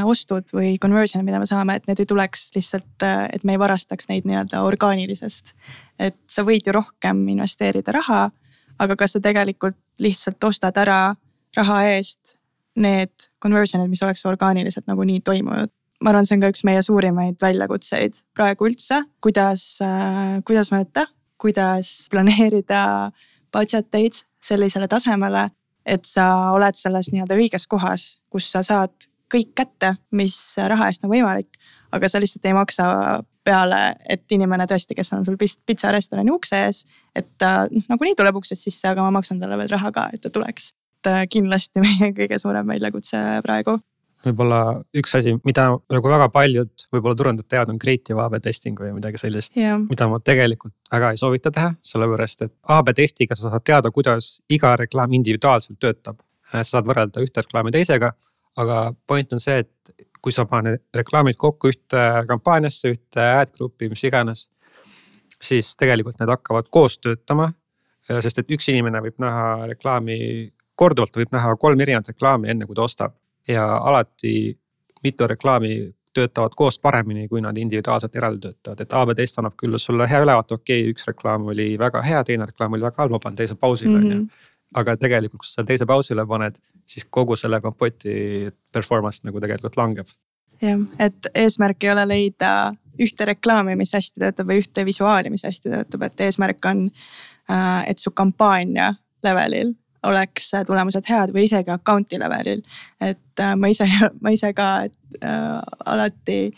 ostud 0.04 0.52
või 0.54 0.76
conversion, 0.78 1.24
mida 1.26 1.40
me 1.42 1.46
saame, 1.50 1.74
et 1.76 1.88
need 1.88 2.04
ei 2.04 2.06
tuleks 2.06 2.50
lihtsalt, 2.54 3.02
et 3.02 3.44
me 3.44 3.56
ei 3.56 3.58
varastaks 3.58 4.06
neid 4.10 4.26
nii-öelda 4.28 4.62
orgaanilisest. 4.62 5.54
et 5.98 6.16
sa 6.30 6.42
võid 6.42 6.66
ju 6.66 6.72
rohkem 6.74 7.28
investeerida 7.28 7.92
raha, 7.92 8.30
aga 8.78 8.96
kas 8.96 9.12
sa 9.16 9.20
tegelikult 9.20 9.78
lihtsalt 9.98 10.44
ostad 10.44 10.76
ära 10.78 11.14
raha 11.56 11.82
eest 11.94 12.36
need 12.74 13.28
conversion'id, 13.42 13.90
mis 13.90 14.02
oleks 14.02 14.24
orgaaniliselt 14.26 14.86
nagunii 14.90 15.20
toimunud. 15.20 15.70
ma 16.02 16.10
arvan, 16.10 16.26
see 16.26 16.34
on 16.36 16.42
ka 16.42 16.50
üks 16.52 16.64
meie 16.66 16.82
suurimaid 16.84 17.38
väljakutseid 17.40 18.18
praegu 18.36 18.66
üldse, 18.68 18.98
kuidas, 19.24 19.78
äh, 19.80 20.40
kuidas 20.44 20.68
mõõta, 20.74 21.06
kuidas 21.40 22.08
planeerida 22.12 23.10
budget 23.54 23.94
eid 23.94 24.18
sellisele 24.42 24.88
tasemele, 24.90 25.48
et 25.86 26.04
sa 26.04 26.50
oled 26.52 26.76
selles 26.76 27.10
nii-öelda 27.12 27.38
õiges 27.38 27.66
kohas, 27.70 28.18
kus 28.28 28.50
sa 28.50 28.62
saad 28.66 28.92
kõik 29.32 29.54
kätte, 29.56 29.94
mis 30.12 30.36
raha 30.58 30.90
eest 30.90 31.04
on 31.04 31.12
võimalik. 31.12 31.60
aga 31.94 32.08
sa 32.10 32.18
lihtsalt 32.18 32.46
ei 32.50 32.54
maksa 32.56 32.84
peale, 33.44 33.80
et 34.10 34.32
inimene 34.32 34.66
tõesti, 34.66 34.96
kes 34.96 35.12
on 35.14 35.24
sul 35.24 35.36
pitsarestorani 35.38 36.32
ukse 36.34 36.58
ees, 36.66 36.84
et 37.14 37.28
ta 37.38 37.68
nagunii 37.88 38.16
tuleb 38.18 38.40
uksest 38.40 38.66
sisse, 38.66 38.88
aga 38.88 39.04
ma 39.04 39.12
maksan 39.20 39.40
talle 39.40 39.58
veel 39.60 39.70
raha 39.70 39.92
ka, 39.94 40.08
et 40.12 40.22
ta 40.24 40.30
tuleks. 40.30 40.72
et 41.04 41.10
äh, 41.12 41.26
kindlasti 41.28 41.82
meie 41.84 42.12
kõige 42.18 42.38
suurem 42.40 42.66
väljakutse 42.66 43.20
praegu 43.44 43.78
võib-olla 44.24 44.58
üks 44.96 45.14
asi, 45.18 45.34
mida 45.44 45.66
nagu 45.92 46.10
väga 46.10 46.28
paljud 46.32 46.86
võib-olla 46.92 47.18
turundajad 47.18 47.50
teavad, 47.50 47.72
on 47.74 47.80
creative 47.82 48.22
AB 48.24 48.38
testing 48.44 48.80
või 48.80 48.94
midagi 48.96 49.20
sellist 49.20 49.56
yeah.. 49.58 49.80
mida 49.90 50.08
ma 50.10 50.20
tegelikult 50.24 50.74
väga 50.92 51.12
ei 51.12 51.20
soovita 51.20 51.52
teha, 51.54 51.74
sellepärast 51.84 52.46
et 52.46 52.54
AB 52.76 52.94
testiga 52.96 53.36
sa 53.36 53.50
saad 53.50 53.66
teada, 53.66 53.92
kuidas 53.94 54.38
iga 54.52 54.74
reklaam 54.80 55.12
individuaalselt 55.20 55.78
töötab. 55.80 56.22
sa 56.52 56.64
saad 56.64 56.88
võrrelda 56.88 57.22
ühte 57.24 57.44
reklaami 57.44 57.74
teisega, 57.74 58.14
aga 58.56 58.92
point 59.06 59.32
on 59.32 59.40
see, 59.42 59.64
et 59.64 60.06
kui 60.22 60.32
sa 60.32 60.46
paned 60.48 60.80
reklaamid 60.94 61.36
kokku 61.36 61.68
ühte 61.72 62.02
kampaaniasse, 62.28 62.94
ühte 62.94 63.24
ad 63.42 63.52
gruppi, 63.56 63.90
mis 63.92 64.04
iganes 64.08 64.48
siis 65.42 65.74
tegelikult 65.76 66.20
need 66.20 66.32
hakkavad 66.32 66.70
koos 66.72 66.98
töötama. 66.98 67.52
sest 68.20 68.38
et 68.38 68.50
üks 68.56 68.68
inimene 68.68 69.00
võib 69.04 69.20
näha 69.20 69.66
reklaami 69.72 70.18
korduvalt, 70.76 71.16
võib 71.16 71.32
näha 71.32 71.56
kolm 71.60 71.80
erinevat 71.80 72.10
reklaami, 72.12 72.50
enne 72.52 72.66
kui 72.66 72.76
ta 72.76 72.82
ostab. 72.82 73.14
ja 73.48 73.64
alati 73.76 74.58
mitu 75.04 75.26
reklaami 75.26 75.92
töötavad 76.14 76.54
koos 76.56 76.78
paremini, 76.78 77.28
kui 77.28 77.40
nad 77.42 77.56
individuaalselt 77.58 78.16
eraldi 78.16 78.48
töötavad, 78.48 78.80
et 78.80 78.92
AB 78.92 79.12
test 79.18 79.38
annab 79.38 79.56
küll 79.60 79.76
sulle 79.82 80.06
hea 80.08 80.20
ülevaate, 80.22 80.54
okei 80.54 80.80
okay,, 80.80 80.92
üks 80.94 81.08
reklaam 81.10 81.48
oli 81.52 81.74
väga 81.78 82.02
hea, 82.06 82.22
teine 82.24 82.46
reklaam 82.46 82.76
oli 82.76 82.86
väga 82.86 83.02
halb, 83.02 83.16
ma 83.16 83.20
panen 83.24 83.40
teise 83.40 83.56
pausile 83.60 83.96
on 83.98 84.06
ju. 84.12 84.20
Aga 84.74 84.96
tegelikult, 84.98 85.44
kui 85.44 85.50
sa 85.50 85.62
teise 85.66 85.86
pausile 85.86 86.24
paned, 86.26 86.56
siis 86.86 87.06
kogu 87.10 87.36
selle 87.38 87.60
kompoti 87.62 88.50
performance 88.74 89.22
nagu 89.22 89.40
tegelikult 89.42 89.76
langeb 89.78 90.08
jah, 90.62 90.80
et 90.98 91.30
eesmärk 91.34 91.84
ei 91.84 91.92
ole 91.92 92.04
leida 92.08 92.50
ühte 93.00 93.26
reklaami, 93.26 93.76
mis 93.78 93.94
hästi 93.96 94.22
töötab 94.22 94.50
või 94.50 94.60
ühte 94.62 94.84
visuaali, 94.86 95.32
mis 95.32 95.44
hästi 95.46 95.72
töötab, 95.72 96.04
et 96.06 96.26
eesmärk 96.26 96.68
on, 96.70 96.84
äh, 97.50 97.80
et 97.90 97.98
su 97.98 98.12
kampaania 98.14 98.92
levelil 99.24 99.74
oleks 100.04 100.50
tulemused 100.66 101.06
head 101.08 101.32
või 101.34 101.46
isegi 101.48 101.72
account'i 101.72 102.20
levelil. 102.20 102.62
et 103.00 103.40
äh, 103.40 103.54
ma 103.56 103.72
ise, 103.72 103.88
ma 104.22 104.30
ise 104.34 104.52
ka 104.54 104.68
äh, 104.84 105.60
alati, 105.84 106.52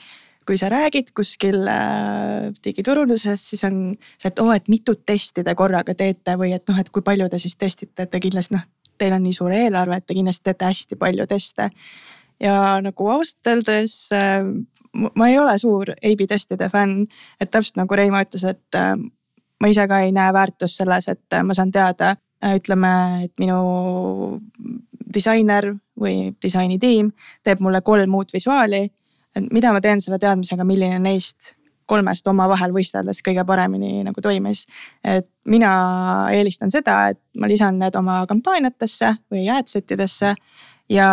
kui 0.47 0.59
sa 0.61 0.71
räägid 0.73 1.13
kuskil 1.17 1.63
äh, 1.69 2.51
digiturunduses, 2.65 3.49
siis 3.51 3.65
on 3.67 3.81
see, 4.17 4.31
et 4.31 4.43
oo 4.43 4.51
oh,, 4.51 4.55
et 4.55 4.69
mitut 4.73 5.03
testi 5.07 5.45
te 5.45 5.55
korraga 5.59 5.95
teete 5.95 6.37
või 6.41 6.53
et 6.57 6.67
noh, 6.71 6.79
et 6.81 6.91
kui 6.91 7.05
palju 7.07 7.29
te 7.33 7.41
siis 7.43 7.57
testite, 7.59 8.07
et 8.07 8.11
te 8.13 8.21
kindlasti 8.23 8.57
noh, 8.57 8.67
teil 8.99 9.17
on 9.17 9.25
nii 9.27 9.37
suur 9.37 9.55
eelarve, 9.55 9.99
et 9.99 10.07
te 10.07 10.17
kindlasti 10.17 10.51
teete 10.51 10.71
hästi 10.71 10.99
palju 11.01 11.27
teste 11.31 11.71
ja 12.43 12.57
nagu 12.85 13.11
ausalt 13.11 13.53
öeldes 13.53 13.99
äh, 14.15 14.45
ma 15.15 15.29
ei 15.29 15.39
ole 15.39 15.59
suur 15.59 15.93
A-B 15.97 16.29
testide 16.29 16.71
fänn, 16.73 17.07
et 17.41 17.51
täpselt 17.51 17.81
nagu 17.81 17.99
Reimo 17.99 18.21
ütles, 18.23 18.45
et 18.49 18.79
äh, 18.79 18.95
ma 19.61 19.73
ise 19.73 19.87
ka 19.89 20.03
ei 20.05 20.13
näe 20.15 20.33
väärtust 20.37 20.83
selles, 20.83 21.09
et 21.13 21.41
ma 21.45 21.57
saan 21.57 21.73
teada, 21.73 22.15
ütleme, 22.57 22.93
et 23.25 23.33
minu 23.41 24.39
disainer 25.17 25.71
või 25.99 26.35
disainitiim 26.43 27.11
teeb 27.47 27.63
mulle 27.65 27.81
kolm 27.85 28.15
uut 28.19 28.35
visuaali. 28.35 28.87
Et 29.37 29.53
mida 29.53 29.73
ma 29.73 29.83
teen 29.85 30.01
selle 30.01 30.19
teadmisega, 30.23 30.65
milline 30.65 30.99
neist 31.03 31.53
kolmest 31.87 32.27
omavahel 32.27 32.73
võisteldes 32.75 33.23
kõige 33.23 33.45
paremini 33.47 34.03
nagu 34.07 34.21
toimis. 34.23 34.67
et 35.05 35.29
mina 35.47 35.71
eelistan 36.35 36.71
seda, 36.71 37.09
et 37.13 37.21
ma 37.39 37.47
lisan 37.47 37.79
need 37.79 37.95
oma 37.97 38.25
kampaaniatesse 38.27 39.13
või 39.31 39.47
adset 39.53 39.91
idesse 39.91 40.35
ja 40.91 41.09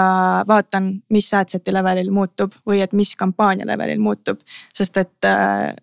vaatan, 0.47 0.91
mis 1.09 1.33
adset'i 1.33 1.73
levelil 1.73 2.11
muutub 2.11 2.53
või 2.65 2.81
et 2.81 2.93
mis 2.93 3.15
kampaania 3.15 3.65
levelil 3.69 4.01
muutub, 4.01 4.41
sest 4.73 4.97
et 4.97 5.29
äh, 5.29 5.73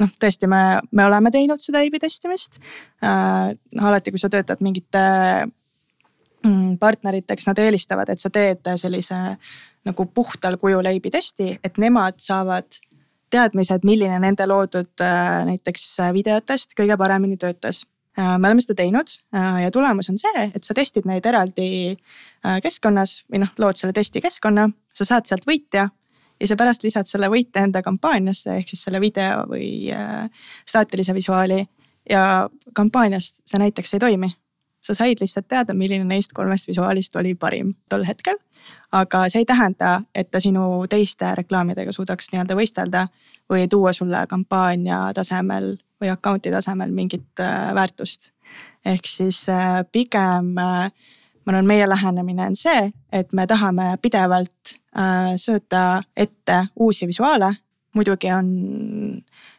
noh, 0.00 0.10
tõesti, 0.20 0.48
me, 0.50 0.80
me 0.92 1.06
oleme 1.06 1.30
teinud 1.34 1.62
seda 1.62 1.82
A-B 1.84 2.00
testimist. 2.02 2.60
noh, 3.02 3.86
alati, 3.90 4.12
kui 4.12 4.20
sa 4.22 4.30
töötad 4.32 4.62
mingite 4.64 5.02
mm, 6.42 6.76
partneriteks, 6.82 7.48
nad 7.48 7.58
eelistavad, 7.62 8.10
et 8.12 8.22
sa 8.22 8.30
teed 8.32 8.66
sellise 8.80 9.20
nagu 9.86 10.06
puhtal 10.14 10.58
kujul 10.60 10.86
A-B 10.86 11.12
testi, 11.14 11.54
et 11.64 11.78
nemad 11.78 12.18
saavad 12.22 12.80
teadmised, 13.30 13.84
milline 13.86 14.18
nende 14.22 14.46
loodud 14.46 15.02
äh, 15.02 15.44
näiteks 15.48 15.86
videotest 16.14 16.74
kõige 16.78 16.98
paremini 16.98 17.38
töötas 17.40 17.84
Äh, 18.18 18.38
me 18.38 18.48
oleme 18.48 18.62
seda 18.64 18.78
teinud 18.78 19.10
äh, 19.36 19.58
ja 19.66 19.70
tulemus 19.70 20.08
on 20.08 20.16
see, 20.16 20.46
et 20.56 20.64
sa 20.64 20.74
testid 20.76 21.04
neid 21.04 21.26
eraldi 21.28 21.66
äh, 21.92 22.56
keskkonnas 22.64 23.18
või 23.28 23.42
noh, 23.42 23.50
lood 23.60 23.76
selle 23.76 23.92
testi 23.96 24.22
keskkonna, 24.24 24.64
sa 24.96 25.04
saad 25.04 25.28
sealt 25.28 25.44
võitja 25.48 25.84
ja 26.40 26.48
sa 26.48 26.56
pärast 26.56 26.84
lisad 26.86 27.10
selle 27.10 27.28
võite 27.32 27.60
enda 27.60 27.82
kampaaniasse 27.84 28.56
ehk 28.62 28.72
siis 28.72 28.86
selle 28.86 29.02
video 29.04 29.44
või 29.50 29.92
staatilise 30.68 31.12
visuaali. 31.16 31.66
ja 32.10 32.48
kampaanias 32.76 33.40
see 33.44 33.60
näiteks 33.60 33.94
ei 33.96 34.00
toimi. 34.00 34.32
Sa 34.86 34.94
said 34.94 35.20
lihtsalt 35.20 35.48
teada, 35.48 35.74
milline 35.74 36.04
neist 36.04 36.32
kolmest 36.34 36.68
visuaalist 36.68 37.16
oli 37.16 37.34
parim 37.34 37.74
tol 37.88 38.04
hetkel. 38.06 38.38
aga 38.92 39.26
see 39.28 39.42
ei 39.42 39.46
tähenda, 39.46 40.00
et 40.14 40.30
ta 40.30 40.40
sinu 40.40 40.86
teiste 40.90 41.34
reklaamidega 41.34 41.92
suudaks 41.92 42.30
nii-öelda 42.32 42.54
võistelda 42.58 43.06
või 43.50 43.68
tuua 43.70 43.92
sulle 43.92 44.24
kampaania 44.30 45.10
tasemel 45.14 45.76
või 46.00 46.10
account'i 46.12 46.50
tasemel 46.50 46.90
mingit 46.90 47.40
äh, 47.40 47.74
väärtust. 47.74 48.30
ehk 48.84 49.06
siis 49.06 49.48
äh, 49.48 49.84
pigem 49.92 50.58
äh, 50.58 50.90
ma 51.46 51.52
arvan, 51.52 51.66
meie 51.66 51.88
lähenemine 51.88 52.46
on 52.46 52.56
see, 52.56 52.92
et 53.12 53.32
me 53.32 53.46
tahame 53.46 53.96
pidevalt 54.02 54.76
sööta 55.36 56.02
ette 56.16 56.54
uusi 56.80 57.06
visuaale. 57.06 57.50
Muidugi 57.96 58.30
on 58.32 58.48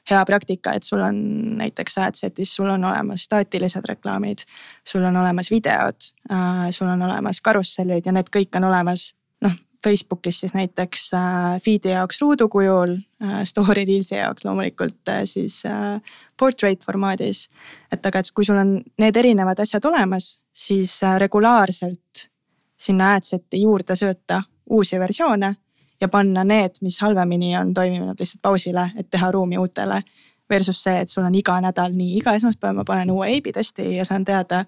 hea 0.07 0.23
praktika, 0.25 0.73
et 0.77 0.87
sul 0.87 1.01
on 1.03 1.17
näiteks 1.59 1.97
adset'is, 2.05 2.53
sul 2.55 2.69
on 2.71 2.85
olemas 2.87 3.25
staatilised 3.27 3.85
reklaamid, 3.89 4.45
sul 4.87 5.03
on 5.03 5.17
olemas 5.19 5.51
videod, 5.51 6.11
sul 6.71 6.87
on 6.87 7.01
olemas 7.09 7.41
karussellid 7.43 8.05
ja 8.05 8.15
need 8.15 8.29
kõik 8.33 8.55
on 8.59 8.69
olemas 8.69 9.09
Facebookis 9.83 10.39
siis 10.39 10.53
näiteks 10.53 11.11
äh, 11.13 11.61
feed'i 11.63 11.93
jaoks 11.93 12.21
ruudu 12.21 12.47
kujul, 12.49 12.97
äh, 13.23 13.43
story 13.45 13.85
reels'i 13.85 14.17
jaoks 14.17 14.45
loomulikult 14.45 15.11
äh, 15.13 15.21
siis 15.25 15.61
portrait 16.39 16.83
formaadis. 16.85 17.47
et 17.91 18.05
aga, 18.05 18.19
et 18.19 18.31
kui 18.33 18.45
sul 18.45 18.57
on 18.57 18.73
need 18.99 19.15
erinevad 19.15 19.59
asjad 19.59 19.85
olemas, 19.85 20.39
siis 20.53 20.99
regulaarselt 21.17 22.27
sinna 22.77 23.13
adset'i 23.15 23.61
juurde 23.61 23.95
sööta 23.95 24.41
uusi 24.69 24.99
versioone 24.99 25.55
ja 26.01 26.07
panna 26.07 26.43
need, 26.43 26.79
mis 26.81 26.99
halvemini 27.01 27.57
on 27.57 27.73
toiminud 27.73 28.19
lihtsalt 28.19 28.41
pausile, 28.41 28.91
et 28.97 29.09
teha 29.09 29.31
ruumi 29.31 29.57
uutele. 29.57 30.01
Versus 30.49 30.79
see, 30.83 31.01
et 31.01 31.09
sul 31.11 31.25
on 31.27 31.35
iga 31.35 31.57
nädal 31.59 31.91
nii, 31.91 32.21
iga 32.21 32.31
esmaspäev 32.37 32.77
ma 32.77 32.83
panen 32.87 33.09
uue 33.11 33.27
A-B 33.27 33.51
testi 33.51 33.97
ja 33.97 34.05
saan 34.07 34.23
teada 34.25 34.61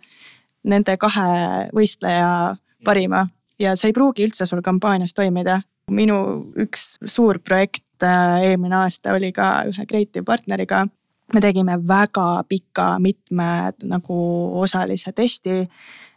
nende 0.68 0.98
kahe 1.00 1.70
võistleja 1.72 2.58
parima 2.84 3.22
ja 3.60 3.76
see 3.80 3.92
ei 3.92 3.96
pruugi 3.96 4.26
üldse 4.28 4.48
sul 4.48 4.64
kampaanias 4.66 5.14
toimida. 5.16 5.62
minu 5.90 6.16
üks 6.62 7.00
suur 7.10 7.40
projekt 7.42 8.04
äh, 8.06 8.44
eelmine 8.52 8.76
aasta 8.84 9.16
oli 9.18 9.32
ka 9.34 9.64
ühe 9.72 9.86
creative 9.90 10.24
partneriga. 10.26 10.86
me 11.34 11.42
tegime 11.42 11.78
väga 11.88 12.44
pika 12.50 13.00
mitme 13.00 13.72
nagu 13.84 14.20
osalise 14.62 15.12
testi, 15.12 15.68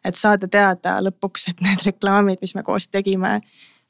et 0.04 0.14
saada 0.14 0.48
teada 0.48 0.98
lõpuks, 1.00 1.50
et 1.50 1.60
need 1.60 1.84
reklaamid, 1.86 2.38
mis 2.40 2.54
me 2.54 2.62
koos 2.62 2.88
tegime 2.88 3.40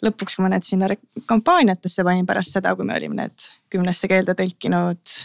lõpuks, 0.02 0.36
kui 0.36 0.44
ma 0.44 0.52
need 0.52 0.66
sinna 0.66 0.90
kampaaniatesse 1.30 2.04
panin 2.06 2.26
pärast 2.28 2.56
seda, 2.58 2.74
kui 2.78 2.86
me 2.88 2.96
olime 2.98 3.18
need 3.20 3.48
kümnesse 3.72 4.10
keelde 4.10 4.34
tõlkinud 4.38 5.16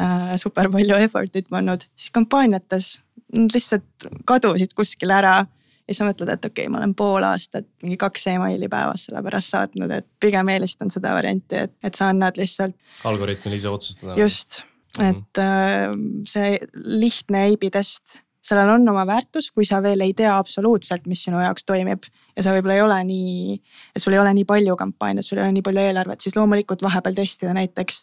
äh,, 0.00 0.34
super 0.40 0.70
palju 0.72 0.98
effort'it 1.06 1.50
pannud, 1.52 1.84
siis 1.98 2.14
kampaaniates 2.14 2.94
nad 3.34 3.54
lihtsalt 3.54 4.08
kadusid 4.28 4.74
kuskile 4.76 5.16
ära. 5.16 5.36
ja 5.84 5.92
siis 5.92 6.00
sa 6.00 6.08
mõtled, 6.08 6.30
et 6.32 6.46
okei 6.46 6.64
okay,, 6.64 6.72
ma 6.72 6.80
olen 6.80 6.94
pool 6.96 7.24
aastat 7.28 7.66
mingi 7.84 7.98
kaks 8.00 8.28
emaili 8.32 8.68
päevas 8.72 9.08
selle 9.08 9.20
pärast 9.24 9.52
saatnud, 9.52 9.90
et 9.92 10.06
pigem 10.20 10.48
eelistan 10.54 10.92
seda 10.94 11.12
varianti, 11.16 11.64
et, 11.66 11.74
et 11.84 11.94
sa 11.94 12.08
annad 12.12 12.38
lihtsalt. 12.40 12.76
algoritmil 13.04 13.58
ise 13.58 13.68
otsustada. 13.68 14.16
just, 14.20 14.62
mhm. 14.98 15.10
et 15.10 15.42
äh, 15.44 15.96
see 16.30 16.58
lihtne 17.04 17.48
A-B 17.50 17.72
test 17.74 18.18
sellel 18.44 18.74
on 18.74 18.88
oma 18.92 19.06
väärtus, 19.08 19.50
kui 19.54 19.64
sa 19.68 19.80
veel 19.82 20.04
ei 20.04 20.12
tea 20.16 20.34
absoluutselt, 20.36 21.06
mis 21.10 21.24
sinu 21.26 21.40
jaoks 21.40 21.64
toimib. 21.64 22.04
ja 22.36 22.42
sa 22.42 22.52
võib-olla 22.54 22.74
ei 22.74 22.82
ole 22.82 22.98
nii, 23.08 23.56
et 23.94 24.02
sul 24.02 24.16
ei 24.16 24.18
ole 24.18 24.34
nii 24.34 24.44
palju 24.48 24.76
kampaaniat, 24.76 25.26
sul 25.26 25.38
ei 25.38 25.46
ole 25.46 25.54
nii 25.54 25.64
palju 25.64 25.80
eelarvet, 25.80 26.20
siis 26.20 26.36
loomulikult 26.36 26.82
vahepeal 26.82 27.14
testida 27.14 27.54
näiteks, 27.54 28.02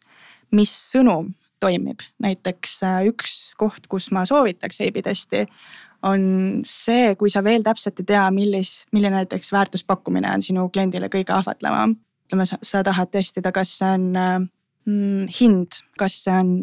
mis 0.58 0.74
sõnum 0.94 1.34
toimib. 1.60 2.02
näiteks 2.24 2.82
äh, 2.88 3.00
üks 3.12 3.54
koht, 3.60 3.88
kus 3.92 4.12
ma 4.16 4.26
soovitaks 4.26 4.82
A-B 4.82 5.04
testi 5.06 5.46
on 6.04 6.22
see, 6.66 7.14
kui 7.20 7.30
sa 7.30 7.44
veel 7.46 7.62
täpselt 7.62 8.00
ei 8.02 8.08
tea, 8.10 8.24
millis, 8.34 8.88
milline 8.92 9.22
näiteks 9.22 9.52
väärtuspakkumine 9.54 10.32
on 10.34 10.42
sinu 10.42 10.70
kliendile 10.74 11.12
kõige 11.14 11.36
ahvatlevam. 11.36 11.96
ütleme, 12.26 12.48
sa 12.48 12.82
tahad 12.84 13.12
testida, 13.12 13.52
kas 13.52 13.76
see 13.78 13.92
on 13.94 14.16
äh, 14.16 14.39
mm, 14.88 15.28
hind, 15.39 15.84
kas 16.00 16.24
see 16.24 16.34
on 16.34 16.56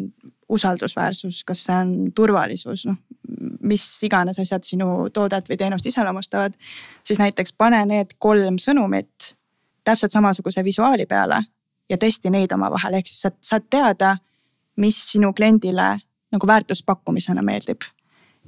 usaldusväärsus, 0.49 1.43
kas 1.45 1.63
see 1.69 1.77
on 1.77 1.93
turvalisus, 2.17 2.87
noh 2.89 2.97
mis 3.61 3.85
iganes 4.03 4.39
asjad 4.39 4.63
sinu 4.63 5.09
toodet 5.13 5.49
või 5.49 5.57
teenust 5.57 5.85
iseloomustavad. 5.85 6.53
siis 7.03 7.19
näiteks 7.19 7.53
pane 7.57 7.85
need 7.85 8.15
kolm 8.17 8.57
sõnumit 8.57 9.33
täpselt 9.83 10.11
samasuguse 10.11 10.63
visuaali 10.63 11.05
peale 11.05 11.43
ja 11.89 11.97
testi 11.97 12.29
neid 12.29 12.51
omavahel, 12.51 12.93
ehk 12.93 13.07
siis 13.07 13.21
sa 13.21 13.31
saad 13.41 13.69
teada, 13.69 14.17
mis 14.77 14.99
sinu 15.11 15.33
kliendile 15.33 15.97
nagu 16.31 16.47
väärtuspakkumisena 16.47 17.41
meeldib. 17.41 17.81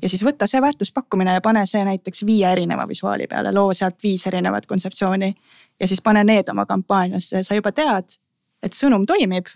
ja 0.02 0.10
siis 0.10 0.24
võta 0.26 0.48
see 0.48 0.62
väärtuspakkumine 0.62 1.34
ja 1.34 1.42
pane 1.42 1.66
see 1.66 1.84
näiteks 1.86 2.26
viie 2.26 2.52
erineva 2.52 2.88
visuaali 2.88 3.28
peale, 3.28 3.52
loo 3.54 3.74
sealt 3.74 4.04
viis 4.04 4.28
erinevat 4.28 4.66
kontseptsiooni. 4.66 5.36
ja 5.80 5.88
siis 5.88 6.02
pane 6.02 6.24
need 6.24 6.50
oma 6.50 6.66
kampaaniasse, 6.66 7.44
sa 7.44 7.56
juba 7.56 7.72
tead, 7.72 8.18
et 8.64 8.74
sõnum 8.74 9.06
toimib 9.06 9.48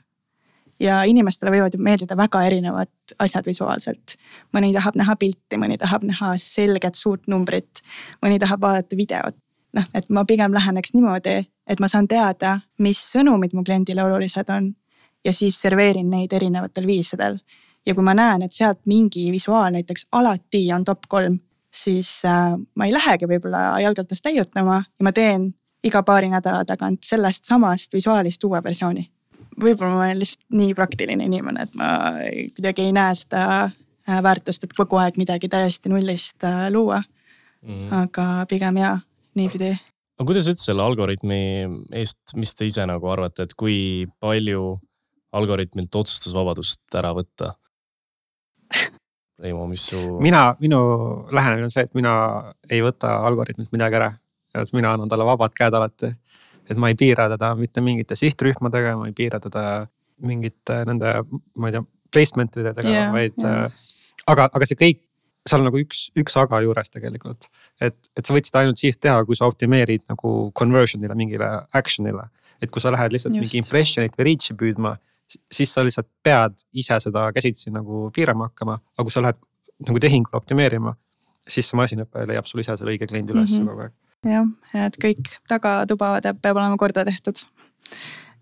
ja 0.80 1.00
inimestele 1.08 1.54
võivad 1.54 1.76
ju 1.76 1.82
meeldida 1.84 2.18
väga 2.18 2.44
erinevad 2.48 3.16
asjad 3.20 3.46
visuaalselt. 3.48 4.16
mõni 4.54 4.74
tahab 4.74 4.96
näha 4.96 5.16
pilti, 5.16 5.58
mõni 5.58 5.78
tahab 5.78 6.04
näha 6.04 6.36
selget 6.38 6.96
suurt 6.96 7.28
numbrit, 7.28 7.82
mõni 8.26 8.40
tahab 8.40 8.62
vaadata 8.62 8.98
videot. 8.98 9.36
noh, 9.74 9.86
et 9.94 10.10
ma 10.10 10.26
pigem 10.26 10.54
läheneks 10.54 10.94
niimoodi, 10.94 11.46
et 11.68 11.80
ma 11.80 11.88
saan 11.88 12.08
teada, 12.08 12.60
mis 12.80 13.00
sõnumid 13.12 13.54
mu 13.54 13.64
kliendile 13.64 14.04
olulised 14.04 14.50
on 14.50 14.76
ja 15.26 15.34
siis 15.34 15.62
serveerin 15.62 16.10
neid 16.10 16.34
erinevatel 16.34 16.88
viisidel. 16.88 17.40
ja 17.86 17.96
kui 17.96 18.04
ma 18.04 18.14
näen, 18.14 18.42
et 18.42 18.52
sealt 18.52 18.80
mingi 18.86 19.32
visuaal 19.32 19.72
näiteks 19.72 20.08
alati 20.12 20.72
on 20.74 20.84
top 20.84 21.08
kolm, 21.08 21.40
siis 21.72 22.22
äh, 22.26 22.56
ma 22.76 22.86
ei 22.86 22.94
lähegi 22.94 23.26
võib-olla 23.26 23.80
jalgratast 23.80 24.26
leiutama 24.26 24.84
ja 24.84 25.04
ma 25.04 25.12
teen 25.12 25.54
iga 25.84 26.04
paari 26.04 26.30
nädala 26.30 26.66
tagant 26.66 27.04
sellest 27.04 27.46
samast 27.46 27.94
visuaalist 27.94 28.44
uue 28.44 28.64
versiooni 28.64 29.15
võib-olla 29.62 29.96
ma 29.96 30.06
olen 30.06 30.22
lihtsalt 30.22 30.46
nii 30.56 30.76
praktiline 30.78 31.28
inimene, 31.28 31.66
et 31.66 31.76
ma 31.80 31.90
kuidagi 32.56 32.88
ei 32.88 32.94
näe 32.96 33.16
seda 33.18 33.44
äh, 33.66 34.22
väärtust, 34.24 34.66
et 34.66 34.76
kogu 34.78 35.00
aeg 35.02 35.20
midagi 35.22 35.50
täiesti 35.52 35.92
nullist 35.92 36.44
äh, 36.48 36.68
luua 36.74 37.02
mm.. 37.02 37.92
aga 38.04 38.46
pigem 38.52 38.80
jaa, 38.82 38.96
niipidi. 39.40 39.74
aga 40.20 40.28
kuidas 40.28 40.50
üldse 40.52 40.70
selle 40.70 40.86
algoritmi 40.86 41.40
eest, 41.96 42.36
mis 42.40 42.56
te 42.56 42.68
ise 42.70 42.86
nagu 42.90 43.12
arvate, 43.12 43.48
et 43.48 43.56
kui 43.58 43.78
palju 44.24 44.76
algoritmilt 45.36 45.96
otsustusvabadust 46.02 47.00
ära 47.00 47.14
võtta? 47.16 47.54
Reimo, 49.42 49.66
mis 49.68 49.90
su? 49.92 50.00
mina, 50.24 50.48
minu 50.64 50.80
lähenemine 51.36 51.68
on 51.68 51.74
see, 51.74 51.84
et 51.88 51.98
mina 51.98 52.14
ei 52.72 52.80
võta 52.84 53.18
algoritmilt 53.28 53.74
midagi 53.76 54.00
ära. 54.00 54.14
et 54.56 54.72
mina 54.74 54.94
annan 54.96 55.12
talle 55.12 55.28
vabad 55.28 55.52
käed 55.56 55.76
alati 55.76 56.14
et 56.70 56.80
ma 56.82 56.90
ei 56.92 56.98
piira 57.00 57.28
teda 57.32 57.54
mitte 57.60 57.84
mingite 57.86 58.18
sihtrühmadega, 58.20 58.96
ma 59.00 59.10
ei 59.10 59.16
piira 59.18 59.40
teda 59.44 59.64
mingite 60.26 60.82
nende, 60.88 61.18
ma 61.60 61.70
ei 61.70 61.76
tea, 61.76 61.84
placement 62.16 62.56
idega 62.62 62.86
yeah,, 62.88 63.12
vaid 63.14 63.36
yeah.. 63.42 63.66
Äh, 63.66 63.92
aga, 64.32 64.48
aga 64.56 64.68
see 64.70 64.80
kõik, 64.80 65.02
seal 65.46 65.62
on 65.62 65.70
nagu 65.70 65.82
üks, 65.82 66.08
üks 66.18 66.38
aga 66.42 66.62
juures 66.66 66.92
tegelikult. 66.94 67.50
et, 67.84 67.98
et 68.18 68.26
sa 68.26 68.34
võid 68.34 68.48
seda 68.48 68.64
ainult 68.64 68.82
siis 68.82 68.98
teha, 68.98 69.18
kui 69.28 69.38
sa 69.38 69.50
optimeerid 69.50 70.08
nagu 70.10 70.36
conversion'ile, 70.58 71.18
mingile 71.18 71.50
action'ile. 71.78 72.30
et 72.64 72.72
kui 72.72 72.82
sa 72.82 72.94
lähed 72.96 73.14
lihtsalt 73.14 73.36
Just. 73.36 73.44
mingi 73.44 73.62
impression'it 73.62 74.16
või 74.18 74.30
reach'i 74.30 74.56
püüdma, 74.58 74.96
siis 75.52 75.74
sa 75.74 75.84
lihtsalt 75.84 76.08
pead 76.24 76.64
ise 76.74 76.98
seda 77.04 77.28
käsitsi 77.36 77.74
nagu 77.76 78.08
piirama 78.16 78.50
hakkama, 78.50 78.80
aga 78.96 79.06
kui 79.06 79.14
sa 79.14 79.26
lähed 79.26 79.42
nagu 79.86 80.00
tehingule 80.00 80.40
optimeerima, 80.40 80.96
siis 81.46 81.68
see 81.70 81.78
masinõpe 81.78 82.24
leiab 82.30 82.48
sul 82.48 82.64
ise 82.64 82.78
selle 82.80 82.96
õige 82.96 83.10
kliendi 83.12 83.36
üles 83.36 83.52
mm 83.52 83.58
-hmm. 83.60 83.70
kogu 83.70 83.86
aeg 83.86 83.94
jah, 84.26 84.50
et 84.86 84.98
kõik 85.02 85.32
tagatuba 85.50 86.18
peab 86.24 86.58
olema 86.58 86.78
korda 86.82 87.06
tehtud. 87.06 87.44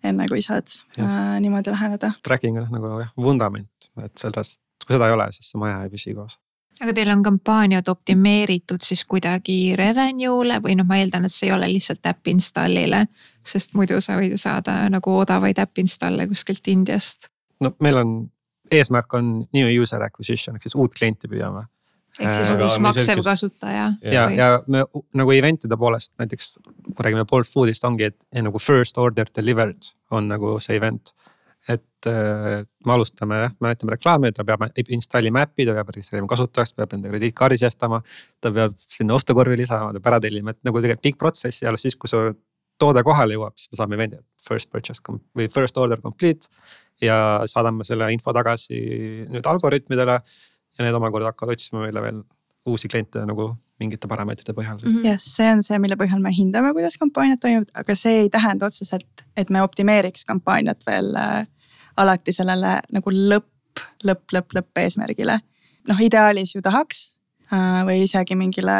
enne 0.03 0.27
kui 0.27 0.41
saad 0.43 0.67
äh, 0.99 1.19
niimoodi 1.39 1.71
läheneda. 1.71 2.11
Tracking 2.23 2.57
on 2.59 2.71
nagu 2.71 2.97
jah 2.99 3.11
vundament, 3.17 3.91
et 4.03 4.17
sellest, 4.17 4.59
kui 4.85 4.97
seda 4.97 5.07
ei 5.07 5.15
ole, 5.15 5.29
siis 5.31 5.51
see 5.51 5.61
maja 5.61 5.83
ei 5.83 5.93
püsi 5.93 6.15
koos 6.17 6.39
aga 6.81 6.93
teil 6.93 7.11
on 7.13 7.23
kampaaniad 7.23 7.87
optimeeritud 7.87 8.81
siis 8.83 9.05
kuidagi 9.05 9.75
revenue'le 9.77 10.59
või 10.63 10.77
noh, 10.79 10.87
ma 10.87 10.97
eeldan, 11.01 11.27
et 11.27 11.33
see 11.33 11.49
ei 11.49 11.55
ole 11.55 11.69
lihtsalt 11.69 12.05
äpp 12.09 12.31
install'ile. 12.33 13.05
sest 13.43 13.73
muidu 13.77 13.99
sa 14.01 14.17
võid 14.17 14.33
ju 14.33 14.39
saada 14.39 14.89
nagu 14.89 15.17
odavaid 15.17 15.59
äpp 15.59 15.83
install'e 15.83 16.27
kuskilt 16.27 16.67
Indiast. 16.67 17.29
no 17.59 17.75
meil 17.79 17.97
on, 17.97 18.15
eesmärk 18.71 19.13
on 19.13 19.45
new 19.53 19.69
user 19.81 20.03
acquisition 20.03 20.55
ehk 20.55 20.67
siis 20.67 20.75
uut 20.75 20.97
klienti 20.97 21.29
püüame 21.29 21.67
ehk 22.19 22.35
siis 22.37 22.51
uus 22.53 22.77
maksev 22.83 23.21
kasutaja. 23.25 23.89
ja, 24.05 24.23
ja 24.33 24.47
me 24.67 24.83
nagu 25.17 25.35
event'ide 25.35 25.77
poolest 25.79 26.13
näiteks, 26.21 26.55
kui 26.85 27.05
räägime 27.05 27.25
Bolt 27.29 27.49
Foodist 27.49 27.85
ongi, 27.89 28.11
et 28.11 28.43
nagu 28.45 28.61
first 28.61 28.97
order 29.01 29.29
delivered 29.35 29.93
on 30.11 30.29
nagu 30.29 30.57
see 30.63 30.77
event. 30.77 31.13
et 31.63 32.07
äh, 32.11 32.65
me 32.85 32.91
alustame 32.91 33.37
jah, 33.39 33.51
me 33.63 33.69
näitame 33.71 33.95
reklaami, 33.95 34.33
ta 34.35 34.43
peab 34.43 34.65
installima 34.83 35.45
äppi, 35.47 35.63
ta 35.65 35.71
peab 35.77 35.93
registreerima 35.95 36.27
kasutajaks, 36.27 36.73
peab 36.75 36.97
enda 36.97 37.11
krediitkaardi 37.13 37.61
sihestama. 37.61 38.01
ta 38.41 38.51
peab 38.51 38.75
sinna 38.77 39.15
ostukorvi 39.15 39.57
lisama, 39.63 39.93
ta 39.93 40.01
peab 40.01 40.13
ära 40.13 40.23
tellima, 40.27 40.51
et 40.51 40.59
nagu 40.67 40.81
tegelikult 40.83 41.07
pikk 41.07 41.21
protsess 41.23 41.63
ja 41.63 41.71
alles 41.71 41.87
siis, 41.87 41.95
kui 41.95 42.11
su 42.11 42.19
toode 42.81 43.03
kohale 43.05 43.37
jõuab, 43.37 43.55
siis 43.55 43.71
me 43.71 43.79
saame 43.79 43.97
event'i 43.97 44.19
first 44.43 44.69
purchase 44.73 45.15
või 45.37 45.47
first 45.53 45.77
order 45.77 46.01
complete. 46.01 46.51
ja 47.01 47.15
saadame 47.49 47.83
selle 47.83 48.05
info 48.13 48.31
tagasi 48.35 48.77
nüüd 49.31 49.47
algoritmidele 49.49 50.19
ja 50.77 50.85
need 50.85 50.97
omakorda 50.97 51.31
hakkavad 51.31 51.57
otsima 51.57 51.83
meile 51.85 52.01
veel 52.01 52.23
uusi 52.69 52.87
kliente 52.87 53.23
nagu 53.27 53.51
mingite 53.81 54.07
parameetrite 54.07 54.55
põhjal 54.55 54.77
mm 54.79 54.91
-hmm.. 54.91 55.07
jah, 55.07 55.19
see 55.19 55.49
on 55.51 55.63
see, 55.65 55.79
mille 55.81 55.97
põhjal 55.99 56.21
me 56.23 56.31
hindame, 56.35 56.73
kuidas 56.73 56.97
kampaaniad 57.01 57.41
toimuvad, 57.41 57.71
aga 57.83 57.95
see 57.99 58.21
ei 58.23 58.29
tähenda 58.33 58.69
otseselt, 58.69 59.25
et 59.37 59.49
me 59.49 59.61
optimeeriks 59.61 60.25
kampaaniat 60.29 60.85
veel 60.87 61.15
äh, 61.19 61.47
alati 61.97 62.33
sellele 62.33 62.77
nagu 62.91 63.13
lõpp, 63.13 63.83
lõpp, 64.03 64.23
lõpp, 64.37 64.55
lõppeesmärgile. 64.57 65.39
noh, 65.87 65.99
ideaalis 65.99 66.55
ju 66.55 66.61
tahaks 66.61 67.13
äh, 67.51 67.81
või 67.87 68.03
isegi 68.03 68.35
mingile 68.39 68.77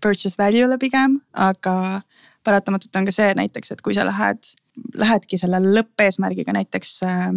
purchase 0.00 0.38
value'le 0.38 0.78
pigem, 0.78 1.20
aga 1.32 2.00
paratamatult 2.44 2.96
on 2.96 3.04
ka 3.04 3.12
see 3.12 3.34
näiteks, 3.34 3.72
et 3.72 3.82
kui 3.82 3.94
sa 3.94 4.06
lähed, 4.06 4.54
lähedki 4.94 5.38
selle 5.38 5.60
lõppeesmärgiga 5.60 6.54
näiteks 6.56 7.02
äh, 7.04 7.32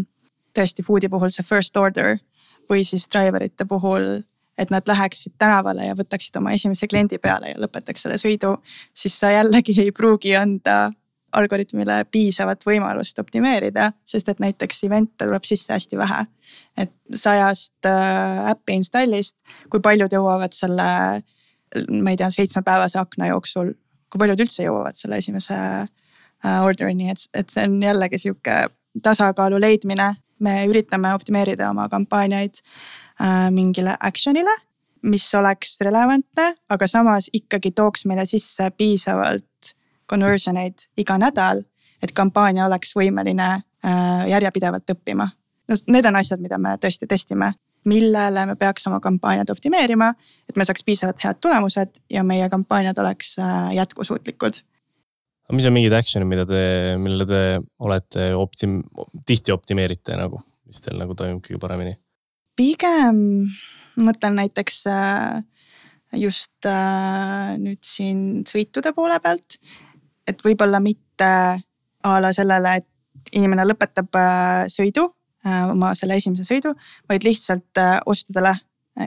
tõesti 0.57 0.85
food'i 0.85 1.09
puhul 1.09 1.33
see 1.33 1.43
first 1.47 1.77
order 1.77 2.17
või 2.69 2.85
siis 2.87 3.07
driver 3.11 3.43
ite 3.43 3.65
puhul, 3.65 4.21
et 4.57 4.69
nad 4.69 4.87
läheksid 4.87 5.33
tänavale 5.41 5.87
ja 5.87 5.97
võtaksid 5.97 6.37
oma 6.37 6.53
esimese 6.53 6.87
kliendi 6.87 7.17
peale 7.21 7.53
ja 7.53 7.61
lõpetaks 7.61 8.05
selle 8.05 8.17
sõidu, 8.21 8.57
siis 8.93 9.17
sa 9.19 9.31
jällegi 9.31 9.77
ei 9.81 9.91
pruugi 9.95 10.35
anda 10.37 10.91
algoritmile 11.31 12.03
piisavat 12.11 12.65
võimalust 12.67 13.19
optimeerida, 13.19 13.91
sest 14.05 14.29
et 14.29 14.41
näiteks 14.43 14.83
event'e 14.87 15.25
tuleb 15.25 15.45
sisse 15.47 15.73
hästi 15.73 15.97
vähe. 15.97 16.25
et 16.77 16.91
sajast 17.15 17.85
äh, 17.85 18.49
äppi 18.51 18.75
install'ist, 18.79 19.37
kui 19.69 19.79
paljud 19.79 20.11
jõuavad 20.11 20.53
selle, 20.55 20.87
ma 21.89 22.11
ei 22.11 22.19
tea, 22.19 22.29
seitsmepäevase 22.31 22.99
akna 22.99 23.31
jooksul, 23.31 23.73
kui 24.11 24.19
paljud 24.19 24.43
üldse 24.43 24.65
jõuavad 24.65 24.99
selle 24.99 25.21
esimese 25.23 25.55
äh, 25.55 26.59
order'ini, 26.65 27.11
et, 27.11 27.23
et 27.33 27.49
see 27.49 27.63
on 27.67 27.79
jällegi 27.83 28.19
sihuke 28.19 28.65
tasakaalu 29.03 29.61
leidmine 29.61 30.11
me 30.41 30.57
üritame 30.69 31.13
optimeerida 31.15 31.69
oma 31.69 31.87
kampaaniaid 31.89 32.61
äh, 32.61 33.47
mingile 33.53 33.95
action'ile, 33.99 34.53
mis 35.01 35.25
oleks 35.35 35.79
relevantne, 35.85 36.51
aga 36.69 36.87
samas 36.87 37.29
ikkagi 37.33 37.71
tooks 37.77 38.05
meile 38.09 38.25
sisse 38.29 38.69
piisavalt 38.77 39.73
conversion 40.09 40.57
eid 40.57 40.87
iga 40.97 41.17
nädal. 41.21 41.63
et 42.01 42.11
kampaania 42.17 42.65
oleks 42.65 42.95
võimeline 42.97 43.47
äh, 43.85 44.23
järjepidevalt 44.27 44.89
õppima. 44.89 45.27
no 45.67 45.75
need 45.87 46.05
on 46.05 46.15
asjad, 46.15 46.41
mida 46.41 46.57
me 46.57 46.77
tõesti 46.81 47.07
testime 47.07 47.53
millele 47.85 48.45
me 48.45 48.55
peaks 48.55 48.87
oma 48.87 48.99
kampaaniad 48.99 49.49
optimeerima, 49.49 50.11
et 50.49 50.57
me 50.57 50.65
saaks 50.65 50.83
piisavalt 50.85 51.23
head 51.23 51.39
tulemused 51.41 51.95
ja 52.13 52.23
meie 52.23 52.49
kampaaniad 52.49 52.97
oleks 53.01 53.39
äh, 53.39 53.71
jätkusuutlikud 53.75 54.61
aga 55.47 55.57
mis 55.57 55.67
on 55.67 55.75
mingid 55.75 55.95
action'id, 55.97 56.29
mida 56.29 56.45
te, 56.49 56.61
millele 57.01 57.27
te 57.29 57.41
olete 57.83 58.31
optim-, 58.37 58.81
tihti 59.27 59.53
optimeerite 59.55 60.15
nagu, 60.19 60.41
mis 60.69 60.83
teil 60.83 60.99
nagu 61.01 61.17
toimub 61.17 61.43
kõige 61.45 61.61
paremini? 61.61 61.97
pigem 62.59 63.47
mõtlen 64.01 64.37
näiteks 64.37 64.83
äh, 64.91 65.41
just 66.19 66.67
äh, 66.67 67.55
nüüd 67.59 67.81
siin 67.85 68.43
sõitude 68.47 68.93
poole 68.95 69.17
pealt. 69.23 69.57
et 70.27 70.43
võib-olla 70.45 70.79
mitte 70.79 71.27
a 72.01 72.11
la 72.21 72.31
sellele, 72.33 72.77
et 72.81 73.33
inimene 73.37 73.65
lõpetab 73.65 74.15
äh, 74.17 74.69
sõidu, 74.71 75.09
oma 75.41 75.95
selle 75.97 76.19
esimese 76.21 76.45
sõidu, 76.45 76.75
vaid 77.09 77.23
lihtsalt 77.25 77.79
ostudele 78.05 78.51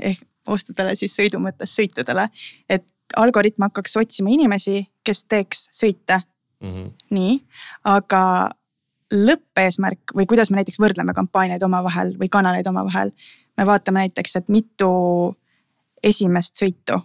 ehk 0.00 0.24
ostudele 0.50 0.96
siis 0.98 1.14
sõidu 1.14 1.38
mõttes 1.40 1.70
sõitudele. 1.76 2.26
et 2.68 2.84
algoritm 3.16 3.62
hakkaks 3.66 3.96
otsima 3.96 4.32
inimesi, 4.34 4.84
kes 5.04 5.24
teeks 5.24 5.68
sõite 5.72 6.20
mm. 6.60 6.70
-hmm. 6.70 6.90
nii, 7.10 7.38
aga 7.84 8.50
lõppeesmärk 9.14 10.14
või 10.16 10.26
kuidas 10.26 10.50
me 10.50 10.58
näiteks 10.60 10.80
võrdleme 10.80 11.14
kampaaniaid 11.14 11.62
omavahel 11.62 12.14
või 12.18 12.28
kanaleid 12.28 12.66
omavahel. 12.66 13.10
me 13.56 13.66
vaatame 13.66 13.98
näiteks, 13.98 14.36
et 14.36 14.48
mitu 14.48 14.90
esimest 16.02 16.56
sõitu 16.56 17.00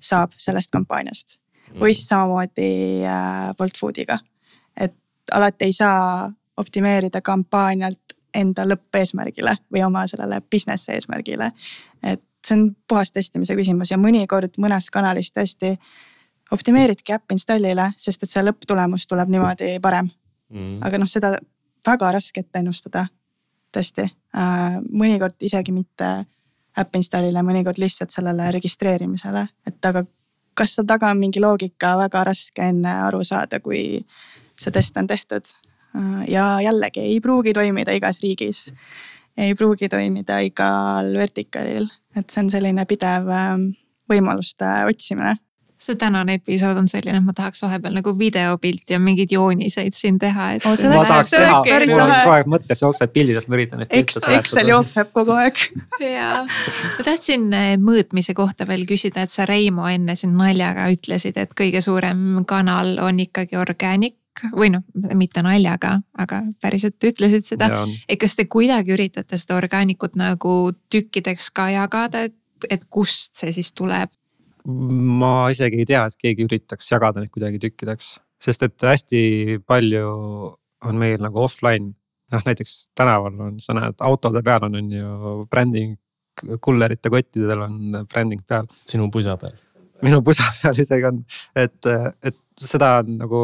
saab 0.00 0.32
sellest 0.36 0.70
kampaaniast 0.70 1.38
või 1.80 1.94
siis 1.94 2.08
samamoodi 2.08 3.04
äh, 3.06 3.54
Bolt 3.58 3.78
Foodiga. 3.78 4.18
et 4.76 4.94
alati 5.32 5.64
ei 5.64 5.72
saa 5.72 6.32
optimeerida 6.56 7.20
kampaanialt 7.20 8.14
enda 8.34 8.66
lõppeesmärgile 8.66 9.56
või 9.72 9.84
oma 9.86 10.06
sellele 10.06 10.40
business 10.50 10.88
eesmärgile. 10.88 11.52
et 12.02 12.22
see 12.44 12.56
on 12.58 12.64
puhas 12.88 13.12
testimise 13.12 13.56
küsimus 13.56 13.92
ja 13.92 13.98
mõnikord 14.00 14.58
mõnes 14.60 14.90
kanalis 14.92 15.32
tõesti 15.32 15.74
optimeeridki 16.52 17.14
äpp 17.16 17.32
installile, 17.34 17.90
sest 17.96 18.22
et 18.22 18.32
see 18.32 18.44
lõpptulemus 18.44 19.08
tuleb 19.10 19.32
niimoodi 19.32 19.78
parem 19.82 20.10
mm.. 20.52 20.78
aga 20.84 21.00
noh, 21.00 21.10
seda 21.10 21.34
väga 21.86 22.12
raske 22.16 22.44
ette 22.44 22.60
ennustada, 22.60 23.06
tõesti 23.74 24.06
äh,. 24.06 24.78
mõnikord 24.90 25.40
isegi 25.44 25.72
mitte 25.72 26.12
äpp 26.78 26.98
installile, 26.98 27.42
mõnikord 27.46 27.78
lihtsalt 27.78 28.10
sellele 28.10 28.50
registreerimisele, 28.54 29.46
et 29.66 29.90
aga 29.90 30.04
kas 30.58 30.76
seal 30.76 30.86
taga 30.86 31.10
on 31.10 31.20
mingi 31.20 31.42
loogika, 31.42 31.94
väga 31.98 32.24
raske 32.30 32.70
enne 32.70 32.92
aru 33.08 33.22
saada, 33.26 33.60
kui 33.60 34.00
see 34.58 34.74
test 34.74 34.96
on 35.00 35.08
tehtud. 35.10 35.50
Äh, 35.94 36.24
ja 36.34 36.46
jällegi 36.62 37.02
ei 37.02 37.20
pruugi 37.20 37.52
toimida 37.52 37.94
igas 37.94 38.22
riigis. 38.22 38.68
Ei 39.38 39.54
pruugi 39.54 39.88
toimida 39.88 40.38
igal 40.46 41.14
vertikaalil. 41.18 41.88
Et 42.16 42.30
see 42.30 42.44
on 42.44 42.52
selline 42.52 42.84
pidev 42.86 43.30
ähm, 43.34 43.72
võimaluste 44.10 44.68
otsimine. 44.88 45.36
See 45.84 45.98
tänane 46.00 46.36
episood 46.38 46.78
on 46.80 46.86
selline, 46.88 47.18
et 47.18 47.24
ma 47.26 47.34
tahaks 47.36 47.60
vahepeal 47.64 47.96
nagu 47.98 48.12
videopilti 48.16 48.94
ja 48.94 49.00
mingeid 49.02 49.34
jooniseid 49.34 49.92
siin 49.92 50.20
teha, 50.22 50.52
et 50.54 50.64
ma 50.64 51.02
tahaks 51.04 51.34
teha, 51.34 51.58
mul 51.58 51.98
on 51.98 52.12
kogu 52.14 52.32
aeg 52.36 52.48
mõttes 52.54 52.80
jookseb 52.80 53.12
pildidest, 53.12 53.50
ma 53.50 53.58
üritan 53.58 53.82
seletada. 53.82 54.38
Excel 54.38 54.70
jookseb 54.70 55.10
kogu 55.12 55.34
aeg. 55.36 55.60
Jaa, 56.14 56.44
ma 56.46 57.04
tahtsin 57.04 57.50
äh, 57.58 57.74
mõõtmise 57.82 58.36
kohta 58.38 58.68
veel 58.70 58.86
küsida, 58.88 59.26
et 59.26 59.34
sa 59.34 59.44
Reimo 59.50 59.90
enne 59.90 60.16
siin 60.16 60.38
naljaga 60.38 60.86
ütlesid, 60.94 61.36
et 61.42 61.52
kõige 61.58 61.82
suurem 61.84 62.44
kanal 62.48 62.94
on 63.04 63.20
ikkagi 63.26 63.58
organic 63.60 64.16
või 64.54 64.70
noh, 64.74 64.82
mitte 65.16 65.42
naljaga, 65.44 65.98
aga 66.18 66.40
päriselt 66.62 67.02
ütlesid 67.06 67.46
seda. 67.46 67.84
et 68.08 68.20
kas 68.20 68.36
te 68.36 68.46
kuidagi 68.50 68.94
üritate 68.96 69.38
seda 69.40 69.58
orgaanikut 69.58 70.18
nagu 70.18 70.72
tükkideks 70.92 71.50
ka 71.54 71.68
jagada, 71.74 72.24
et, 72.28 72.36
et 72.70 72.86
kust 72.90 73.40
see 73.40 73.54
siis 73.54 73.72
tuleb? 73.72 74.12
ma 74.64 75.50
isegi 75.52 75.82
ei 75.82 75.88
tea, 75.88 76.06
et 76.08 76.20
keegi 76.20 76.46
üritaks 76.46 76.88
jagada 76.88 77.20
neid 77.20 77.32
kuidagi 77.34 77.60
tükkideks, 77.66 78.14
sest 78.40 78.64
et 78.64 78.86
hästi 78.88 79.58
palju 79.66 80.06
on 80.84 80.96
meil 81.00 81.20
nagu 81.20 81.44
offline. 81.44 81.92
noh, 82.32 82.40
näiteks 82.46 82.88
tänaval 82.96 83.36
on, 83.38 83.60
sa 83.60 83.76
näed 83.76 84.00
autode 84.02 84.40
peal 84.42 84.64
on, 84.66 84.80
on 84.80 84.88
ju 84.92 85.34
bränding, 85.50 85.98
kullerite 86.64 87.12
kottidel 87.12 87.68
on 87.68 88.00
bränding 88.08 88.42
peal. 88.48 88.66
sinu 88.88 89.10
pusa 89.12 89.36
peal 89.36 89.54
minu 90.02 90.22
pusa 90.24 90.48
peal 90.60 90.80
isegi 90.80 91.08
on, 91.08 91.20
et, 91.56 91.90
et 92.24 92.38
seda 92.60 92.98
on 93.02 93.18
nagu 93.20 93.42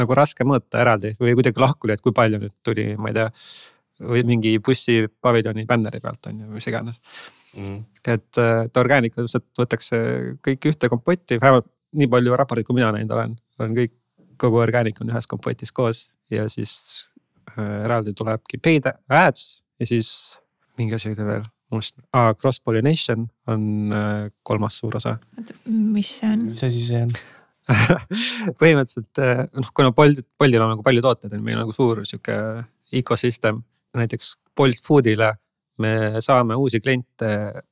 nagu 0.00 0.16
raske 0.18 0.44
mõõta 0.46 0.80
eraldi 0.82 1.14
või 1.20 1.36
kuidagi 1.38 1.62
lahku 1.62 1.88
lüüa, 1.88 1.98
et 1.98 2.04
kui 2.04 2.14
palju 2.16 2.40
nüüd 2.42 2.54
tuli, 2.66 2.92
ma 3.00 3.12
ei 3.12 3.18
tea. 3.20 3.30
või 3.96 4.22
mingi 4.28 4.58
bussipaviljoni 4.60 5.64
bänneri 5.64 6.00
pealt 6.04 6.26
on 6.28 6.40
ju, 6.42 6.50
mis 6.52 6.66
iganes 6.68 7.00
mm.. 7.56 7.78
et, 8.04 8.40
et 8.42 8.76
orgaanika 8.76 9.24
lihtsalt 9.24 9.46
võetakse 9.56 10.00
kõik 10.44 10.68
ühte 10.72 10.90
kompotti, 10.92 11.40
vähemalt 11.40 11.70
nii 11.96 12.10
palju 12.12 12.36
raporteid, 12.36 12.66
kui 12.68 12.76
mina 12.76 12.90
näinud 12.92 13.14
olen, 13.16 13.36
on 13.62 13.76
kõik, 13.76 13.94
kogu 14.36 14.60
orgaanika 14.60 15.04
on 15.04 15.14
ühes 15.14 15.28
kompotis 15.30 15.72
koos 15.72 16.06
ja 16.30 16.44
siis 16.52 16.76
äh, 17.56 17.84
eraldi 17.86 18.12
tulebki 18.16 18.60
paid 18.60 18.90
ads 19.08 19.62
ja 19.80 19.88
siis 19.88 20.10
mingi 20.76 20.98
asi 20.98 21.14
oli 21.14 21.24
veel 21.24 21.46
must 21.70 21.98
ah,, 22.12 22.34
cross 22.34 22.60
pollination 22.60 23.28
on 23.46 23.92
äh, 23.92 24.28
kolmas 24.42 24.78
suur 24.78 24.96
osa. 24.96 25.16
mis 25.66 26.18
see 26.18 26.30
on? 26.32 26.44
mis 26.50 26.64
asi 26.64 26.84
see 26.84 27.02
on? 27.02 27.16
põhimõtteliselt 28.60 29.22
eh, 29.22 29.42
noh, 29.58 29.72
kuna 29.74 29.92
Bolt, 29.96 30.22
Boltil 30.38 30.62
on 30.62 30.76
nagu 30.76 30.84
palju 30.86 31.02
tooteid, 31.04 31.34
on 31.34 31.42
meil 31.46 31.58
nagu 31.60 31.74
suur 31.74 32.04
sihuke 32.06 32.36
ecosystem. 32.94 33.62
näiteks 33.96 34.36
Bolt 34.56 34.82
Foodile 34.84 35.32
me 35.82 36.20
saame 36.24 36.56
uusi 36.56 36.80
kliente 36.80 37.28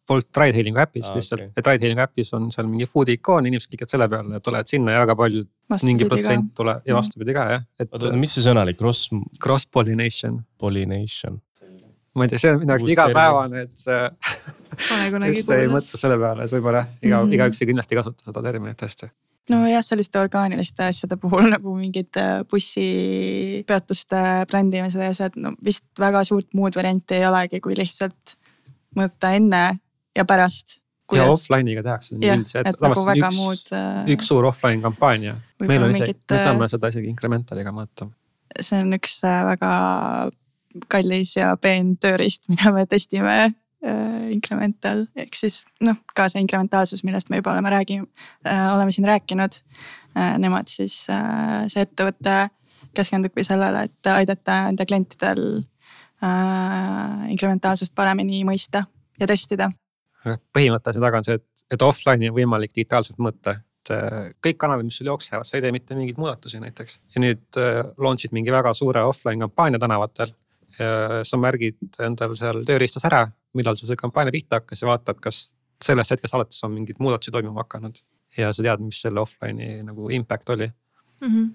Bolt 0.08 0.28
ride 0.36 0.58
hailingu 0.58 0.80
äpist 0.82 1.12
ah, 1.12 1.16
lihtsalt 1.18 1.40
okay., 1.40 1.52
et 1.56 1.70
ride 1.70 1.86
hailingu 1.86 2.04
äpis 2.04 2.34
on 2.36 2.50
seal 2.52 2.68
mingi 2.68 2.88
food'i 2.90 3.16
ikoon, 3.16 3.48
inimesed 3.48 3.70
klikavad 3.72 3.94
selle 3.94 4.08
peale 4.12 4.36
ja 4.36 4.44
tulevad 4.44 4.70
sinna 4.70 4.96
ja 4.96 5.04
väga 5.04 5.16
palju. 5.22 5.46
mingi 5.86 6.10
protsent 6.10 6.52
tuleb 6.58 6.82
ja 6.84 6.92
mhm. 6.92 6.98
vastupidi 7.00 7.36
ka 7.36 7.48
jah, 7.54 7.66
et. 7.80 7.90
oota, 7.90 8.12
mis 8.20 8.36
see 8.36 8.44
sõna 8.44 8.66
oli, 8.66 8.76
cross? 8.76 9.08
Cross 9.40 9.70
pollination. 9.72 10.42
Pollination 10.60 11.40
ma 12.14 12.26
ei 12.26 12.30
tea, 12.30 12.38
see 12.38 12.52
on 12.54 12.60
minu 12.62 12.74
jaoks 12.74 12.90
igapäevane, 12.94 13.64
et 13.64 13.72
üldse 15.32 15.56
ei 15.64 15.70
mõtle 15.70 15.98
selle 15.98 16.18
peale, 16.20 16.46
et 16.46 16.52
võib-olla 16.54 16.84
iga 17.00 17.16
mm, 17.16 17.24
-hmm. 17.24 17.34
igaüks 17.38 17.62
ei 17.62 17.70
kindlasti 17.72 17.98
kasuta 17.98 18.28
seda 18.28 18.42
terminit 18.44 18.84
hästi 18.86 19.08
nojah, 19.52 19.82
selliste 19.84 20.18
orgaaniliste 20.20 20.86
asjade 20.88 21.18
puhul 21.20 21.48
nagu 21.54 21.74
mingid 21.78 22.16
äh, 22.20 22.44
bussipeatuste 22.50 24.22
brändimised 24.50 25.02
ja 25.02 25.10
asjad, 25.12 25.36
no 25.40 25.54
vist 25.64 25.86
väga 26.00 26.24
suurt 26.28 26.50
muud 26.56 26.76
varianti 26.78 27.18
ei 27.18 27.26
olegi, 27.28 27.60
kui 27.64 27.76
lihtsalt 27.78 28.36
mõõta 28.96 29.34
enne 29.36 29.64
ja 30.16 30.24
pärast. 30.28 30.78
ja 31.12 31.26
offline'iga 31.30 31.82
tehakse 31.84 32.16
üldiselt, 32.16 32.68
et 32.70 32.80
nagu 32.80 33.06
väga 33.06 33.28
üks, 33.28 33.40
muud. 33.40 33.74
Äh, 33.76 34.12
üks 34.16 34.30
suur 34.30 34.48
offline 34.48 34.82
kampaania, 34.84 35.36
meil 35.62 35.82
on 35.84 35.92
isegi, 35.94 36.16
me 36.30 36.38
äh, 36.38 36.46
saame 36.48 36.70
seda 36.72 36.92
isegi 36.94 37.10
incremental'iga 37.12 37.74
mõõta. 37.74 38.08
see 38.60 38.80
on 38.80 38.96
üks 38.96 39.20
väga 39.24 39.74
kallis 40.90 41.36
ja 41.36 41.52
peen 41.60 41.94
tööriist, 42.00 42.48
mida 42.52 42.72
me 42.74 42.86
testime 42.90 43.52
äh, 43.84 44.32
incremental 44.34 45.04
ehk 45.16 45.36
siis 45.38 45.62
noh, 45.84 45.98
ka 46.16 46.28
see 46.32 46.42
inkrementaalsus, 46.44 47.04
millest 47.06 47.30
me 47.30 47.40
juba 47.40 47.52
oleme 47.52 47.72
räägi- 47.74 48.02
äh,, 48.46 48.66
oleme 48.74 48.92
siin 48.92 49.08
rääkinud 49.08 49.60
äh,. 50.16 50.36
Nemad 50.38 50.70
siis 50.72 51.06
äh,, 51.10 51.64
see 51.68 51.84
ettevõte 51.84 52.48
keskendubki 52.94 53.44
sellele, 53.44 53.86
et 53.88 54.10
aidata 54.12 54.68
enda 54.70 54.86
klientidel 54.86 55.44
äh, 56.22 57.30
inkrementaalsust 57.34 57.94
paremini 57.94 58.44
mõista 58.46 58.84
ja 59.20 59.26
testida. 59.30 59.70
põhimõte 60.24 60.92
selle 60.92 61.04
taga 61.04 61.20
on 61.20 61.26
see, 61.26 61.40
et, 61.40 61.64
et 61.74 61.82
offline'i 61.82 62.30
on 62.30 62.36
võimalik 62.38 62.72
digitaalselt 62.74 63.18
mõõta 63.18 63.58
et 63.84 63.92
äh, 63.92 64.30
kõik 64.40 64.56
kanalid, 64.62 64.88
mis 64.88 64.96
sul 64.96 65.10
jooksevad, 65.10 65.44
sa 65.44 65.58
ei 65.58 65.64
tee 65.64 65.72
mitte 65.74 65.96
mingeid 65.98 66.20
muudatusi 66.20 66.60
näiteks. 66.62 67.00
ja 67.14 67.20
nüüd 67.20 67.60
äh, 67.60 67.82
launch'id 68.00 68.32
mingi 68.32 68.52
väga 68.54 68.72
suure 68.74 69.04
offline 69.04 69.44
kampaania 69.44 69.82
tänavatel 69.82 70.32
sa 70.74 71.38
märgid 71.38 72.00
endal 72.02 72.32
seal 72.34 72.64
tööriistas 72.66 73.04
ära, 73.06 73.20
millal 73.54 73.78
sul 73.78 73.90
see 73.90 74.00
kampaania 74.00 74.34
pihta 74.34 74.60
hakkas 74.60 74.82
ja 74.82 74.90
vaatad, 74.90 75.20
kas 75.22 75.46
sellest 75.84 76.14
hetkest 76.14 76.36
alates 76.36 76.64
on 76.66 76.74
mingeid 76.74 77.00
muudatusi 77.02 77.34
toimuma 77.34 77.64
hakanud. 77.64 78.02
ja 78.36 78.52
sa 78.52 78.62
tead, 78.66 78.82
mis 78.82 79.00
selle 79.02 79.20
offline'i 79.22 79.82
nagu 79.86 80.10
impact 80.10 80.50
oli 80.50 80.66
mm. 80.66 81.28
-hmm. 81.28 81.50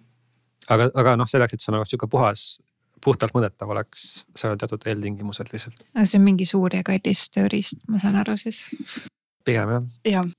aga, 0.69 0.89
aga 0.95 1.15
noh, 1.19 1.27
selleks, 1.27 1.53
et 1.53 1.63
see 1.63 1.73
nagu 1.75 1.85
sihuke 1.85 2.07
puhas, 2.07 2.61
puhtalt 3.03 3.35
mõõdetav 3.35 3.71
oleks, 3.75 4.25
seal 4.35 4.55
on 4.55 4.61
teatud 4.61 4.87
eeltingimused 4.87 5.53
lihtsalt. 5.53 5.87
aga 5.95 6.05
see 6.05 6.19
on 6.19 6.27
mingi 6.27 6.45
suur 6.45 6.75
ja 6.75 6.83
kallis 6.83 7.29
tööriist, 7.35 7.83
ma 7.87 7.99
saan 8.03 8.19
aru 8.23 8.37
siis? 8.37 8.67
pigem 9.45 9.75
jah. 9.75 9.89
jah 10.05 10.29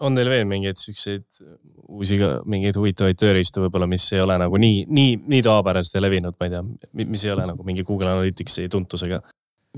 on 0.00 0.16
teil 0.18 0.28
veel 0.28 0.46
mingeid 0.48 0.78
siukseid 0.78 1.40
uusi 1.88 2.18
mingeid 2.50 2.76
huvitavaid 2.76 3.18
tööriistu 3.18 3.62
võib-olla, 3.64 3.86
mis 3.90 4.06
ei 4.12 4.22
ole 4.22 4.36
nagu 4.40 4.58
nii, 4.60 4.84
nii, 4.90 5.14
nii 5.30 5.42
tavapärased 5.46 5.96
ja 5.96 6.02
levinud, 6.02 6.36
ma 6.38 6.48
ei 6.48 6.54
tea, 6.54 6.62
mis 7.06 7.24
ei 7.24 7.32
ole 7.34 7.46
nagu 7.50 7.66
mingi 7.66 7.84
Google 7.86 8.10
Analyticsi 8.14 8.68
tuntusega? 8.72 9.20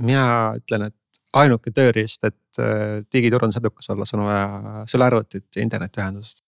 mina 0.01 0.25
ütlen, 0.57 0.89
et 0.89 0.97
ainuke 1.33 1.73
tööriist, 1.75 2.25
et 2.29 2.61
äh, 2.61 3.03
digiturundus 3.13 3.61
edukas 3.61 3.91
olla, 3.93 4.07
sul 4.09 4.23
on 4.23 4.31
vaja 4.31 4.87
sülearvutit 4.91 5.47
ja 5.57 5.63
internetiühendust 5.63 6.43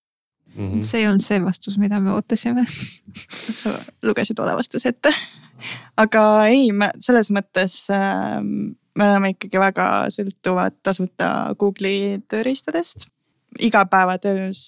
mm. 0.54 0.70
-hmm. 0.70 0.82
see 0.82 1.00
ei 1.00 1.08
olnud 1.08 1.24
see 1.24 1.40
vastus, 1.44 1.78
mida 1.78 2.00
me 2.00 2.12
ootasime 2.12 2.66
sa 3.60 3.78
lugesid 4.02 4.38
vale 4.38 4.56
vastuse 4.56 4.88
ette. 4.88 5.14
aga 5.96 6.24
ei, 6.46 6.72
me 6.72 6.90
selles 6.98 7.30
mõttes 7.30 7.78
äh, 7.90 8.40
me 8.98 9.08
oleme 9.10 9.34
ikkagi 9.34 9.58
väga 9.58 9.88
sõltuvad 10.14 10.76
tasuta 10.82 11.54
Google'i 11.58 12.20
tööriistadest 12.28 13.08
igapäevatöös 13.58 14.60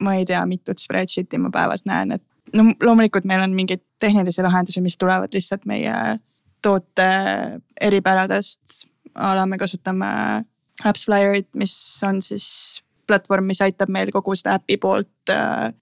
ma 0.00 0.14
ei 0.14 0.24
tea, 0.24 0.46
mitut 0.46 0.80
spreadsheet'i 0.80 1.38
ma 1.40 1.50
päevas 1.52 1.86
näen, 1.88 2.16
et 2.16 2.24
no 2.56 2.68
loomulikult 2.82 3.24
meil 3.28 3.44
on 3.44 3.54
mingeid 3.56 3.82
tehnilisi 4.00 4.44
lahendusi, 4.44 4.82
mis 4.84 4.98
tulevad 4.98 5.32
lihtsalt 5.34 5.64
meie 5.68 5.94
toote 6.62 7.08
eripäradest. 7.80 8.84
A 9.16 9.34
la 9.36 9.46
me 9.46 9.58
kasutame 9.58 10.06
AppsFlyerit, 10.84 11.48
mis 11.56 11.74
on 12.04 12.20
siis 12.22 12.82
platvorm, 13.08 13.46
mis 13.48 13.62
aitab 13.64 13.90
meil 13.92 14.10
kogu 14.14 14.34
seda 14.36 14.58
äpi 14.58 14.76
poolt 14.82 15.32
äh, 15.32 15.72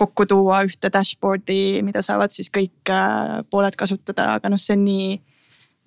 kokku 0.00 0.26
tuua 0.26 0.62
ühte 0.66 0.90
dashboard'i, 0.92 1.82
mida 1.86 2.02
saavad 2.04 2.32
siis 2.34 2.50
kõik 2.52 2.92
äh, 2.92 3.40
pooled 3.52 3.76
kasutada, 3.78 4.34
aga 4.38 4.50
noh, 4.52 4.60
see 4.60 4.76
on 4.78 4.86
nii 4.86 5.10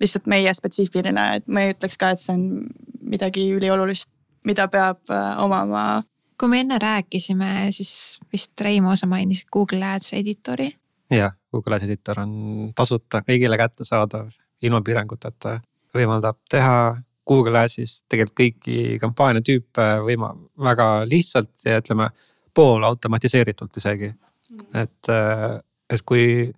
lihtsalt 0.02 0.28
meie 0.30 0.52
spetsiifiline, 0.54 1.24
et 1.38 1.46
ma 1.50 1.64
ei 1.64 1.74
ütleks 1.74 1.98
ka, 2.00 2.12
et 2.14 2.22
see 2.22 2.34
on 2.34 2.64
midagi 3.04 3.46
üliolulist, 3.56 4.10
mida 4.46 4.68
peab 4.70 5.02
äh, 5.12 5.42
omama. 5.42 6.04
kui 6.40 6.50
me 6.50 6.60
enne 6.64 6.78
rääkisime, 6.82 7.70
siis 7.72 8.18
vist 8.32 8.60
Reimo, 8.60 8.96
sa 8.96 9.06
mainisid 9.06 9.50
Google 9.52 9.84
Ads 9.94 10.12
editori. 10.18 10.70
jah, 11.10 11.34
Google 11.52 11.76
Ads 11.76 11.90
editor 11.90 12.24
on 12.24 12.72
tasuta, 12.74 13.22
kõigile 13.26 13.58
kättesaadav, 13.58 14.30
ilma 14.62 14.82
piiranguteta, 14.82 15.60
võimaldab 15.94 16.38
teha 16.50 16.96
Google 17.28 17.62
Adsis 17.64 18.02
tegelikult 18.10 18.36
kõiki 18.40 18.98
kampaaniatüüpe 19.00 19.86
võima- 20.04 20.34
väga 20.60 20.88
lihtsalt 21.08 21.52
ja 21.64 21.80
ütleme 21.80 22.10
poolautomatiseeritult 22.54 23.76
isegi. 23.80 24.12
et, 24.74 25.08
et 25.90 26.02
kui, 26.06 26.52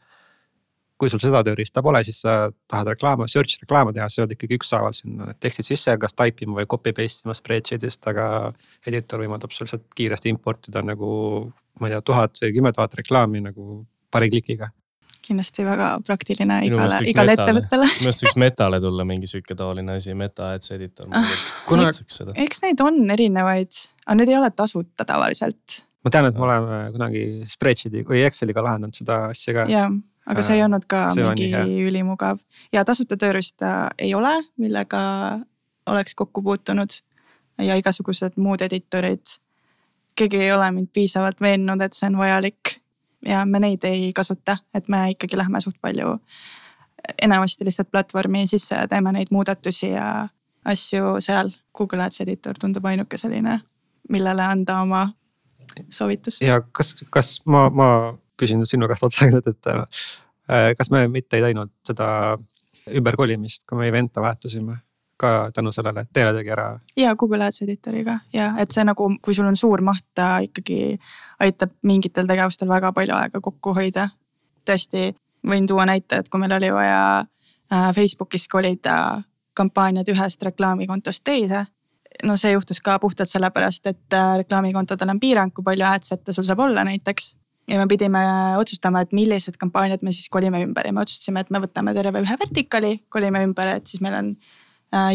kui 0.99 1.09
sul 1.09 1.23
seda 1.23 1.43
tööriista 1.47 1.83
pole, 1.83 2.03
siis 2.05 2.19
sa 2.21 2.51
tahad 2.69 2.91
reklaame, 2.93 3.29
search 3.29 3.63
reklaame 3.63 3.95
teha, 3.97 4.09
sa 4.09 4.25
pead 4.25 4.35
ikkagi 4.37 4.59
ükshaaval 4.59 4.97
sinna 4.97 5.31
need 5.31 5.39
tekstid 5.41 5.71
sisse 5.71 5.95
kas 6.03 6.17
type 6.19 6.45
ima 6.45 6.59
või 6.61 6.69
copy 6.69 6.93
paste 6.97 7.29
ima 7.29 7.37
spreadsheet'ist, 7.37 8.11
aga. 8.13 8.53
editor 8.87 9.23
võimaldab 9.23 9.55
sul 9.55 9.65
lihtsalt 9.65 9.87
kiiresti 9.97 10.35
importida 10.35 10.83
nagu 10.83 11.13
ma 11.81 11.89
ei 11.89 11.95
tea, 11.95 12.03
tuhat 12.03 12.43
või 12.43 12.53
kümme 12.59 12.73
tuhat 12.73 12.99
reklaami 13.01 13.41
nagu 13.47 13.85
paari 14.11 14.31
klikiga 14.35 14.71
kindlasti 15.27 15.65
väga 15.67 15.89
praktiline 16.07 16.61
igale, 16.69 17.01
igale 17.11 17.35
metale. 17.35 17.61
ettevõttele. 17.63 17.89
minu 17.99 18.11
arust 18.13 18.27
võiks 18.27 18.39
Metale 18.41 18.81
tulla 18.81 19.07
mingi 19.09 19.31
sihuke 19.31 19.57
taoline 19.59 19.99
asi, 19.99 20.15
Meta 20.15 20.53
Ads 20.55 20.71
editor. 20.77 21.11
Kuna- 21.67 21.91
seda. 21.93 22.37
eks 22.47 22.63
neid 22.63 22.81
on 22.85 23.03
erinevaid, 23.11 23.83
aga 24.07 24.21
need 24.21 24.33
ei 24.33 24.39
ole 24.39 24.51
tasuta 24.55 25.05
tavaliselt 25.09 25.83
ma 26.07 26.13
tean, 26.15 26.29
et 26.31 26.37
me 26.39 26.47
oleme 26.47 26.77
kunagi 26.95 27.25
spreadsheet'i 27.51 28.05
või 28.07 28.23
Exceliga 28.27 28.63
lahendanud 28.63 28.95
seda 28.95 29.25
asja 29.33 29.57
ka. 29.57 29.67
ja, 29.71 29.89
aga 30.31 30.45
see 30.47 30.55
ei 30.59 30.63
Äh, 30.63 30.69
olnud 30.69 30.87
ka 30.91 31.03
see 31.17 31.27
mingi 31.27 31.83
ülimugav 31.89 32.39
ja 32.75 32.85
tasuta 32.87 33.19
tööriista 33.19 33.91
ei 33.99 34.15
ole, 34.15 34.33
millega 34.63 35.01
oleks 35.91 36.15
kokku 36.15 36.43
puutunud 36.47 37.01
ja 37.63 37.77
igasugused 37.79 38.39
muud 38.39 38.63
editorid. 38.63 39.39
keegi 40.17 40.39
ei 40.41 40.53
ole 40.53 40.71
mind 40.73 40.89
piisavalt 40.95 41.41
veennud, 41.41 41.83
et 41.83 41.93
see 41.93 42.07
on 42.09 42.17
vajalik 42.19 42.79
ja 43.27 43.45
me 43.47 43.61
neid 43.63 43.85
ei 43.85 44.13
kasuta, 44.15 44.59
et 44.75 44.89
me 44.89 45.11
ikkagi 45.15 45.39
lähme 45.39 45.61
suht 45.61 45.79
palju 45.83 46.17
enamasti 47.23 47.65
lihtsalt 47.65 47.91
platvormi 47.91 48.47
sisse 48.47 48.75
ja 48.75 48.89
teeme 48.89 49.13
neid 49.15 49.31
muudatusi 49.31 49.91
ja 49.93 50.29
asju 50.65 51.21
seal. 51.21 51.53
Google 51.77 52.03
Ads 52.07 52.21
editor 52.25 52.59
tundub 52.61 52.85
ainuke 52.89 53.19
selline, 53.21 53.61
millele 54.11 54.43
anda 54.43 54.81
oma 54.83 55.09
soovitus. 55.91 56.41
ja 56.41 56.61
kas, 56.73 56.95
kas 57.11 57.41
ma, 57.47 57.69
ma 57.71 57.89
küsin 58.41 58.61
nüüd 58.61 58.71
sinu 58.71 58.89
käest 58.89 59.07
otse 59.07 59.29
nüüd, 59.35 59.47
et 59.51 59.71
äh, 59.73 60.73
kas 60.79 60.91
me 60.91 61.07
mitte 61.13 61.39
ei 61.39 61.49
teinud 61.49 61.73
seda 61.87 62.09
ümberkolimist, 62.87 63.67
kui 63.67 63.79
me 63.81 63.89
event'e 63.91 64.23
vahetasime 64.23 64.79
ka 65.17 65.51
tänu 65.55 65.73
sellele, 65.73 66.05
et 66.05 66.13
Teele 66.13 66.33
tegi 66.37 66.51
ära. 66.53 66.79
ja 66.97 67.15
Google 67.17 67.45
Ads 67.45 67.63
editoriga 67.63 68.19
ja 68.33 68.53
et 68.59 68.73
see 68.73 68.85
nagu, 68.85 69.09
kui 69.23 69.35
sul 69.35 69.47
on 69.49 69.57
suur 69.57 69.81
maht, 69.81 70.05
ta 70.15 70.39
ikkagi 70.45 70.99
aitab 71.41 71.73
mingitel 71.83 72.27
tegevustel 72.29 72.69
väga 72.69 72.93
palju 72.93 73.15
aega 73.15 73.41
kokku 73.41 73.75
hoida. 73.75 74.09
tõesti, 74.67 75.15
võin 75.47 75.67
tuua 75.67 75.87
näite, 75.87 76.19
et 76.19 76.29
kui 76.29 76.41
meil 76.41 76.53
oli 76.53 76.73
vaja 76.75 77.01
äh, 77.73 77.95
Facebookis 77.95 78.49
kolida 78.49 79.23
kampaaniad 79.55 80.09
ühest 80.13 80.43
reklaamikontost 80.43 81.25
teise. 81.25 81.67
no 82.25 82.37
see 82.41 82.53
juhtus 82.53 82.81
ka 82.81 82.99
puhtalt 82.99 83.29
sellepärast, 83.29 83.87
et 83.87 84.13
äh, 84.13 84.37
reklaamikontodel 84.43 85.11
on 85.13 85.21
piirang, 85.21 85.53
kui 85.55 85.65
palju 85.65 85.85
adset'e 85.85 86.33
sul 86.33 86.45
saab 86.45 86.65
olla 86.67 86.85
näiteks. 86.85 87.37
ja 87.69 87.79
me 87.79 87.87
pidime 87.87 88.21
otsustama, 88.59 89.01
et 89.01 89.13
millised 89.13 89.57
kampaaniad 89.57 90.03
me 90.03 90.13
siis 90.13 90.29
kolime 90.29 90.63
ümber 90.63 90.87
ja 90.87 90.93
me 90.93 91.01
otsustasime, 91.01 91.41
et 91.41 91.51
me 91.51 91.59
võtame 91.59 91.95
terve 91.95 92.21
ühe 92.23 92.37
vertikaali, 92.45 92.93
kolime 93.09 93.43
ümber, 93.49 93.77
et 93.77 93.87
siis 93.87 94.01
meil 94.01 94.15
on 94.15 94.37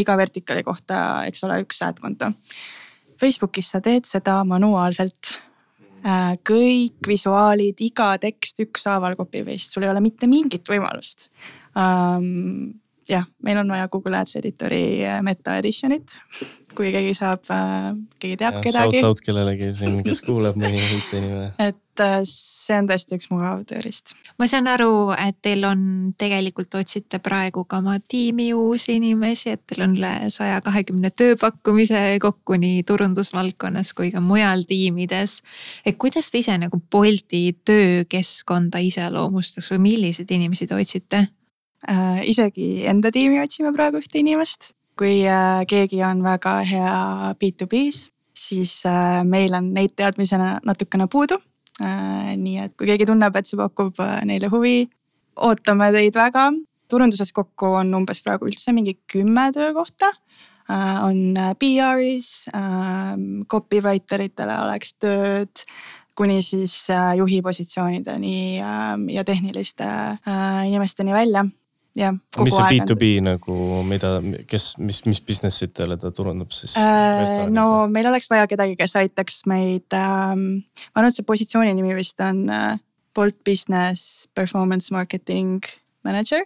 iga 0.01 0.17
vertikaali 0.19 0.63
kohta, 0.67 1.23
eks 1.29 1.45
ole, 1.47 1.61
üks 1.63 1.81
ad 1.85 2.01
konto. 2.03 2.31
Facebookis 3.21 3.71
sa 3.73 3.81
teed 3.83 4.07
seda 4.09 4.41
manuaalselt 4.47 5.35
äh,. 6.05 6.33
kõik 6.47 7.07
visuaalid, 7.07 7.81
iga 7.85 8.15
tekst 8.21 8.63
ükshaaval 8.65 9.15
copy 9.19 9.43
paste, 9.45 9.73
sul 9.73 9.85
ei 9.85 9.93
ole 9.93 10.01
mitte 10.03 10.29
mingit 10.29 10.67
võimalust 10.67 11.29
ähm, 11.77 12.80
jah, 13.09 13.25
meil 13.43 13.61
on 13.61 13.71
vaja 13.71 13.87
Google 13.91 14.17
Ads 14.17 14.37
editori 14.41 14.81
äh, 15.05 15.21
meta 15.25 15.57
edition'it. 15.61 16.17
kui 16.71 16.87
keegi 16.87 17.11
saab, 17.17 17.43
keegi 18.15 18.37
teab 18.39 18.61
kedagi. 18.63 19.01
Shout 19.01 19.09
out 19.09 19.19
kellelegi 19.25 19.73
siin, 19.75 19.97
kes 20.05 20.21
kuuleb, 20.23 20.55
mõni 20.55 20.79
IT-inimene. 20.79 21.49
et 21.67 22.03
äh, 22.03 22.13
see 22.29 22.77
on 22.79 22.87
tõesti 22.87 23.17
üks 23.17 23.27
mugav 23.27 23.65
tööriist. 23.67 24.13
ma 24.39 24.47
saan 24.47 24.69
aru, 24.71 25.11
et 25.19 25.35
teil 25.43 25.65
on 25.67 25.81
tegelikult 26.19 26.79
otsite 26.79 27.19
praegu 27.19 27.65
ka 27.67 27.81
oma 27.83 27.97
tiimi 27.99 28.51
uusi 28.55 28.95
inimesi, 29.01 29.57
et 29.57 29.65
teil 29.67 29.83
on 29.83 29.97
üle 29.99 30.13
saja 30.31 30.61
kahekümne 30.63 31.11
tööpakkumise 31.11 32.21
kokku 32.23 32.55
nii 32.61 32.85
turundusvaldkonnas 32.87 33.91
kui 33.97 34.13
ka 34.15 34.23
mujal 34.23 34.63
tiimides. 34.69 35.41
et 35.85 35.99
kuidas 35.99 36.31
te 36.31 36.39
ise 36.39 36.55
nagu 36.61 36.79
Bolti 36.91 37.49
töökeskkonda 37.67 38.79
iseloomustaks 38.79 39.73
või 39.75 39.85
milliseid 39.91 40.31
inimesi 40.31 40.71
te 40.71 40.79
otsite? 40.79 41.27
Äh, 41.89 42.21
isegi 42.29 42.85
enda 42.89 43.11
tiimi 43.13 43.41
otsime 43.41 43.73
praegu 43.75 44.01
ühte 44.01 44.21
inimest. 44.21 44.73
kui 44.99 45.23
äh, 45.25 45.63
keegi 45.65 46.01
on 46.05 46.19
väga 46.21 46.59
hea 46.67 46.95
B2B-s, 47.39 48.11
siis 48.37 48.73
äh, 48.85 49.23
meil 49.25 49.53
on 49.57 49.71
neid 49.73 49.95
teadmisena 49.97 50.59
natukene 50.65 51.07
puudu 51.07 51.39
nii 51.81 52.57
et 52.61 52.73
kui 52.77 52.85
keegi 52.85 53.07
tunneb, 53.09 53.33
et 53.33 53.47
see 53.49 53.57
pakub 53.57 53.97
neile 54.27 54.51
huvi, 54.51 54.83
ootame 55.41 55.87
teid 55.95 56.13
väga. 56.13 56.51
turunduses 56.91 57.31
kokku 57.33 57.71
on 57.79 57.93
umbes 57.95 58.19
praegu 58.21 58.45
üldse 58.45 58.73
mingi 58.75 58.99
kümme 59.09 59.47
töökohta 59.55 60.11
on 61.07 61.33
PR-is 61.57 62.51
äh,, 62.53 63.15
copywriter 63.49 64.21
itele 64.21 64.59
oleks 64.61 64.93
tööd 64.99 65.63
kuni 66.15 66.41
siis 66.43 66.75
juhi 67.17 67.41
positsioonideni 67.41 68.59
äh, 68.59 68.93
ja 69.15 69.23
tehniliste 69.25 69.87
inimesteni 70.67 71.15
välja 71.15 71.47
jah. 71.97 72.15
mis 72.43 72.55
see 72.55 72.67
B2B 72.71 73.09
on... 73.19 73.27
nagu, 73.31 73.57
mida, 73.87 74.13
kes, 74.49 74.75
mis, 74.81 75.01
mis 75.07 75.21
business 75.25 75.63
itele 75.65 75.97
ta 75.99 76.11
turundab 76.15 76.53
siis 76.55 76.77
äh,? 76.79 77.49
no 77.51 77.65
või? 77.71 77.91
meil 77.97 78.09
oleks 78.11 78.31
vaja 78.31 78.47
kedagi, 78.51 78.77
kes 78.79 78.95
aitaks 79.01 79.43
meid 79.51 79.97
ähm,, 79.97 80.63
ma 80.91 81.01
arvan, 81.01 81.11
et 81.11 81.19
see 81.19 81.27
positsiooni 81.27 81.75
nimi 81.77 81.95
vist 81.97 82.21
on 82.23 82.45
äh, 82.51 82.79
Bolt 83.15 83.41
Business 83.47 84.27
Performance 84.37 84.93
Marketing 84.95 85.59
Manager 86.07 86.43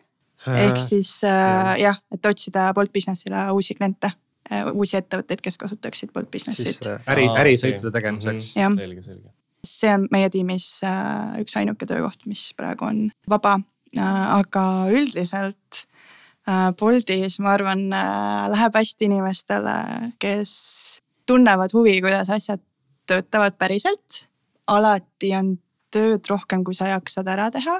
äh,. 0.47 0.65
ehk 0.67 0.81
siis 0.81 1.17
äh, 1.27 1.75
jah, 1.83 2.01
et 2.13 2.31
otsida 2.31 2.71
Bolt 2.77 2.93
Businessile 2.95 3.47
uusi 3.53 3.77
kliente 3.77 4.11
äh,, 4.49 4.65
uusi 4.73 4.97
ettevõtteid, 5.01 5.45
kes 5.45 5.61
kasutaksid 5.61 6.13
Bolt 6.15 6.31
Businessit. 6.33 6.89
Äh, 6.89 7.13
äri, 7.13 7.29
ärisõitude 7.45 7.93
tegemiseks 7.93 8.55
mm. 8.55 8.65
-hmm. 8.65 8.81
selge, 8.81 9.07
selge. 9.11 9.29
see 9.65 9.93
on 9.93 10.09
meie 10.13 10.33
tiimis 10.33 10.67
äh, 10.85 11.39
üks 11.45 11.57
ainuke 11.61 11.85
töökoht, 11.89 12.25
mis 12.25 12.49
praegu 12.57 12.89
on 12.89 13.07
vaba 13.29 13.59
aga 14.01 14.63
üldiselt 14.91 15.85
äh, 16.47 16.71
Boltis, 16.79 17.39
ma 17.39 17.55
arvan, 17.55 17.85
äh, 17.93 18.45
läheb 18.53 18.77
hästi 18.77 19.09
inimestele, 19.09 19.75
kes 20.21 20.55
tunnevad 21.27 21.73
huvi, 21.73 21.99
kuidas 22.01 22.29
asjad 22.29 22.63
töötavad 23.07 23.57
päriselt. 23.57 24.25
alati 24.67 25.29
on 25.37 25.57
tööd 25.93 26.25
rohkem, 26.29 26.63
kui 26.65 26.73
sa 26.73 26.89
jaksad 26.89 27.27
ära 27.29 27.51
teha. 27.53 27.79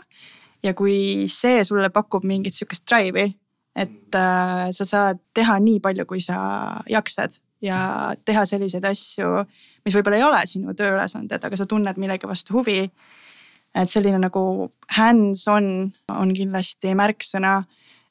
ja 0.64 0.74
kui 0.74 1.28
see 1.30 1.64
sulle 1.64 1.92
pakub 1.94 2.24
mingit 2.26 2.56
sihukest 2.58 2.88
drive'i, 2.90 3.36
et 3.76 4.16
äh, 4.16 4.72
sa 4.72 4.86
saad 4.86 5.20
teha 5.34 5.60
nii 5.60 5.80
palju, 5.84 6.06
kui 6.10 6.22
sa 6.24 6.38
jaksad 6.90 7.38
ja 7.62 8.14
teha 8.26 8.46
selliseid 8.50 8.86
asju, 8.86 9.44
mis 9.86 9.96
võib-olla 9.98 10.18
ei 10.18 10.26
ole 10.26 10.42
sinu 10.50 10.74
tööülesanded, 10.78 11.44
aga 11.44 11.60
sa 11.60 11.68
tunned 11.70 12.00
millegi 12.02 12.30
vastu 12.30 12.58
huvi 12.58 12.86
et 13.76 13.92
selline 13.92 14.20
nagu 14.22 14.72
hands-on 14.98 15.68
on 16.10 16.34
kindlasti 16.36 16.96
märksõna. 16.98 17.64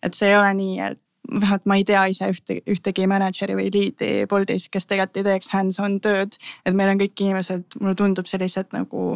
et 0.05 0.15
see 0.15 0.29
ei 0.29 0.37
ole 0.37 0.53
nii, 0.55 0.79
et 0.85 1.01
vähemalt 1.41 1.67
ma 1.67 1.77
ei 1.81 1.85
tea 1.89 2.03
ise 2.13 2.29
ühte, 2.29 2.59
ühtegi 2.69 3.07
mänedžeri 3.09 3.57
või 3.57 3.71
liidi 3.73 4.11
Boltis, 4.29 4.69
kes 4.69 4.87
tegelikult 4.87 5.23
ei 5.23 5.27
teeks 5.31 5.53
hands-on 5.55 6.01
tööd. 6.05 6.37
et 6.67 6.75
meil 6.75 6.93
on 6.93 7.01
kõik 7.01 7.21
inimesed, 7.21 7.79
mulle 7.81 7.95
tundub 7.95 8.29
sellised 8.31 8.73
nagu 8.77 9.13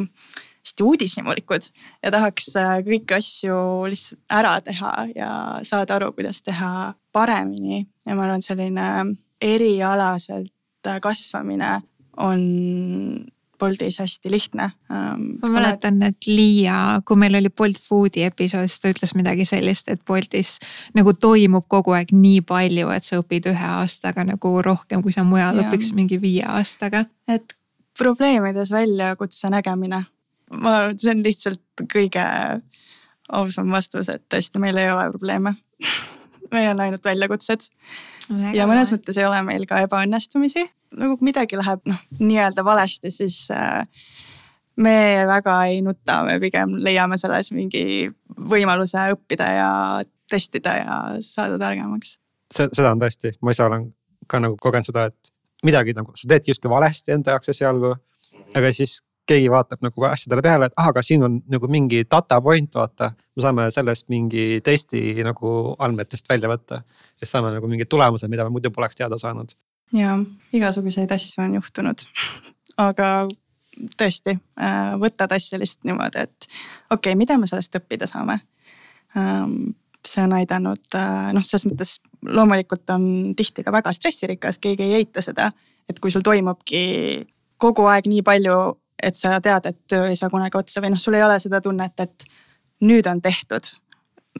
hästi 0.69 0.85
uudishimulikud 0.85 1.69
ja 2.03 2.11
tahaks 2.13 2.51
äh, 2.57 2.79
kõiki 2.85 3.17
asju 3.17 3.59
lihtsalt 3.89 4.21
ära 4.41 4.59
teha 4.61 4.93
ja 5.15 5.31
saada 5.63 5.97
aru, 5.97 6.13
kuidas 6.13 6.43
teha 6.43 6.95
paremini. 7.13 7.87
ja 8.07 8.15
ma 8.15 8.25
arvan, 8.27 8.43
selline 8.43 8.89
erialaselt 9.41 10.53
kasvamine 11.03 11.81
on 12.17 12.41
Boltis 13.59 13.99
hästi 14.03 14.31
lihtne 14.31 14.71
ähm,. 14.93 15.39
ma 15.43 15.49
mäletan, 15.49 16.01
et 16.07 16.27
Liia, 16.27 17.01
kui 17.07 17.19
meil 17.21 17.39
oli 17.39 17.51
Bolt 17.51 17.81
Foodi 17.83 18.25
episood, 18.27 18.69
siis 18.69 18.81
ta 18.83 18.93
ütles 18.93 19.15
midagi 19.19 19.47
sellist, 19.49 19.89
et 19.93 20.03
Boltis 20.07 20.57
nagu 20.97 21.15
toimub 21.15 21.67
kogu 21.69 21.97
aeg 21.97 22.13
nii 22.15 22.43
palju, 22.47 22.91
et 22.95 23.07
sa 23.07 23.21
õpid 23.23 23.51
ühe 23.53 23.71
aastaga 23.79 24.25
nagu 24.29 24.55
rohkem, 24.63 25.03
kui 25.03 25.15
sa 25.15 25.27
mujal 25.27 25.61
ja. 25.61 25.67
õpiks 25.67 25.93
mingi 25.97 26.21
viie 26.23 26.45
aastaga. 26.47 27.05
et 27.29 27.57
probleemides 27.99 28.73
väljakutse 28.73 29.51
nägemine, 29.51 30.05
ma 30.55 30.77
arvan, 30.77 30.95
et 30.95 31.03
see 31.03 31.15
on 31.15 31.25
lihtsalt 31.27 31.89
kõige 31.95 32.29
ausam 33.29 33.75
vastus, 33.75 34.09
et 34.09 34.23
tõesti, 34.33 34.61
meil 34.63 34.79
ei 34.81 34.91
ole 34.93 35.11
probleeme 35.13 35.55
meil 36.53 36.71
on 36.71 36.81
ainult 36.81 37.05
väljakutsed. 37.05 37.69
ja 38.55 38.67
mõnes 38.69 38.93
mõttes 38.93 39.19
ei 39.19 39.27
ole 39.27 39.41
meil 39.47 39.65
ka 39.69 39.81
ebaõnnestumisi, 39.85 40.67
nagu 40.97 41.19
midagi 41.25 41.59
läheb 41.59 41.85
noh, 41.89 42.01
nii-öelda 42.21 42.65
valesti, 42.65 43.11
siis 43.15 43.49
äh, 43.55 43.85
me 44.77 45.25
väga 45.29 45.59
ei 45.69 45.83
nuta, 45.83 46.23
me 46.27 46.39
pigem 46.43 46.79
leiame 46.85 47.19
selles 47.21 47.53
mingi 47.53 48.09
võimaluse 48.39 49.11
õppida 49.15 49.51
ja 49.57 49.71
testida 50.31 50.77
ja 50.79 50.99
saada 51.25 51.59
targemaks. 51.61 52.19
seda 52.55 52.93
on 52.93 53.03
tõesti, 53.03 53.35
ma 53.43 53.55
ise 53.55 53.65
olen 53.65 53.91
ka 54.29 54.41
nagu 54.45 54.57
kogenud 54.61 54.89
seda, 54.89 55.09
et 55.09 55.33
midagi 55.67 55.95
nagu 55.97 56.15
sa 56.17 56.31
teedki 56.31 56.53
justkui 56.53 56.71
valesti 56.71 57.15
enda 57.17 57.37
jaoks 57.37 57.53
esialgu. 57.55 57.95
aga 58.57 58.73
siis 58.73 59.01
keegi 59.29 59.49
vaatab 59.53 59.83
nagu 59.85 60.05
asjadele 60.09 60.43
peale, 60.45 60.69
et 60.69 60.77
ah, 60.81 60.89
aga 60.93 61.03
siin 61.05 61.25
on 61.27 61.39
nagu 61.53 61.69
mingi 61.69 62.05
data 62.11 62.41
point, 62.45 62.79
vaata. 62.81 63.11
me 63.37 63.45
saame 63.45 63.69
sellest 63.75 64.09
mingi 64.09 64.61
testi 64.65 65.01
nagu 65.25 65.75
andmetest 65.79 66.29
välja 66.29 66.51
võtta. 66.53 66.83
siis 67.17 67.35
saame 67.35 67.53
nagu 67.57 67.69
mingid 67.69 67.91
tulemused, 67.93 68.31
mida 68.31 68.47
me 68.47 68.57
muidu 68.57 68.73
poleks 68.75 68.97
teada 68.97 69.19
saanud. 69.21 69.53
Ja 69.97 70.19
igasuguseid 70.53 71.13
asju 71.15 71.45
on 71.45 71.59
juhtunud 71.59 72.05
aga 72.79 73.11
tõesti 73.99 74.35
äh, 74.35 74.95
võtad 74.99 75.33
asja 75.35 75.59
lihtsalt 75.61 75.87
niimoodi, 75.89 76.25
et 76.27 76.49
okei 76.91 77.13
okay,, 77.13 77.19
mida 77.19 77.39
me 77.39 77.47
sellest 77.51 77.77
õppida 77.79 78.09
saame. 78.11 78.41
Ähm, 79.17 79.75
see 80.07 80.23
on 80.25 80.35
aidanud 80.39 80.99
äh, 80.99 81.31
noh, 81.37 81.47
selles 81.47 81.67
mõttes 81.69 81.97
loomulikult 82.27 82.91
on 82.95 83.35
tihti 83.39 83.65
ka 83.67 83.75
väga 83.75 83.93
stressirikas, 83.95 84.59
keegi 84.63 84.87
ei 84.87 85.01
eita 85.03 85.23
seda, 85.25 85.51
et 85.89 86.01
kui 86.03 86.13
sul 86.15 86.27
toimubki 86.27 86.83
kogu 87.59 87.87
aeg 87.91 88.09
nii 88.11 88.25
palju 88.27 88.59
et 89.03 89.15
sa 89.15 89.39
tead, 89.43 89.67
et 89.71 89.79
töö 89.91 90.09
ei 90.11 90.19
saa 90.19 90.31
kunagi 90.31 90.59
otsa 90.59 90.83
või 90.83 90.93
noh, 90.95 91.03
sul 91.03 91.15
ei 91.15 91.23
ole 91.23 91.39
seda 91.43 91.61
tunnet, 91.63 92.01
et 92.03 92.27
nüüd 92.83 93.07
on 93.11 93.23
tehtud. 93.23 93.75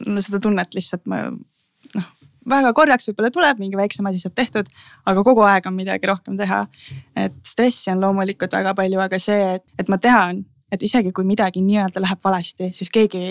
no 0.07 0.21
seda 0.23 0.39
tunnet 0.43 0.75
lihtsalt 0.75 1.05
ma 1.07 1.25
noh, 1.29 2.09
väga 2.49 2.71
korraks 2.77 3.09
võib-olla 3.09 3.31
tuleb, 3.33 3.59
mingi 3.61 3.77
väiksem 3.79 4.07
asi 4.09 4.21
saab 4.23 4.35
tehtud, 4.37 4.69
aga 5.09 5.23
kogu 5.25 5.43
aeg 5.47 5.67
on 5.69 5.75
midagi 5.77 6.09
rohkem 6.09 6.37
teha. 6.39 6.65
et 7.15 7.35
stressi 7.47 7.91
on 7.93 8.01
loomulikult 8.01 8.53
väga 8.53 8.73
palju, 8.77 8.99
aga 8.99 9.19
see, 9.19 9.55
et, 9.55 9.65
et 9.79 9.89
ma 9.89 9.97
tean, 9.97 10.43
et 10.71 10.83
isegi 10.83 11.11
kui 11.15 11.25
midagi 11.25 11.61
nii-öelda 11.65 12.03
läheb 12.03 12.23
valesti, 12.23 12.71
siis 12.73 12.89
keegi 12.93 13.23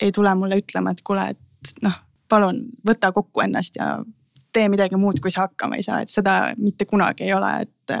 ei 0.00 0.12
tule 0.14 0.34
mulle 0.38 0.60
ütlema, 0.60 0.92
et 0.94 1.02
kuule, 1.02 1.26
et 1.34 1.74
noh, 1.82 1.96
palun 2.28 2.60
võta 2.86 3.10
kokku 3.12 3.42
ennast 3.42 3.76
ja 3.80 3.98
tee 4.52 4.68
midagi 4.68 4.96
muud, 4.96 5.20
kui 5.20 5.32
sa 5.32 5.46
hakkama 5.46 5.76
ei 5.78 5.84
saa, 5.84 6.02
et 6.02 6.12
seda 6.12 6.54
mitte 6.56 6.86
kunagi 6.88 7.28
ei 7.28 7.34
ole, 7.36 7.54
et. 7.64 7.96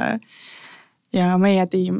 ja 1.12 1.36
meie 1.40 1.64
tiim 1.66 1.98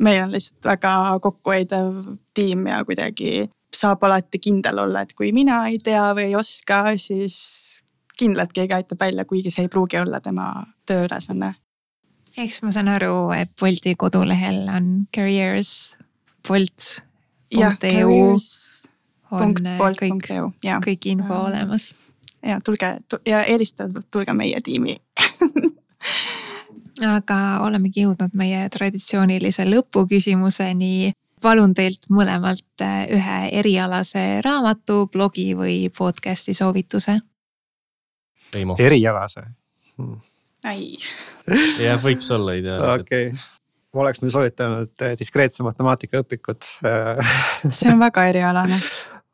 meil 0.00 0.22
on 0.24 0.32
lihtsalt 0.32 0.64
väga 0.64 0.92
kokkuhoidev 1.22 2.14
tiim 2.34 2.66
ja 2.66 2.84
kuidagi 2.84 3.50
saab 3.74 4.02
alati 4.06 4.40
kindel 4.42 4.78
olla, 4.84 5.04
et 5.04 5.14
kui 5.14 5.32
mina 5.32 5.62
ei 5.70 5.78
tea 5.82 6.10
või 6.16 6.30
ei 6.30 6.36
oska, 6.38 6.82
siis 6.98 7.36
kindlalt 8.20 8.52
keegi 8.56 8.76
aitab 8.76 9.00
välja, 9.00 9.24
kuigi 9.24 9.52
see 9.52 9.66
ei 9.66 9.72
pruugi 9.72 10.00
olla 10.00 10.20
tema 10.20 10.50
tööülesanne. 10.88 11.54
eks 12.38 12.62
ma 12.62 12.72
saan 12.74 12.88
aru, 12.92 13.30
et 13.36 13.52
Bolti 13.60 13.94
kodulehel 13.98 14.68
on 14.76 14.90
careers 15.16 15.96
bolt. 16.48 17.02
jah, 17.50 17.78
careers 17.80 18.50
punkt 19.30 19.66
bolt 19.78 19.98
punkt 20.00 20.30
eu, 20.34 20.52
jaa. 20.64 20.80
kõik 20.84 21.06
info 21.12 21.34
uh, 21.34 21.46
olemas. 21.48 21.94
ja 22.46 22.60
tulge 22.64 22.96
ja 23.26 23.44
eelistada, 23.44 24.02
tulge 24.10 24.34
meie 24.34 24.60
tiimi 24.64 24.96
aga 27.14 27.38
olemegi 27.64 28.04
jõudnud 28.04 28.36
meie 28.36 28.68
traditsioonilise 28.68 29.64
lõpuküsimuseni. 29.68 31.12
palun 31.40 31.72
teilt 31.74 32.10
mõlemalt 32.12 32.82
äh, 32.84 33.06
ühe 33.16 33.38
erialase 33.60 34.42
raamatu, 34.44 35.06
blogi 35.12 35.54
või 35.56 35.88
podcast'i 35.88 36.52
soovituse. 36.54 37.20
Erialase 38.56 39.46
hmm.? 39.96 40.18
ei. 40.70 40.96
jah, 41.86 42.00
võiks 42.02 42.30
olla 42.34 42.58
ideaalselt 42.58 43.06
okay 43.06 43.32
ma 43.90 44.04
oleks 44.04 44.20
muidu 44.22 44.36
soovitanud 44.36 45.06
äh, 45.06 45.16
diskreetse 45.18 45.64
matemaatika 45.66 46.22
õpikut 46.22 46.74
see 47.78 47.90
on 47.90 47.98
väga 48.02 48.28
erialane 48.30 48.78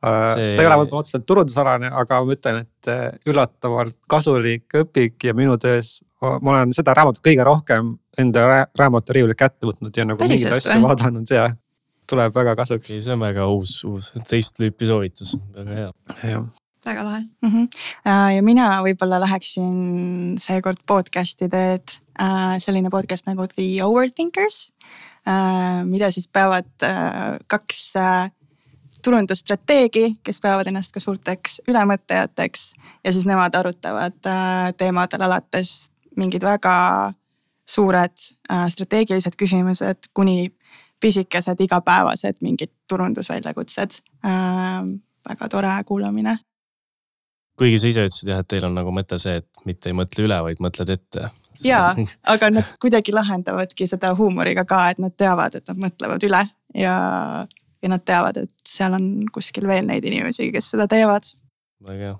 Äh, 0.04 0.34
see... 0.34 0.54
ta 0.56 0.62
ei 0.62 0.68
ole 0.68 0.76
võib-olla 0.82 1.02
otseselt 1.02 1.24
turundusalane, 1.28 1.88
aga 2.02 2.18
ma 2.20 2.34
ütlen, 2.36 2.58
et 2.66 2.90
äh, 2.92 3.06
üllatavalt 3.30 3.96
kasulik 4.10 4.76
õpik 4.82 5.24
ja 5.24 5.34
minu 5.36 5.56
töös 5.60 5.98
ma 6.20 6.52
olen 6.52 6.74
seda 6.76 6.92
raamatut 6.96 7.24
kõige 7.24 7.46
rohkem 7.46 7.94
enda 8.20 8.66
raamaturiiulilt 8.76 9.38
kätte 9.38 9.68
võtnud 9.68 9.96
ja 9.96 10.06
nagu 10.08 10.20
mingeid 10.20 10.58
asju 10.58 10.76
vaadanud 10.84 11.32
ja 11.32 11.48
tuleb 12.10 12.36
väga 12.36 12.54
kasuks. 12.60 12.92
see 12.92 13.14
on 13.14 13.24
väga 13.24 13.48
uus, 13.52 13.78
uus 13.88 14.12
teist 14.28 14.56
tüüpi 14.60 14.88
soovitus, 14.88 15.36
väga 15.56 15.90
hea. 16.22 16.40
Väga 16.86 17.04
lahe 17.04 17.20
mm. 17.42 17.50
-hmm. 17.50 17.68
ja 18.36 18.42
mina 18.42 18.68
võib-olla 18.86 19.20
läheksin 19.20 20.36
seekord 20.38 20.80
podcast'i 20.86 21.48
teed, 21.50 21.98
selline 22.62 22.90
podcast 22.90 23.26
nagu 23.26 23.46
The 23.50 23.84
Overthinkers, 23.84 24.70
mida 25.84 26.10
siis 26.14 26.28
peavad 26.28 26.70
kaks 27.46 27.82
turundusstrateegi, 29.06 30.16
kes 30.22 30.40
peavad 30.42 30.66
ennast 30.66 30.94
ka 30.94 31.00
suurteks 31.02 31.60
ülemõtlejateks 31.70 32.64
ja 33.04 33.12
siis 33.14 33.26
nemad 33.28 33.54
arutavad 33.54 34.18
äh, 34.26 34.72
teemadel 34.78 35.22
alates 35.28 35.92
mingid 36.18 36.42
väga 36.42 37.12
suured 37.66 38.16
äh, 38.50 38.66
strateegilised 38.72 39.38
küsimused 39.38 40.10
kuni 40.14 40.50
pisikesed 41.00 41.60
igapäevased 41.60 42.40
mingid 42.42 42.72
turundusväljakutsed. 42.90 44.00
Äh, 44.26 44.90
väga 45.28 45.48
tore 45.54 45.74
kuulamine. 45.86 46.38
Kuigi 47.58 47.80
sa 47.80 47.90
ise 47.90 48.06
ütlesid 48.06 48.30
jah, 48.32 48.42
et 48.44 48.48
teil 48.50 48.66
on 48.68 48.76
nagu 48.76 48.92
mõte 48.94 49.18
see, 49.22 49.40
et 49.40 49.66
mitte 49.68 49.90
ei 49.90 49.96
mõtle 49.96 50.26
üle, 50.26 50.38
vaid 50.48 50.62
mõtled 50.64 50.92
ette. 50.96 51.30
ja, 51.64 51.82
aga 52.34 52.50
nad 52.52 52.74
kuidagi 52.82 53.14
lahendavadki 53.16 53.88
seda 53.88 54.12
huumoriga 54.18 54.66
ka, 54.68 54.82
et 54.92 55.02
nad 55.02 55.14
teavad, 55.16 55.58
et 55.58 55.72
nad 55.72 55.86
mõtlevad 55.88 56.28
üle 56.28 56.42
ja 56.76 56.96
ja 57.82 57.90
nad 57.92 58.02
teavad, 58.04 58.40
et 58.40 58.52
seal 58.66 58.96
on 58.96 59.08
kuskil 59.32 59.68
veel 59.68 59.86
neid 59.86 60.04
inimesi, 60.08 60.48
kes 60.54 60.72
seda 60.74 60.88
teevad. 60.90 61.28
väga 61.86 62.10
hea. 62.10 62.14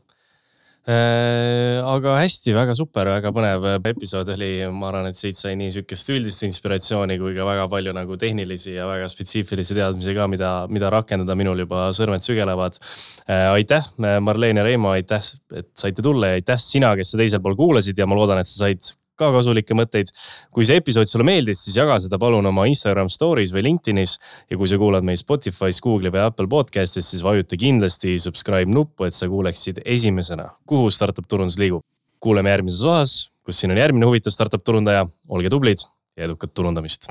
Aga 0.87 2.13
hästi, 2.21 2.53
väga 2.55 2.75
super, 2.79 3.09
väga 3.11 3.33
põnev 3.35 3.65
episood 3.91 4.29
oli, 4.37 4.51
ma 4.71 4.87
arvan, 4.93 5.09
et 5.11 5.19
siit 5.19 5.39
sai 5.39 5.57
nii 5.59 5.73
sihukest 5.75 6.13
üldist 6.15 6.45
inspiratsiooni 6.47 7.17
kui 7.19 7.35
ka 7.35 7.47
väga 7.49 7.65
palju 7.73 7.95
nagu 7.97 8.19
tehnilisi 8.21 8.77
ja 8.77 8.87
väga 8.87 9.09
spetsiifilisi 9.11 9.75
teadmisi 9.75 10.15
ka, 10.15 10.29
mida, 10.31 10.53
mida 10.71 10.93
rakendada, 10.95 11.35
minul 11.39 11.65
juba 11.65 11.89
sõrmed 11.97 12.23
sügelevad 12.23 12.79
äh,. 12.79 13.49
aitäh, 13.57 13.89
Marleen 14.23 14.63
ja 14.63 14.67
Reimo, 14.67 14.93
aitäh, 14.95 15.27
et 15.59 15.73
saite 15.75 16.07
tulla 16.07 16.31
ja 16.31 16.39
aitäh 16.39 16.63
sina, 16.63 16.95
kes 16.99 17.15
sa 17.15 17.19
teisel 17.19 17.43
pool 17.43 17.59
kuulasid 17.59 17.99
ja 17.99 18.07
ma 18.07 18.19
loodan, 18.19 18.39
et 18.43 18.51
sa 18.51 18.67
said 18.67 18.95
ka 19.19 19.31
kasulikke 19.35 19.77
mõtteid. 19.77 20.13
kui 20.53 20.67
see 20.69 20.79
episood 20.81 21.09
sulle 21.11 21.27
meeldis, 21.27 21.65
siis 21.65 21.77
jaga 21.81 21.99
seda 22.03 22.19
palun 22.23 22.47
oma 22.47 22.67
Instagram 22.71 23.11
story's 23.13 23.53
või 23.55 23.67
LinkedInis. 23.69 24.19
ja 24.51 24.57
kui 24.57 24.69
sa 24.69 24.79
kuulad 24.79 25.05
meid 25.05 25.21
Spotify's, 25.23 25.81
Google'i 25.83 26.13
või 26.13 26.25
Apple 26.27 26.47
podcast'is, 26.47 27.11
siis 27.13 27.23
vajuta 27.23 27.57
kindlasti 27.57 28.19
subscribe 28.19 28.71
nuppu, 28.71 29.05
et 29.05 29.15
sa 29.15 29.29
kuuleksid 29.29 29.83
esimesena, 29.85 30.51
kuhu 30.67 30.91
startup 30.91 31.29
turundus 31.29 31.59
liigub. 31.59 31.83
kuuleme 32.21 32.51
järgmises 32.51 32.81
osas, 32.81 33.31
kus 33.45 33.61
siin 33.61 33.71
on 33.71 33.79
järgmine 33.79 34.07
huvitav 34.07 34.33
startup 34.33 34.65
turundaja. 34.65 35.07
olge 35.29 35.51
tublid 35.51 35.79
ja 36.17 36.25
edukat 36.25 36.55
turundamist 36.55 37.11